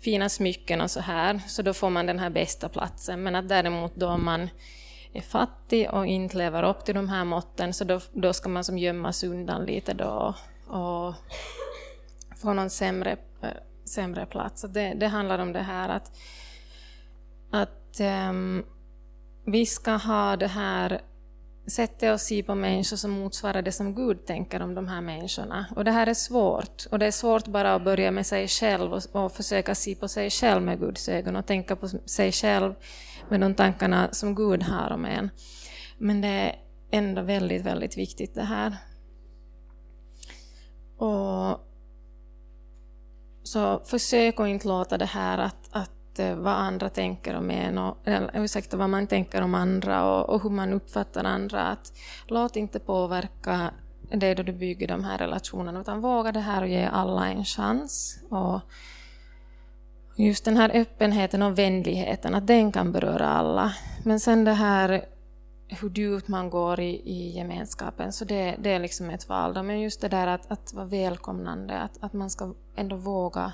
fina 0.00 0.28
smycken 0.28 0.80
och 0.80 0.90
så 0.90 1.00
här, 1.00 1.40
så 1.48 1.62
då 1.62 1.74
får 1.74 1.90
man 1.90 2.06
den 2.06 2.18
här 2.18 2.30
bästa 2.30 2.68
platsen. 2.68 3.22
Men 3.22 3.34
att 3.34 3.48
däremot 3.48 3.96
då 3.96 4.16
man 4.16 4.48
är 5.12 5.20
fattig 5.20 5.90
och 5.90 6.06
inte 6.06 6.36
lever 6.36 6.62
upp 6.62 6.84
till 6.84 6.94
de 6.94 7.08
här 7.08 7.24
måtten, 7.24 7.72
så 7.72 7.84
då, 7.84 8.00
då 8.12 8.32
ska 8.32 8.48
man 8.48 8.64
som 8.64 8.78
gömmas 8.78 9.24
undan 9.24 9.64
lite 9.64 9.94
då 9.94 10.34
och 10.66 11.14
få 12.36 12.52
någon 12.52 12.70
sämre, 12.70 13.16
sämre 13.84 14.26
plats. 14.26 14.62
Det, 14.62 14.94
det 14.94 15.06
handlar 15.06 15.38
om 15.38 15.52
det 15.52 15.62
här 15.62 15.88
att, 15.88 16.12
att 17.50 18.00
um, 18.30 18.64
vi 19.44 19.66
ska 19.66 19.92
ha 19.92 20.36
det 20.36 20.46
här 20.46 21.00
sättet 21.70 22.14
att 22.14 22.20
se 22.20 22.42
på 22.42 22.54
människor 22.54 22.96
som 22.96 23.10
motsvarar 23.10 23.62
det 23.62 23.72
som 23.72 23.94
Gud 23.94 24.26
tänker 24.26 24.62
om 24.62 24.74
de 24.74 24.88
här 24.88 25.00
människorna. 25.00 25.66
Och 25.76 25.84
det 25.84 25.90
här 25.90 26.06
är 26.06 26.14
svårt. 26.14 26.86
Och 26.90 26.98
det 26.98 27.06
är 27.06 27.10
svårt 27.10 27.46
bara 27.46 27.74
att 27.74 27.84
börja 27.84 28.10
med 28.10 28.26
sig 28.26 28.48
själv 28.48 28.92
och, 28.92 29.02
och 29.12 29.32
försöka 29.32 29.74
se 29.74 29.94
på 29.94 30.08
sig 30.08 30.30
själv 30.30 30.62
med 30.62 30.80
Guds 30.80 31.08
ögon 31.08 31.36
och 31.36 31.46
tänka 31.46 31.76
på 31.76 31.88
sig 31.88 32.32
själv 32.32 32.74
med 33.28 33.40
de 33.40 33.54
tankarna 33.54 34.08
som 34.12 34.34
Gud 34.34 34.62
har 34.62 34.90
om 34.90 35.04
en. 35.04 35.30
Men 35.98 36.20
det 36.20 36.28
är 36.28 36.56
ändå 36.90 37.22
väldigt, 37.22 37.62
väldigt 37.62 37.96
viktigt 37.96 38.34
det 38.34 38.42
här. 38.42 38.76
Och 40.96 41.66
så 43.42 43.80
försök 43.84 44.40
att 44.40 44.48
inte 44.48 44.68
låta 44.68 44.98
det 44.98 45.04
här 45.04 45.38
att, 45.38 45.59
att 46.12 46.18
eh, 46.18 46.34
vad 46.34 46.52
andra 46.52 46.88
tänker 46.88 47.36
om 47.36 47.50
en, 47.50 47.78
och, 47.78 47.96
eller, 48.04 48.30
ursäkta, 48.34 48.76
vad 48.76 48.90
man 48.90 49.06
tänker 49.06 49.42
om 49.42 49.54
andra 49.54 50.04
och, 50.04 50.34
och, 50.34 50.42
hur 50.42 50.50
man 50.50 50.72
uppfattar 50.72 51.24
andra. 51.24 51.62
Att 51.62 51.92
låt 52.26 52.56
inte 52.56 52.78
påverka 52.78 53.70
det 54.10 54.34
då 54.34 54.42
du 54.42 54.52
bygger 54.52 54.88
de 54.88 55.04
här 55.04 55.18
relationerna, 55.18 55.80
utan 55.80 56.00
våga 56.00 56.32
det 56.32 56.40
här 56.40 56.62
och 56.62 56.68
ge 56.68 56.84
alla 56.84 57.28
en 57.28 57.44
chans. 57.44 58.20
Och 58.30 58.60
just 60.16 60.44
den 60.44 60.56
här 60.56 60.70
öppenheten 60.74 61.42
och 61.42 61.58
vänligheten, 61.58 62.34
att 62.34 62.46
den 62.46 62.72
kan 62.72 62.92
beröra 62.92 63.28
alla. 63.28 63.74
Men 64.04 64.20
sen 64.20 64.44
det 64.44 64.52
här 64.52 65.04
hur 65.80 65.90
djupt 65.90 66.28
man 66.28 66.50
går 66.50 66.80
i, 66.80 66.90
i 66.90 67.30
gemenskapen, 67.36 68.12
så 68.12 68.24
det, 68.24 68.56
det 68.58 68.70
är 68.70 68.78
liksom 68.78 69.10
ett 69.10 69.28
val. 69.28 69.62
Men 69.62 69.80
just 69.80 70.00
det 70.00 70.08
där 70.08 70.26
att, 70.26 70.50
att 70.50 70.72
vara 70.74 70.86
välkomnande, 70.86 71.78
att, 71.78 71.98
att 72.00 72.12
man 72.12 72.30
ska 72.30 72.54
ändå 72.76 72.96
våga, 72.96 73.52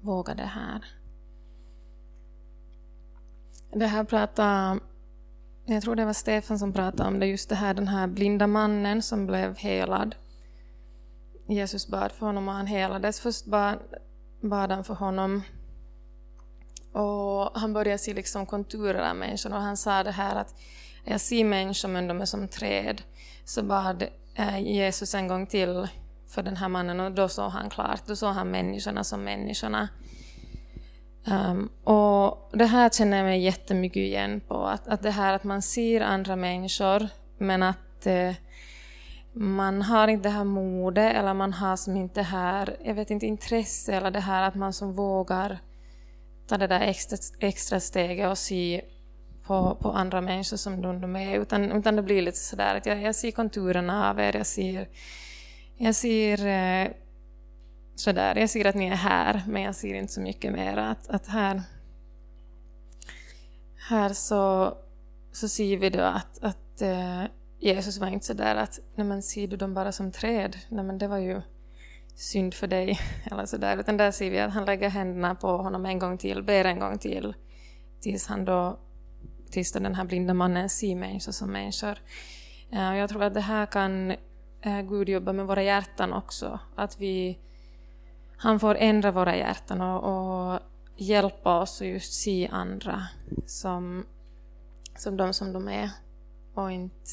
våga 0.00 0.34
det 0.34 0.42
här. 0.42 0.99
Det 3.72 3.86
här 3.86 4.04
pratade, 4.04 4.80
jag 5.66 5.82
tror 5.82 5.94
det 5.94 6.04
var 6.04 6.12
Stefan 6.12 6.58
som 6.58 6.72
pratade 6.72 7.08
om 7.08 7.20
det, 7.20 7.26
just 7.26 7.48
det 7.48 7.54
här 7.54 7.74
den 7.74 7.88
här 7.88 8.06
blinda 8.06 8.46
mannen 8.46 9.02
som 9.02 9.26
blev 9.26 9.56
helad. 9.56 10.14
Jesus 11.48 11.88
bad 11.88 12.12
för 12.12 12.26
honom 12.26 12.48
och 12.48 12.54
han 12.54 12.66
helades. 12.66 13.20
Först 13.20 13.46
bad, 13.46 13.78
bad 14.40 14.72
han 14.72 14.84
för 14.84 14.94
honom 14.94 15.42
och 16.92 17.60
han 17.60 17.72
började 17.72 17.98
se 17.98 18.14
liksom 18.14 18.46
konturer 18.46 19.10
av 19.10 19.16
människan 19.16 19.52
och 19.52 19.60
han 19.60 19.76
sa 19.76 20.02
det 20.02 20.10
här 20.10 20.36
att 20.36 20.54
jag 21.04 21.20
ser 21.20 21.44
människor 21.44 21.88
men 21.88 22.08
de 22.08 22.20
är 22.20 22.24
som 22.24 22.48
träd. 22.48 23.02
Så 23.44 23.62
bad 23.62 24.04
eh, 24.34 24.58
Jesus 24.58 25.14
en 25.14 25.28
gång 25.28 25.46
till 25.46 25.88
för 26.28 26.42
den 26.42 26.56
här 26.56 26.68
mannen 26.68 27.00
och 27.00 27.12
då 27.12 27.28
såg 27.28 27.50
han 27.50 27.70
klart, 27.70 28.06
då 28.06 28.16
såg 28.16 28.34
han 28.34 28.50
människorna 28.50 29.04
som 29.04 29.24
människorna. 29.24 29.88
Um, 31.26 31.70
och 31.84 32.50
det 32.52 32.66
här 32.66 32.90
känner 32.90 33.16
jag 33.16 33.24
mig 33.24 33.40
jättemycket 33.40 34.00
igen 34.00 34.40
på, 34.48 34.66
att, 34.66 34.88
att 34.88 35.02
det 35.02 35.10
här 35.10 35.34
att 35.34 35.44
man 35.44 35.62
ser 35.62 36.00
andra 36.00 36.36
människor 36.36 37.08
men 37.38 37.62
att 37.62 38.06
eh, 38.06 38.32
man 39.32 39.82
har 39.82 40.08
inte 40.08 40.28
det 40.28 40.32
här 40.32 40.44
modet 40.44 41.14
eller 41.14 41.34
man 41.34 41.52
har 41.52 41.76
som 41.76 41.96
inte 41.96 42.22
här, 42.22 42.76
jag 42.84 42.94
vet 42.94 43.10
inte, 43.10 43.26
intresse 43.26 43.94
eller 43.94 44.10
det 44.10 44.20
här 44.20 44.42
att 44.42 44.54
man 44.54 44.72
som 44.72 44.92
vågar 44.92 45.58
ta 46.46 46.58
det 46.58 46.66
där 46.66 46.80
extra, 46.80 47.18
extra 47.40 47.80
steget 47.80 48.28
och 48.28 48.38
se 48.38 48.82
på, 49.46 49.76
på 49.80 49.90
andra 49.90 50.20
människor 50.20 50.56
som 50.56 50.82
de, 50.82 51.00
de 51.00 51.16
är, 51.16 51.38
utan, 51.40 51.72
utan 51.72 51.96
det 51.96 52.02
blir 52.02 52.22
lite 52.22 52.38
sådär 52.38 52.76
att 52.76 52.86
jag, 52.86 53.02
jag 53.02 53.14
ser 53.14 53.30
konturerna 53.30 54.10
av 54.10 54.20
er, 54.20 54.36
jag 54.36 54.46
ser, 54.46 54.88
jag 55.76 55.94
ser 55.94 56.46
eh, 56.46 56.88
sådär, 58.00 58.36
jag 58.36 58.50
ser 58.50 58.64
att 58.64 58.74
ni 58.74 58.86
är 58.86 58.94
här, 58.94 59.42
men 59.48 59.62
jag 59.62 59.74
ser 59.74 59.94
inte 59.94 60.12
så 60.12 60.20
mycket 60.20 60.52
mer. 60.52 60.76
Att, 60.76 61.08
att 61.08 61.26
här, 61.26 61.62
här 63.88 64.08
så, 64.08 64.74
så 65.32 65.48
ser 65.48 65.76
vi 65.76 65.90
då 65.90 66.00
att, 66.02 66.44
att 66.44 66.82
eh, 66.82 67.24
Jesus 67.58 67.98
var 67.98 68.08
inte 68.08 68.26
sådär 68.26 68.56
att, 68.56 68.80
nej 68.94 69.06
men 69.06 69.22
ser 69.22 69.46
du 69.46 69.56
dem 69.56 69.74
bara 69.74 69.92
som 69.92 70.12
träd? 70.12 70.56
Nej 70.68 70.84
men 70.84 70.98
det 70.98 71.08
var 71.08 71.18
ju 71.18 71.42
synd 72.14 72.54
för 72.54 72.66
dig, 72.66 72.98
eller 73.30 73.46
sådär. 73.46 73.76
Utan 73.76 73.96
där 73.96 74.10
ser 74.10 74.30
vi 74.30 74.40
att 74.40 74.52
han 74.52 74.64
lägger 74.64 74.88
händerna 74.88 75.34
på 75.34 75.56
honom 75.56 75.86
en 75.86 75.98
gång 75.98 76.18
till, 76.18 76.42
ber 76.42 76.64
en 76.64 76.78
gång 76.78 76.98
till, 76.98 77.34
tills 78.00 78.26
han 78.26 78.44
då, 78.44 78.78
tills 79.50 79.72
då 79.72 79.78
den 79.78 79.94
här 79.94 80.04
blinda 80.04 80.34
mannen 80.34 80.68
ser 80.68 80.96
människor 80.96 81.32
som 81.32 81.52
människor. 81.52 81.98
Eh, 82.72 82.96
jag 82.96 83.08
tror 83.08 83.22
att 83.22 83.34
det 83.34 83.40
här 83.40 83.66
kan 83.66 84.10
eh, 84.60 84.80
Gud 84.80 85.08
jobba 85.08 85.32
med 85.32 85.46
våra 85.46 85.62
hjärtan 85.62 86.12
också, 86.12 86.58
att 86.76 87.00
vi 87.00 87.38
han 88.42 88.60
får 88.60 88.74
ändra 88.74 89.10
våra 89.10 89.36
hjärtan 89.36 89.80
och, 89.80 90.52
och 90.52 90.60
hjälpa 90.96 91.60
oss 91.60 91.80
att 91.80 91.86
just 91.86 92.12
se 92.12 92.48
andra 92.52 93.06
som, 93.46 94.06
som 94.96 95.16
de 95.16 95.32
som 95.34 95.52
de 95.52 95.68
är 95.68 95.90
och 96.54 96.72
inte 96.72 97.10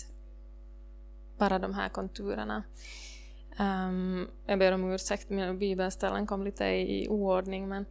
bara 1.38 1.60
de 1.60 1.74
här 1.74 1.90
konturerna. 1.90 2.64
Um, 3.60 4.28
jag 4.46 4.60
ber 4.60 4.72
om 4.72 4.92
ursäkt, 4.94 5.30
mina 5.30 5.54
bibelställen 5.54 6.28
kom 6.28 6.44
lite 6.44 6.66
i, 6.66 7.08
oordning, 7.10 7.68
men, 7.68 7.86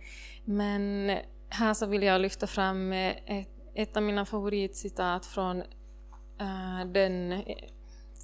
men 0.44 1.10
här 1.48 1.74
så 1.74 1.86
vill 1.86 2.02
jag 2.02 2.20
lyfta 2.20 2.46
fram 2.46 2.92
ett, 2.92 3.48
ett 3.74 3.96
av 3.96 4.02
mina 4.02 4.24
favoritcitat 4.24 5.26
från 5.26 5.56
uh, 6.40 6.86
den, 6.92 7.28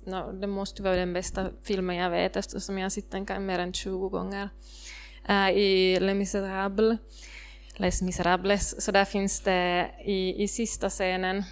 no, 0.04 0.32
det 0.32 0.46
måste 0.46 0.82
vara 0.82 0.96
den 0.96 1.12
bästa 1.12 1.50
filmen 1.62 1.96
jag 1.96 2.10
vet 2.10 2.36
eftersom 2.36 2.78
jag 2.78 2.84
har 2.84 2.90
sett 2.90 3.10
den 3.10 3.46
mer 3.46 3.58
än 3.58 3.72
20 3.72 4.08
gånger 4.08 4.48
Eh, 5.28 5.50
i 5.50 5.98
Les 6.00 6.14
Misérables, 6.14 6.98
Les 7.76 8.02
Miserables, 8.02 8.84
så 8.84 8.92
där 8.92 9.04
finns 9.04 9.40
det 9.40 9.90
i, 10.04 10.42
i 10.42 10.48
sista 10.48 10.90
scenen, 10.90 11.44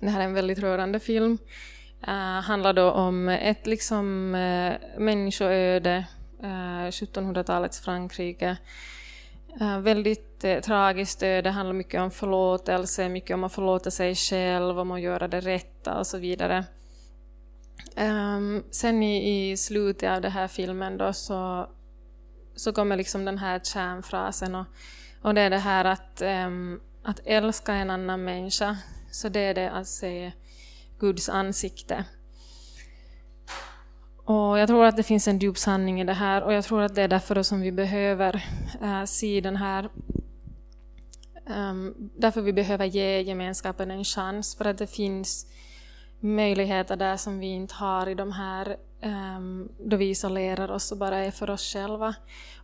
det 0.00 0.08
här 0.08 0.20
är 0.20 0.24
en 0.24 0.34
väldigt 0.34 0.58
rörande 0.58 1.00
film, 1.00 1.38
uh, 2.08 2.40
handlar 2.40 2.72
då 2.72 2.90
om 2.90 3.28
ett 3.28 3.66
liksom 3.66 4.34
uh, 4.34 5.00
människoöde, 5.00 6.04
uh, 6.42 6.88
1700-talets 6.88 7.80
Frankrike, 7.80 8.56
Uh, 9.60 9.80
väldigt 9.80 10.44
uh, 10.44 10.60
tragiskt 10.60 11.22
öde, 11.22 11.50
handlar 11.50 11.74
mycket 11.74 12.00
om 12.00 12.10
förlåtelse, 12.10 13.08
mycket 13.08 13.34
om 13.34 13.44
att 13.44 13.52
förlåta 13.52 13.90
sig 13.90 14.14
själv, 14.14 14.78
om 14.78 14.90
att 14.90 15.00
göra 15.00 15.28
det 15.28 15.40
rätta 15.40 15.98
och 15.98 16.06
så 16.06 16.18
vidare. 16.18 16.64
Um, 17.96 18.64
sen 18.70 19.02
i, 19.02 19.50
i 19.50 19.56
slutet 19.56 20.10
av 20.10 20.20
den 20.20 20.32
här 20.32 20.48
filmen 20.48 20.98
då 20.98 21.12
så 21.12 21.68
så 22.58 22.72
kommer 22.72 22.96
liksom 22.96 23.24
den 23.24 23.38
här 23.38 23.58
kärnfrasen 23.58 24.54
och, 24.54 24.66
och 25.22 25.34
det 25.34 25.40
är 25.40 25.50
det 25.50 25.58
här 25.58 25.84
att, 25.84 26.22
um, 26.46 26.80
att 27.02 27.20
älska 27.24 27.74
en 27.74 27.90
annan 27.90 28.24
människa, 28.24 28.76
så 29.10 29.28
det 29.28 29.40
är 29.40 29.54
det 29.54 29.70
att 29.70 29.86
se 29.86 30.32
Guds 30.98 31.28
ansikte. 31.28 32.04
Och 34.24 34.58
jag 34.58 34.68
tror 34.68 34.84
att 34.84 34.96
det 34.96 35.02
finns 35.02 35.28
en 35.28 35.38
djup 35.38 35.58
sanning 35.58 36.00
i 36.00 36.04
det 36.04 36.12
här 36.12 36.42
och 36.42 36.52
jag 36.52 36.64
tror 36.64 36.82
att 36.82 36.94
det 36.94 37.02
är 37.02 37.08
därför 37.08 37.42
som 37.42 37.60
vi 37.60 37.72
behöver 37.72 38.44
uh, 38.82 39.04
se 39.04 39.40
den 39.40 39.56
här 39.56 39.88
um, 41.48 42.10
därför 42.16 42.40
vi 42.40 42.52
behöver 42.52 42.84
ge 42.84 43.22
gemenskapen 43.22 43.90
en 43.90 44.04
chans, 44.04 44.56
för 44.56 44.64
att 44.64 44.78
det 44.78 44.86
finns 44.86 45.46
möjligheter 46.20 46.96
där 46.96 47.16
som 47.16 47.38
vi 47.38 47.46
inte 47.46 47.74
har 47.74 48.06
i 48.06 48.14
de 48.14 48.32
här 48.32 48.76
um, 49.02 49.68
då 49.78 49.96
vi 49.96 50.10
isolerar 50.10 50.70
oss 50.70 50.92
och 50.92 50.98
bara 50.98 51.18
är 51.18 51.30
för 51.30 51.50
oss 51.50 51.72
själva. 51.72 52.14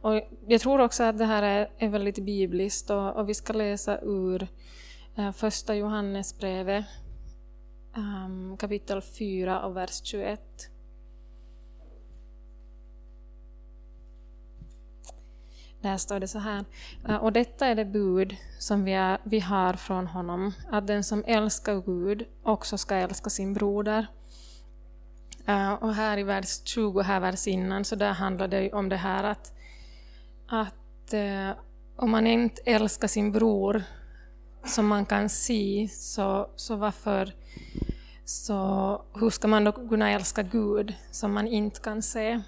Och 0.01 0.23
jag 0.47 0.61
tror 0.61 0.81
också 0.81 1.03
att 1.03 1.19
det 1.19 1.25
här 1.25 1.43
är, 1.43 1.71
är 1.79 1.89
väldigt 1.89 2.19
bibliskt 2.19 2.91
och, 2.91 3.17
och 3.17 3.29
vi 3.29 3.35
ska 3.35 3.53
läsa 3.53 3.99
ur 4.03 4.49
uh, 5.19 5.33
första 5.33 5.75
Johannesbrevet 5.75 6.85
um, 7.97 8.57
kapitel 8.57 9.03
4 9.03 9.67
och 9.67 9.77
vers 9.77 10.01
21. 10.05 10.41
Där 15.85 15.97
står 15.97 16.21
det 16.21 16.29
så 16.29 16.39
här. 16.39 16.65
Eh, 17.09 17.17
och 17.17 17.33
detta 17.33 17.67
är 17.67 17.75
det 17.75 17.85
bud 17.85 18.37
som 18.59 18.85
vi, 18.85 18.93
är, 18.93 19.19
vi 19.25 19.41
har 19.41 19.73
från 19.73 20.07
honom, 20.07 20.53
att 20.71 20.87
den 20.87 21.05
som 21.05 21.25
älskar 21.27 21.83
Gud 21.87 22.27
också 22.43 22.79
ska 22.79 22.95
älska 22.95 23.31
sin 23.31 23.55
broder. 23.55 24.07
Eh, 25.47 25.73
och 25.73 25.95
här 25.95 26.19
i 26.19 26.23
vers 26.23 26.61
20, 26.65 27.01
här 27.03 27.21
vers 27.21 27.47
innan, 27.47 27.85
så 27.85 27.97
där 27.97 28.13
handlar 28.13 28.49
det 28.49 28.73
om 28.73 28.89
det 28.89 28.97
här 28.97 29.25
att, 29.25 29.53
att 30.49 31.13
eh, 31.13 31.51
om 31.97 32.11
man 32.11 32.27
inte 32.27 32.63
älskar 32.65 33.09
sin 33.09 33.33
bror 33.33 33.83
som 34.65 34.87
man 34.87 35.07
kan 35.07 35.29
se, 35.29 35.89
så, 35.93 36.51
så 36.57 36.77
varför 36.77 37.33
så 38.25 39.03
hur 39.15 39.31
ska 39.31 39.49
man 39.49 39.65
då 39.65 39.73
kunna 39.73 40.11
älska 40.11 40.43
Gud 40.43 40.95
som 41.11 41.33
man 41.33 41.49
inte 41.49 41.81
kan 41.81 42.03
se? 42.03 42.41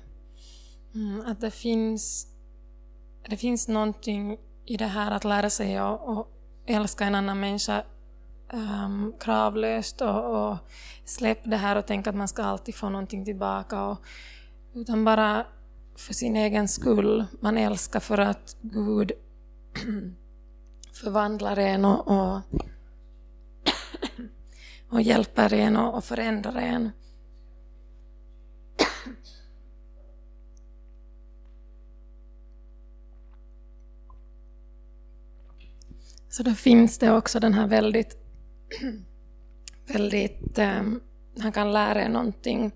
Mm, 0.94 1.22
att 1.26 1.40
det 1.40 1.50
finns, 1.50 2.26
det 3.28 3.36
finns 3.36 3.68
någonting 3.68 4.38
i 4.64 4.76
det 4.76 4.86
här 4.86 5.10
att 5.10 5.24
lära 5.24 5.50
sig 5.50 5.76
att 5.76 6.26
älska 6.66 7.04
en 7.04 7.14
annan 7.14 7.40
människa 7.40 7.82
um, 8.52 9.14
kravlöst 9.20 10.00
och, 10.00 10.50
och 10.50 10.56
släpp 11.04 11.40
det 11.44 11.56
här 11.56 11.76
och 11.76 11.86
tänk 11.86 12.06
att 12.06 12.14
man 12.14 12.28
ska 12.28 12.42
alltid 12.42 12.74
få 12.74 12.88
någonting 12.88 13.24
tillbaka. 13.24 13.84
Och, 13.84 13.98
utan 14.74 15.04
bara 15.04 15.46
för 15.96 16.14
sin 16.14 16.36
egen 16.36 16.68
skull. 16.68 17.24
Man 17.40 17.58
älskar 17.58 18.00
för 18.00 18.18
att 18.18 18.56
Gud 18.60 19.12
förvandlar 20.92 21.56
en 21.56 21.84
och, 21.84 22.08
och, 22.08 22.40
och 24.90 25.02
hjälper 25.02 25.54
en 25.54 25.76
och, 25.76 25.94
och 25.94 26.04
förändrar 26.04 26.56
en. 26.56 26.90
Så 36.28 36.42
då 36.42 36.54
finns 36.54 36.98
det 36.98 37.12
också 37.12 37.40
den 37.40 37.54
här 37.54 37.66
väldigt, 37.66 38.25
väldigt, 39.92 40.58
um, 40.58 41.00
han 41.38 41.52
kan 41.52 41.72
lära 41.72 42.04
er 42.04 42.08
någonting. 42.08 42.72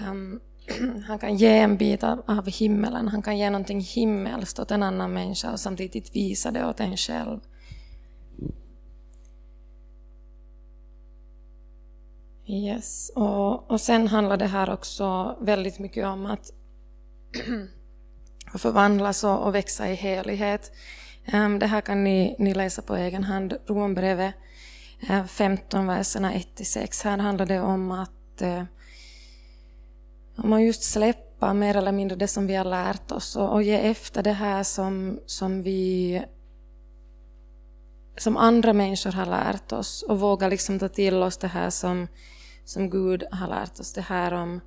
Um, 0.00 0.40
han 1.06 1.18
kan 1.18 1.36
ge 1.36 1.58
en 1.58 1.76
bit 1.76 2.04
av, 2.04 2.22
av 2.26 2.48
himmelen, 2.48 3.08
han 3.08 3.22
kan 3.22 3.38
ge 3.38 3.50
någonting 3.50 3.80
himmelskt 3.80 4.58
åt 4.58 4.70
en 4.70 4.82
annan 4.82 5.12
människa 5.12 5.52
och 5.52 5.60
samtidigt 5.60 6.16
visa 6.16 6.50
det 6.50 6.66
åt 6.66 6.80
en 6.80 6.96
själv. 6.96 7.40
Yes, 12.46 13.10
och, 13.14 13.70
och 13.70 13.80
sen 13.80 14.08
handlar 14.08 14.36
det 14.36 14.46
här 14.46 14.70
också 14.70 15.36
väldigt 15.40 15.78
mycket 15.78 16.06
om 16.06 16.26
att, 16.26 16.50
förvandlas 18.58 19.24
och, 19.24 19.46
och 19.46 19.54
växa 19.54 19.90
i 19.90 19.94
helighet. 19.94 20.72
Um, 21.32 21.58
det 21.58 21.66
här 21.66 21.80
kan 21.80 22.04
ni, 22.04 22.36
ni 22.38 22.54
läsa 22.54 22.82
på 22.82 22.96
egen 22.96 23.24
hand, 23.24 23.56
Rombrevet. 23.66 24.34
Eh, 25.08 25.24
15, 25.24 25.86
verserna 25.86 26.32
1-6. 26.32 27.04
Här 27.04 27.18
handlar 27.18 27.46
det 27.46 27.60
om 27.60 27.90
att 27.90 28.42
eh, 28.42 28.64
om 30.36 30.52
att 30.52 30.62
just 30.62 30.82
släppa 30.82 31.54
mer 31.54 31.76
eller 31.76 31.92
mindre 31.92 32.16
det 32.16 32.28
som 32.28 32.46
vi 32.46 32.54
har 32.54 32.64
lärt 32.64 33.12
oss 33.12 33.36
och, 33.36 33.52
och 33.52 33.62
ge 33.62 33.74
efter 33.90 34.22
det 34.22 34.32
här 34.32 34.62
som, 34.62 35.20
som 35.26 35.62
vi 35.62 36.22
som 38.16 38.36
andra 38.36 38.72
människor 38.72 39.12
har 39.12 39.26
lärt 39.26 39.72
oss 39.72 40.02
och 40.02 40.20
våga 40.20 40.48
liksom 40.48 40.78
ta 40.78 40.88
till 40.88 41.22
oss 41.22 41.36
det 41.36 41.48
här 41.48 41.70
som, 41.70 42.08
som 42.64 42.90
Gud 42.90 43.24
har 43.30 43.48
lärt 43.48 43.80
oss. 43.80 43.92
Det 43.92 44.00
här 44.00 44.32
om, 44.32 44.60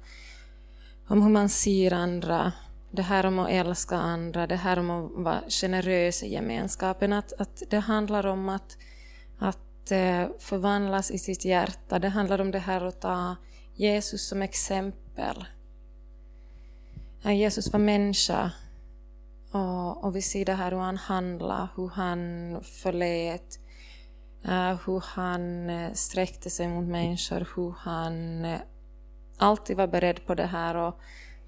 om 1.07 1.21
hur 1.21 1.29
man 1.29 1.49
ser 1.49 1.93
andra, 1.93 2.51
det 2.91 3.01
här 3.01 3.25
om 3.25 3.39
att 3.39 3.49
älska 3.49 3.95
andra, 3.95 4.47
det 4.47 4.55
här 4.55 4.79
om 4.79 4.89
att 4.89 5.11
vara 5.15 5.41
generös 5.49 6.23
i 6.23 6.33
gemenskapen. 6.33 7.13
Att, 7.13 7.33
att 7.33 7.63
det 7.69 7.79
handlar 7.79 8.25
om 8.25 8.49
att, 8.49 8.77
att 9.39 9.59
Eh, 9.91 10.27
förvandlas 10.39 11.11
i 11.11 11.17
sitt 11.17 11.45
hjärta. 11.45 11.99
Det 11.99 12.09
handlar 12.09 12.41
om 12.41 12.51
det 12.51 12.59
här 12.59 12.81
att 12.81 13.01
ta 13.01 13.35
Jesus 13.75 14.27
som 14.27 14.41
exempel. 14.41 15.45
Jesus 17.23 17.73
var 17.73 17.79
människa 17.79 18.51
och, 19.51 20.03
och 20.03 20.15
vi 20.15 20.21
ser 20.21 20.45
det 20.45 20.53
här 20.53 20.71
hur 20.71 20.79
han 20.79 20.97
handlade, 20.97 21.67
hur 21.75 21.87
han 21.87 22.19
förlät, 22.63 23.59
eh, 24.43 24.75
hur 24.85 25.03
han 25.05 25.69
eh, 25.69 25.93
sträckte 25.93 26.49
sig 26.49 26.67
mot 26.67 26.87
människor, 26.87 27.47
hur 27.55 27.75
han 27.77 28.45
alltid 29.37 29.77
var 29.77 29.87
beredd 29.87 30.25
på 30.25 30.35
det 30.35 30.45
här 30.45 30.75
och, 30.75 30.99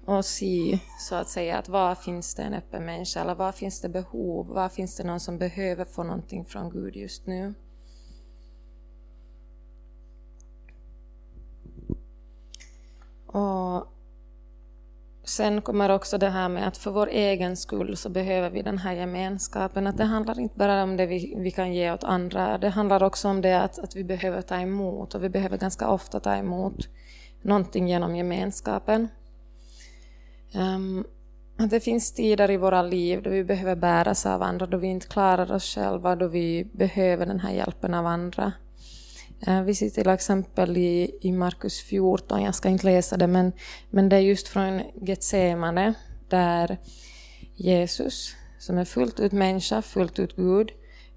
och 0.04 0.24
se 0.24 0.78
så 0.98 1.14
att 1.14 1.28
säga 1.28 1.58
att 1.58 1.68
var 1.68 1.94
finns 1.94 2.34
det 2.34 2.42
en 2.42 2.54
öppen 2.54 2.84
människa 2.84 3.20
eller 3.20 3.34
var 3.34 3.52
finns 3.52 3.80
det 3.80 3.88
behov, 3.88 4.46
var 4.46 4.68
finns 4.68 4.96
det 4.96 5.04
någon 5.04 5.20
som 5.20 5.38
behöver 5.38 5.84
få 5.84 6.02
någonting 6.02 6.44
från 6.44 6.70
Gud 6.70 6.96
just 6.96 7.26
nu. 7.26 7.54
Och 13.32 13.86
Sen 15.24 15.62
kommer 15.62 15.90
också 15.90 16.18
det 16.18 16.28
här 16.28 16.48
med 16.48 16.68
att 16.68 16.76
för 16.76 16.90
vår 16.90 17.08
egen 17.08 17.56
skull 17.56 17.96
så 17.96 18.08
behöver 18.08 18.50
vi 18.50 18.62
den 18.62 18.78
här 18.78 18.92
gemenskapen. 18.92 19.86
Att 19.86 19.96
det 19.96 20.04
handlar 20.04 20.40
inte 20.40 20.58
bara 20.58 20.82
om 20.82 20.96
det 20.96 21.06
vi, 21.06 21.34
vi 21.38 21.50
kan 21.50 21.72
ge 21.74 21.92
åt 21.92 22.04
andra, 22.04 22.58
det 22.58 22.68
handlar 22.68 23.02
också 23.02 23.28
om 23.28 23.40
det 23.40 23.60
att, 23.62 23.78
att 23.78 23.96
vi 23.96 24.04
behöver 24.04 24.42
ta 24.42 24.56
emot 24.56 25.14
och 25.14 25.24
vi 25.24 25.28
behöver 25.28 25.58
ganska 25.58 25.88
ofta 25.88 26.20
ta 26.20 26.34
emot 26.34 26.88
någonting 27.42 27.88
genom 27.88 28.16
gemenskapen. 28.16 29.08
Um, 30.54 31.04
att 31.58 31.70
det 31.70 31.80
finns 31.80 32.12
tider 32.12 32.50
i 32.50 32.56
våra 32.56 32.82
liv 32.82 33.22
då 33.22 33.30
vi 33.30 33.44
behöver 33.44 33.76
bäras 33.76 34.26
av 34.26 34.42
andra, 34.42 34.66
då 34.66 34.78
vi 34.78 34.86
inte 34.86 35.06
klarar 35.06 35.52
oss 35.52 35.74
själva, 35.74 36.16
då 36.16 36.26
vi 36.26 36.68
behöver 36.72 37.26
den 37.26 37.40
här 37.40 37.52
hjälpen 37.52 37.94
av 37.94 38.06
andra. 38.06 38.52
Eh, 39.46 39.62
vi 39.62 39.74
ser 39.74 39.90
till 39.90 40.08
exempel 40.08 40.76
i, 40.76 41.18
i 41.20 41.32
Markus 41.32 41.80
14, 41.80 42.42
jag 42.42 42.54
ska 42.54 42.68
inte 42.68 42.86
läsa 42.86 43.16
det, 43.16 43.26
men, 43.26 43.52
men 43.90 44.08
det 44.08 44.16
är 44.16 44.20
just 44.20 44.48
från 44.48 44.82
Getsemane, 44.94 45.94
där 46.28 46.78
Jesus, 47.54 48.34
som 48.58 48.78
är 48.78 48.84
fullt 48.84 49.20
ut 49.20 49.32
människa, 49.32 49.82
fullt 49.82 50.18
ut 50.18 50.36
Gud, 50.36 50.70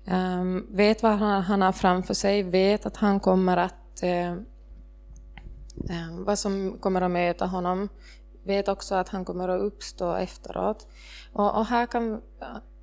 ehm, 0.06 0.68
vet 0.70 1.04
vad 1.04 1.12
han, 1.12 1.42
han, 1.42 1.62
har 1.62 1.72
framför 1.72 2.14
sig, 2.14 2.44
vet 2.44 2.86
att 2.86 2.98
han 2.98 3.20
kommer 3.20 3.58
att, 3.58 4.04
eh, 4.04 4.32
ehm, 5.90 6.26
vad 6.26 6.40
som 6.40 6.78
kommer 6.80 7.02
att 7.02 7.12
möta 7.12 7.46
honom, 7.46 7.90
vet 8.46 8.68
också 8.68 8.96
att 8.96 9.10
han 9.10 9.26
kommer 9.26 9.50
att 9.50 9.62
uppstå 9.62 10.16
efteråt. 10.16 10.88
Och, 11.34 11.58
och, 11.58 11.66
här 11.66 11.86
kan, 11.86 12.22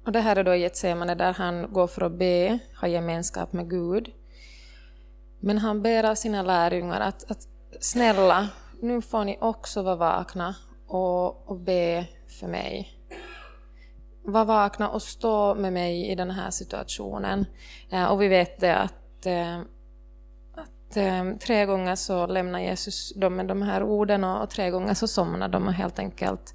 och 0.06 0.12
det 0.12 0.20
här 0.20 0.36
är 0.36 0.44
då 0.44 0.54
Getsemane 0.54 1.14
där 1.14 1.32
han 1.32 1.72
går 1.72 1.86
för 1.86 2.02
att 2.02 2.18
be, 2.18 2.58
ha 2.80 2.88
gemenskap 2.88 3.52
med 3.52 3.70
Gud. 3.70 4.12
Men 5.40 5.58
han 5.58 5.82
ber 5.82 6.04
av 6.04 6.14
sina 6.14 6.42
lärjungar 6.42 7.00
att, 7.00 7.30
att 7.30 7.48
snälla, 7.80 8.48
nu 8.80 9.02
får 9.02 9.24
ni 9.24 9.38
också 9.40 9.82
vara 9.82 9.96
vakna 9.96 10.54
och, 10.86 11.48
och 11.48 11.56
be 11.56 12.06
för 12.40 12.46
mig. 12.46 12.96
Var 14.24 14.44
vakna 14.44 14.88
och 14.88 15.02
stå 15.02 15.54
med 15.54 15.72
mig 15.72 16.10
i 16.10 16.14
den 16.14 16.30
här 16.30 16.50
situationen. 16.50 17.46
Eh, 17.90 18.04
och 18.04 18.22
vi 18.22 18.28
vet 18.28 18.60
det 18.60 18.76
att, 18.76 19.26
eh, 19.26 19.58
att 20.54 20.96
eh, 20.96 21.36
tre 21.40 21.66
gånger 21.66 21.96
så 21.96 22.26
lämnar 22.26 22.60
Jesus 22.60 23.12
dem 23.16 23.36
med 23.36 23.46
de 23.46 23.62
här 23.62 23.82
orden 23.82 24.24
och, 24.24 24.42
och 24.42 24.50
tre 24.50 24.70
gånger 24.70 24.94
så 24.94 25.08
somnar 25.08 25.48
de 25.48 25.66
och 25.66 25.74
helt 25.74 25.98
enkelt 25.98 26.54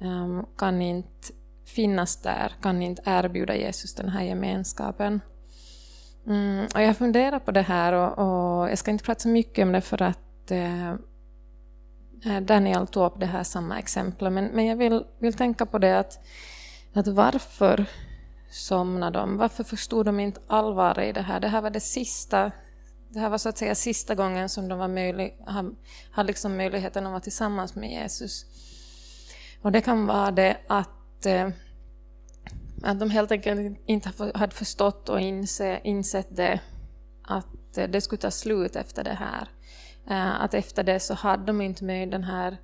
um, 0.00 0.46
kan 0.58 0.82
inte 0.82 1.32
finnas 1.64 2.16
där, 2.16 2.52
kan 2.62 2.82
inte 2.82 3.02
erbjuda 3.06 3.56
Jesus 3.56 3.94
den 3.94 4.08
här 4.08 4.22
gemenskapen. 4.22 5.20
Mm, 6.30 6.68
och 6.74 6.82
jag 6.82 6.96
funderar 6.96 7.38
på 7.38 7.50
det 7.50 7.62
här 7.62 7.92
och, 7.92 8.18
och, 8.18 8.70
jag 8.70 8.78
ska 8.78 8.90
inte 8.90 9.04
prata 9.04 9.20
så 9.20 9.28
mycket 9.28 9.62
om 9.62 9.72
det 9.72 9.80
för 9.80 10.02
att 10.02 10.50
eh, 10.50 10.90
eh, 12.24 12.40
Daniel 12.42 12.86
tog 12.86 13.06
upp 13.06 13.20
det 13.20 13.26
här 13.26 13.44
samma 13.44 13.78
exempel, 13.78 14.30
men, 14.30 14.44
men 14.44 14.66
jag 14.66 14.76
vill, 14.76 15.04
vill 15.18 15.34
tänka 15.34 15.66
på 15.66 15.78
det 15.78 15.98
att, 15.98 16.18
att 16.94 17.08
varför 17.08 17.86
somnade 18.50 19.18
de? 19.18 19.36
Varför 19.36 19.64
förstod 19.64 20.06
de 20.06 20.20
inte 20.20 20.40
allvaret 20.46 21.08
i 21.08 21.12
det 21.12 21.22
här? 21.22 21.40
Det 21.40 21.48
här 21.48 21.62
var 21.62 21.70
det 21.70 21.80
sista 21.80 22.50
det 23.12 23.20
här 23.20 23.28
var 23.28 23.38
så 23.38 23.48
att 23.48 23.58
säga 23.58 23.74
sista 23.74 24.14
gången 24.14 24.48
som 24.48 24.68
de 24.68 24.78
var 24.78 24.88
möjlig, 24.88 25.36
hade 26.10 26.26
liksom 26.26 26.56
möjligheten 26.56 27.06
att 27.06 27.10
vara 27.10 27.20
tillsammans 27.20 27.74
med 27.74 27.90
Jesus. 27.90 28.44
Och 29.62 29.72
det 29.72 29.80
kan 29.80 30.06
vara 30.06 30.30
det 30.30 30.56
att 30.66 31.26
eh, 31.26 31.48
att 32.82 33.00
de 33.00 33.10
helt 33.10 33.32
enkelt 33.32 33.78
inte 33.86 34.12
hade 34.34 34.54
förstått 34.54 35.08
och 35.08 35.20
inse, 35.20 35.80
insett 35.84 36.36
det, 36.36 36.60
att 37.22 37.78
eh, 37.78 37.88
det 37.88 38.00
skulle 38.00 38.20
ta 38.20 38.30
slut 38.30 38.76
efter 38.76 39.04
det 39.04 39.18
här. 39.18 39.48
Eh, 40.10 40.42
att 40.42 40.54
efter 40.54 40.82
det 40.82 41.00
så 41.00 41.14
hade 41.14 41.44
de 41.46 41.60
inte 41.60 41.84
med 41.84 42.10
den 42.10 42.24
här, 42.24 42.56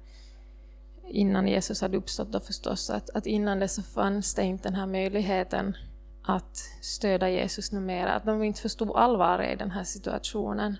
innan 1.08 1.48
Jesus 1.48 1.80
hade 1.80 1.96
uppstått 1.96 2.32
då 2.32 2.40
förstås, 2.40 2.90
att, 2.90 3.10
att 3.10 3.26
innan 3.26 3.58
det 3.58 3.68
så 3.68 3.82
fanns 3.82 4.34
det 4.34 4.44
inte 4.44 4.68
den 4.68 4.74
här 4.74 4.86
möjligheten 4.86 5.76
att 6.22 6.56
stödja 6.82 7.28
Jesus 7.28 7.72
numera, 7.72 8.12
att 8.12 8.24
de 8.24 8.42
inte 8.42 8.60
förstod 8.60 8.96
allvaret 8.96 9.52
i 9.52 9.56
den 9.56 9.70
här 9.70 9.84
situationen. 9.84 10.76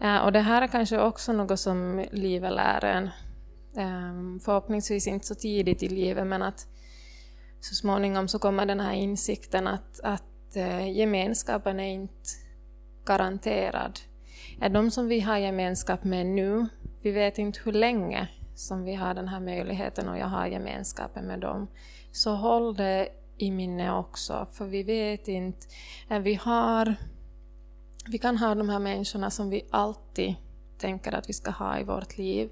Eh, 0.00 0.18
och 0.18 0.32
det 0.32 0.40
här 0.40 0.62
är 0.62 0.66
kanske 0.66 1.00
också 1.00 1.32
något 1.32 1.60
som 1.60 2.06
livet 2.12 2.52
lär 2.52 2.84
en, 2.84 3.10
förhoppningsvis 4.40 5.06
inte 5.06 5.26
så 5.26 5.34
tidigt 5.34 5.82
i 5.82 5.88
livet, 5.88 6.26
men 6.26 6.42
att 6.42 6.66
så 7.60 7.74
småningom 7.74 8.28
så 8.28 8.38
kommer 8.38 8.66
den 8.66 8.80
här 8.80 8.92
insikten 8.92 9.66
att, 9.66 10.00
att 10.02 10.56
eh, 10.56 10.90
gemenskapen 10.98 11.80
är 11.80 11.88
inte 11.88 12.28
garanterad. 13.04 14.00
Är 14.60 14.68
de 14.68 14.90
som 14.90 15.08
vi 15.08 15.20
har 15.20 15.36
gemenskap 15.36 16.04
med 16.04 16.26
nu, 16.26 16.66
vi 17.02 17.10
vet 17.10 17.38
inte 17.38 17.60
hur 17.64 17.72
länge 17.72 18.28
som 18.54 18.84
vi 18.84 18.94
har 18.94 19.14
den 19.14 19.28
här 19.28 19.40
möjligheten 19.40 20.08
och 20.08 20.18
jag 20.18 20.26
har 20.26 20.46
gemenskapen 20.46 21.24
med 21.24 21.40
dem, 21.40 21.68
så 22.12 22.30
håll 22.30 22.74
det 22.74 23.08
i 23.36 23.50
minne 23.50 23.92
också, 23.92 24.46
för 24.52 24.64
vi 24.64 24.82
vet 24.82 25.28
inte, 25.28 25.66
vi 26.22 26.34
har 26.34 26.94
vi 28.06 28.18
kan 28.18 28.36
ha 28.36 28.54
de 28.54 28.68
här 28.68 28.78
människorna 28.78 29.30
som 29.30 29.50
vi 29.50 29.62
alltid 29.70 30.34
tänker 30.78 31.12
att 31.12 31.28
vi 31.28 31.32
ska 31.32 31.50
ha 31.50 31.78
i 31.78 31.84
vårt 31.84 32.18
liv. 32.18 32.50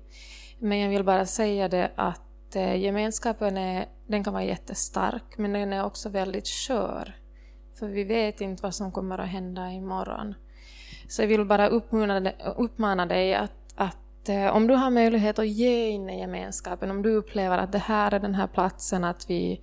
Men 0.58 0.78
jag 0.78 0.90
vill 0.90 1.04
bara 1.04 1.26
säga 1.26 1.68
det 1.68 1.90
att 1.94 2.27
att 2.48 2.56
eh, 2.56 2.76
gemenskapen 2.76 3.56
är, 3.56 3.86
den 4.06 4.24
kan 4.24 4.32
vara 4.32 4.44
jättestark, 4.44 5.38
men 5.38 5.52
den 5.52 5.72
är 5.72 5.84
också 5.84 6.08
väldigt 6.08 6.48
skör. 6.48 7.16
För 7.78 7.88
vi 7.88 8.04
vet 8.04 8.40
inte 8.40 8.62
vad 8.62 8.74
som 8.74 8.92
kommer 8.92 9.18
att 9.18 9.28
hända 9.28 9.70
imorgon. 9.70 10.34
Så 11.08 11.22
jag 11.22 11.28
vill 11.28 11.44
bara 11.44 11.68
uppmana, 11.68 12.32
uppmana 12.56 13.06
dig 13.06 13.34
att, 13.34 13.52
att 13.74 14.28
eh, 14.28 14.56
om 14.56 14.66
du 14.66 14.74
har 14.74 14.90
möjlighet 14.90 15.38
att 15.38 15.48
ge 15.48 15.88
in 15.88 16.10
i 16.10 16.20
gemenskapen, 16.20 16.90
om 16.90 17.02
du 17.02 17.14
upplever 17.14 17.58
att 17.58 17.72
det 17.72 17.78
här 17.78 18.14
är 18.14 18.20
den 18.20 18.34
här 18.34 18.46
platsen, 18.46 19.04
att 19.04 19.30
vi 19.30 19.60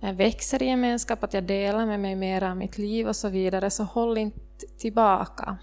eh, 0.00 0.12
växer 0.12 0.62
i 0.62 0.66
gemenskap, 0.66 1.24
att 1.24 1.34
jag 1.34 1.44
delar 1.44 1.86
med 1.86 2.00
mig 2.00 2.16
mer 2.16 2.42
av 2.42 2.56
mitt 2.56 2.78
liv 2.78 3.08
och 3.08 3.16
så 3.16 3.28
vidare, 3.28 3.70
så 3.70 3.84
håll 3.84 4.18
inte 4.18 4.66
tillbaka. 4.78 5.58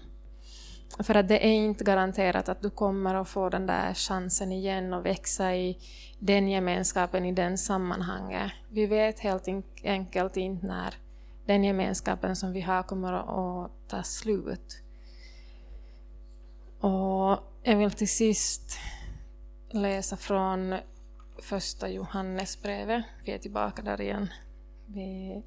För 0.98 1.14
att 1.14 1.28
det 1.28 1.46
är 1.46 1.52
inte 1.52 1.84
garanterat 1.84 2.48
att 2.48 2.62
du 2.62 2.70
kommer 2.70 3.14
att 3.14 3.28
få 3.28 3.48
den 3.48 3.66
där 3.66 3.94
chansen 3.94 4.52
igen 4.52 4.94
och 4.94 5.06
växa 5.06 5.54
i 5.54 5.78
den 6.18 6.48
gemenskapen, 6.48 7.24
i 7.24 7.32
den 7.32 7.58
sammanhanget. 7.58 8.52
Vi 8.70 8.86
vet 8.86 9.20
helt 9.20 9.48
enkelt 9.84 10.36
inte 10.36 10.66
när 10.66 10.94
den 11.46 11.64
gemenskapen 11.64 12.36
som 12.36 12.52
vi 12.52 12.60
har 12.60 12.82
kommer 12.82 13.12
att 13.12 13.70
ta 13.88 14.02
slut. 14.02 14.82
Och 16.80 17.38
jag 17.62 17.76
vill 17.76 17.90
till 17.90 18.08
sist 18.08 18.78
läsa 19.70 20.16
från 20.16 20.74
första 21.38 21.88
Johannesbrevet. 21.88 23.04
Vi 23.24 23.32
är 23.32 23.38
tillbaka 23.38 23.82
där 23.82 24.00
igen. 24.00 24.28
Vi 24.86 25.42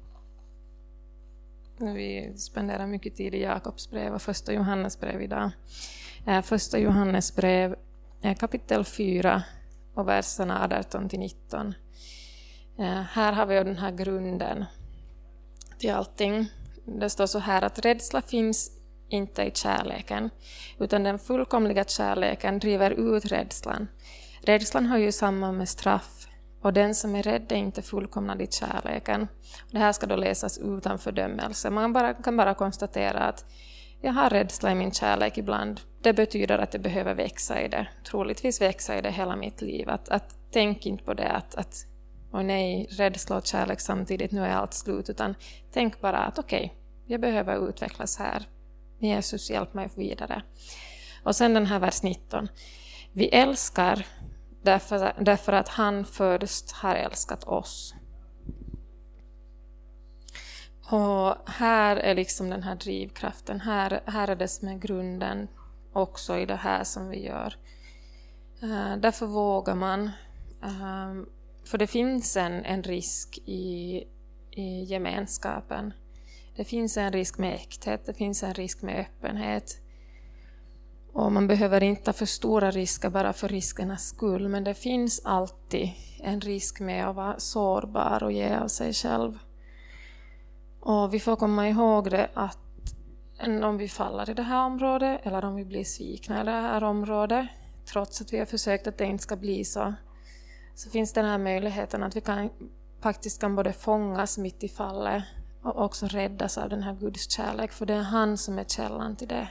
vi 1.78 2.32
spenderar 2.36 2.86
mycket 2.86 3.16
tid 3.16 3.34
i 3.34 3.42
Jakobs 3.42 3.90
brev 3.90 4.14
och 4.14 4.22
första 4.22 4.52
Johannesbrev 4.52 5.22
idag. 5.22 5.50
Eh, 6.26 6.42
första 6.42 6.78
Johannesbrev 6.78 7.70
brev 7.70 8.30
eh, 8.30 8.36
kapitel 8.36 8.84
4 8.84 9.42
och 9.94 10.08
verserna 10.08 10.78
18 10.80 11.08
till 11.08 11.18
19. 11.18 11.74
Eh, 12.78 13.02
här 13.02 13.32
har 13.32 13.46
vi 13.46 13.54
den 13.54 13.78
här 13.78 13.90
grunden 13.90 14.64
till 15.78 15.92
allting. 15.92 16.46
Det 16.84 17.10
står 17.10 17.26
så 17.26 17.38
här 17.38 17.62
att 17.62 17.78
rädsla 17.78 18.22
finns 18.22 18.70
inte 19.08 19.42
i 19.42 19.50
kärleken, 19.54 20.30
utan 20.78 21.02
den 21.02 21.18
fullkomliga 21.18 21.84
kärleken 21.84 22.58
driver 22.58 22.90
ut 22.90 23.24
rädslan. 23.24 23.88
Rädslan 24.42 24.86
har 24.86 24.98
ju 24.98 25.12
samman 25.12 25.56
med 25.56 25.68
straff 25.68 26.25
och 26.66 26.72
den 26.72 26.94
som 26.94 27.16
är 27.16 27.22
rädd 27.22 27.52
är 27.52 27.56
inte 27.56 27.82
fullkomnad 27.82 28.42
i 28.42 28.46
kärleken. 28.46 29.28
Det 29.70 29.78
här 29.78 29.92
ska 29.92 30.06
då 30.06 30.16
läsas 30.16 30.58
utan 30.58 30.98
fördömelse. 30.98 31.70
Man 31.70 31.92
bara, 31.92 32.14
kan 32.14 32.36
bara 32.36 32.54
konstatera 32.54 33.20
att 33.20 33.44
jag 34.00 34.12
har 34.12 34.30
rädsla 34.30 34.72
i 34.72 34.74
min 34.74 34.92
kärlek 34.92 35.38
ibland. 35.38 35.80
Det 36.02 36.12
betyder 36.12 36.58
att 36.58 36.74
jag 36.74 36.82
behöver 36.82 37.14
växa 37.14 37.62
i 37.62 37.68
det. 37.68 37.88
Troligtvis 38.10 38.60
växa 38.60 38.98
i 38.98 39.00
det 39.00 39.10
hela 39.10 39.36
mitt 39.36 39.62
liv. 39.62 39.90
Att, 39.90 40.08
att 40.08 40.38
tänk 40.52 40.86
inte 40.86 41.04
på 41.04 41.14
det 41.14 41.28
att, 41.28 41.54
att 41.54 41.86
och 42.30 42.44
nej, 42.44 42.88
rädsla 42.90 43.36
och 43.36 43.46
kärlek 43.46 43.80
samtidigt, 43.80 44.32
nu 44.32 44.44
är 44.44 44.50
allt 44.50 44.74
slut. 44.74 45.10
Utan 45.10 45.34
tänk 45.72 46.00
bara 46.00 46.18
att 46.18 46.38
okej, 46.38 46.64
okay, 46.64 46.76
jag 47.06 47.20
behöver 47.20 47.68
utvecklas 47.68 48.18
här. 48.18 48.48
Jesus, 48.98 49.50
hjälp 49.50 49.74
mig 49.74 49.88
vidare. 49.96 50.42
Och 51.22 51.36
sen 51.36 51.54
den 51.54 51.66
här 51.66 51.78
vers 51.78 52.02
19. 52.02 52.48
Vi 53.12 53.28
älskar 53.28 54.06
Därför, 54.66 55.12
därför 55.20 55.52
att 55.52 55.68
han 55.68 56.04
först 56.04 56.72
har 56.72 56.94
älskat 56.94 57.44
oss. 57.44 57.94
Och 60.90 61.36
här 61.50 61.96
är 61.96 62.14
liksom 62.14 62.50
den 62.50 62.62
här 62.62 62.74
drivkraften, 62.74 63.60
här, 63.60 64.00
här 64.06 64.28
är 64.28 64.36
det 64.36 64.48
som 64.48 64.68
är 64.68 64.78
grunden 64.78 65.48
också 65.92 66.38
i 66.38 66.46
det 66.46 66.56
här 66.56 66.84
som 66.84 67.08
vi 67.08 67.26
gör. 67.26 67.56
Uh, 68.62 68.96
därför 68.96 69.26
vågar 69.26 69.74
man. 69.74 70.10
Uh, 70.64 71.24
för 71.64 71.78
det 71.78 71.86
finns 71.86 72.36
en, 72.36 72.64
en 72.64 72.82
risk 72.82 73.38
i, 73.44 74.02
i 74.50 74.84
gemenskapen. 74.84 75.92
Det 76.56 76.64
finns 76.64 76.96
en 76.96 77.12
risk 77.12 77.38
med 77.38 77.54
äkthet, 77.54 78.06
det 78.06 78.14
finns 78.14 78.42
en 78.42 78.54
risk 78.54 78.82
med 78.82 79.00
öppenhet. 79.00 79.80
Och 81.16 81.32
man 81.32 81.46
behöver 81.46 81.82
inte 81.82 82.02
ta 82.02 82.12
för 82.12 82.26
stora 82.26 82.70
risker 82.70 83.10
bara 83.10 83.32
för 83.32 83.48
riskernas 83.48 84.08
skull, 84.08 84.48
men 84.48 84.64
det 84.64 84.74
finns 84.74 85.20
alltid 85.24 85.90
en 86.20 86.40
risk 86.40 86.80
med 86.80 87.08
att 87.08 87.16
vara 87.16 87.38
sårbar 87.38 88.22
och 88.22 88.32
ge 88.32 88.56
av 88.56 88.68
sig 88.68 88.92
själv. 88.92 89.38
Och 90.80 91.14
vi 91.14 91.20
får 91.20 91.36
komma 91.36 91.68
ihåg 91.68 92.10
det 92.10 92.30
att 92.34 92.58
om 93.62 93.78
vi 93.78 93.88
faller 93.88 94.30
i 94.30 94.34
det 94.34 94.42
här 94.42 94.66
området 94.66 95.20
eller 95.22 95.44
om 95.44 95.54
vi 95.54 95.64
blir 95.64 95.84
svikna 95.84 96.40
i 96.40 96.44
det 96.44 96.50
här 96.50 96.84
området, 96.84 97.46
trots 97.92 98.20
att 98.20 98.32
vi 98.32 98.38
har 98.38 98.46
försökt 98.46 98.86
att 98.86 98.98
det 98.98 99.04
inte 99.04 99.22
ska 99.22 99.36
bli 99.36 99.64
så, 99.64 99.94
så 100.74 100.90
finns 100.90 101.12
den 101.12 101.24
här 101.24 101.38
möjligheten 101.38 102.02
att 102.02 102.16
vi 102.16 102.20
kan, 102.20 102.50
faktiskt 103.00 103.40
kan 103.40 103.56
både 103.56 103.72
fångas 103.72 104.38
mitt 104.38 104.64
i 104.64 104.68
fallet 104.68 105.24
och 105.62 105.84
också 105.84 106.06
räddas 106.06 106.58
av 106.58 106.68
den 106.68 106.82
här 106.82 106.94
Guds 106.94 107.30
kärlek, 107.30 107.72
för 107.72 107.86
det 107.86 107.94
är 107.94 108.02
han 108.02 108.38
som 108.38 108.58
är 108.58 108.64
källan 108.64 109.16
till 109.16 109.28
det. 109.28 109.48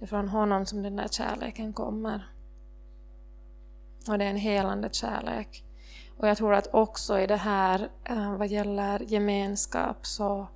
Det 0.00 0.04
är 0.04 0.08
från 0.08 0.28
honom 0.28 0.66
som 0.66 0.82
den 0.82 0.96
där 0.96 1.08
kärleken 1.08 1.72
kommer. 1.72 2.28
Och 4.08 4.18
det 4.18 4.24
är 4.24 4.30
en 4.30 4.36
helande 4.36 4.88
kärlek. 4.92 5.64
Och 6.18 6.28
jag 6.28 6.36
tror 6.36 6.54
att 6.54 6.74
också 6.74 7.18
i 7.18 7.26
det 7.26 7.36
här 7.36 7.88
eh, 8.04 8.36
vad 8.36 8.48
gäller 8.48 9.00
gemenskap 9.00 10.06
så, 10.06 10.46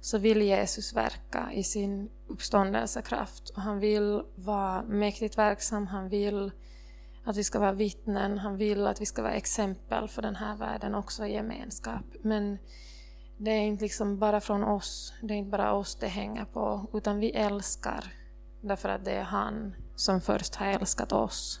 så 0.00 0.18
vill 0.18 0.42
Jesus 0.42 0.92
verka 0.92 1.52
i 1.52 1.64
sin 1.64 2.10
uppståndelsekraft. 2.28 3.50
Och 3.50 3.62
han 3.62 3.78
vill 3.78 4.22
vara 4.34 4.82
mäktigt 4.82 5.38
verksam, 5.38 5.86
han 5.86 6.08
vill 6.08 6.50
att 7.24 7.36
vi 7.36 7.44
ska 7.44 7.58
vara 7.58 7.72
vittnen, 7.72 8.38
han 8.38 8.56
vill 8.56 8.86
att 8.86 9.00
vi 9.00 9.06
ska 9.06 9.22
vara 9.22 9.32
exempel 9.32 10.08
för 10.08 10.22
den 10.22 10.36
här 10.36 10.56
världen 10.56 10.94
också 10.94 11.26
i 11.26 11.32
gemenskap. 11.32 12.04
Men 12.22 12.58
det 13.36 13.50
är 13.50 13.60
inte 13.60 13.84
liksom 13.84 14.18
bara 14.18 14.40
från 14.40 14.64
oss, 14.64 15.12
det 15.22 15.34
är 15.34 15.38
inte 15.38 15.50
bara 15.50 15.72
oss 15.72 15.94
det 15.94 16.08
hänger 16.08 16.44
på, 16.44 16.86
utan 16.92 17.18
vi 17.18 17.30
älskar 17.30 18.21
Därför 18.64 18.88
att 18.88 19.04
det 19.04 19.12
är 19.12 19.22
han 19.22 19.74
som 19.96 20.20
först 20.20 20.54
har 20.54 20.66
älskat 20.66 21.12
oss. 21.12 21.60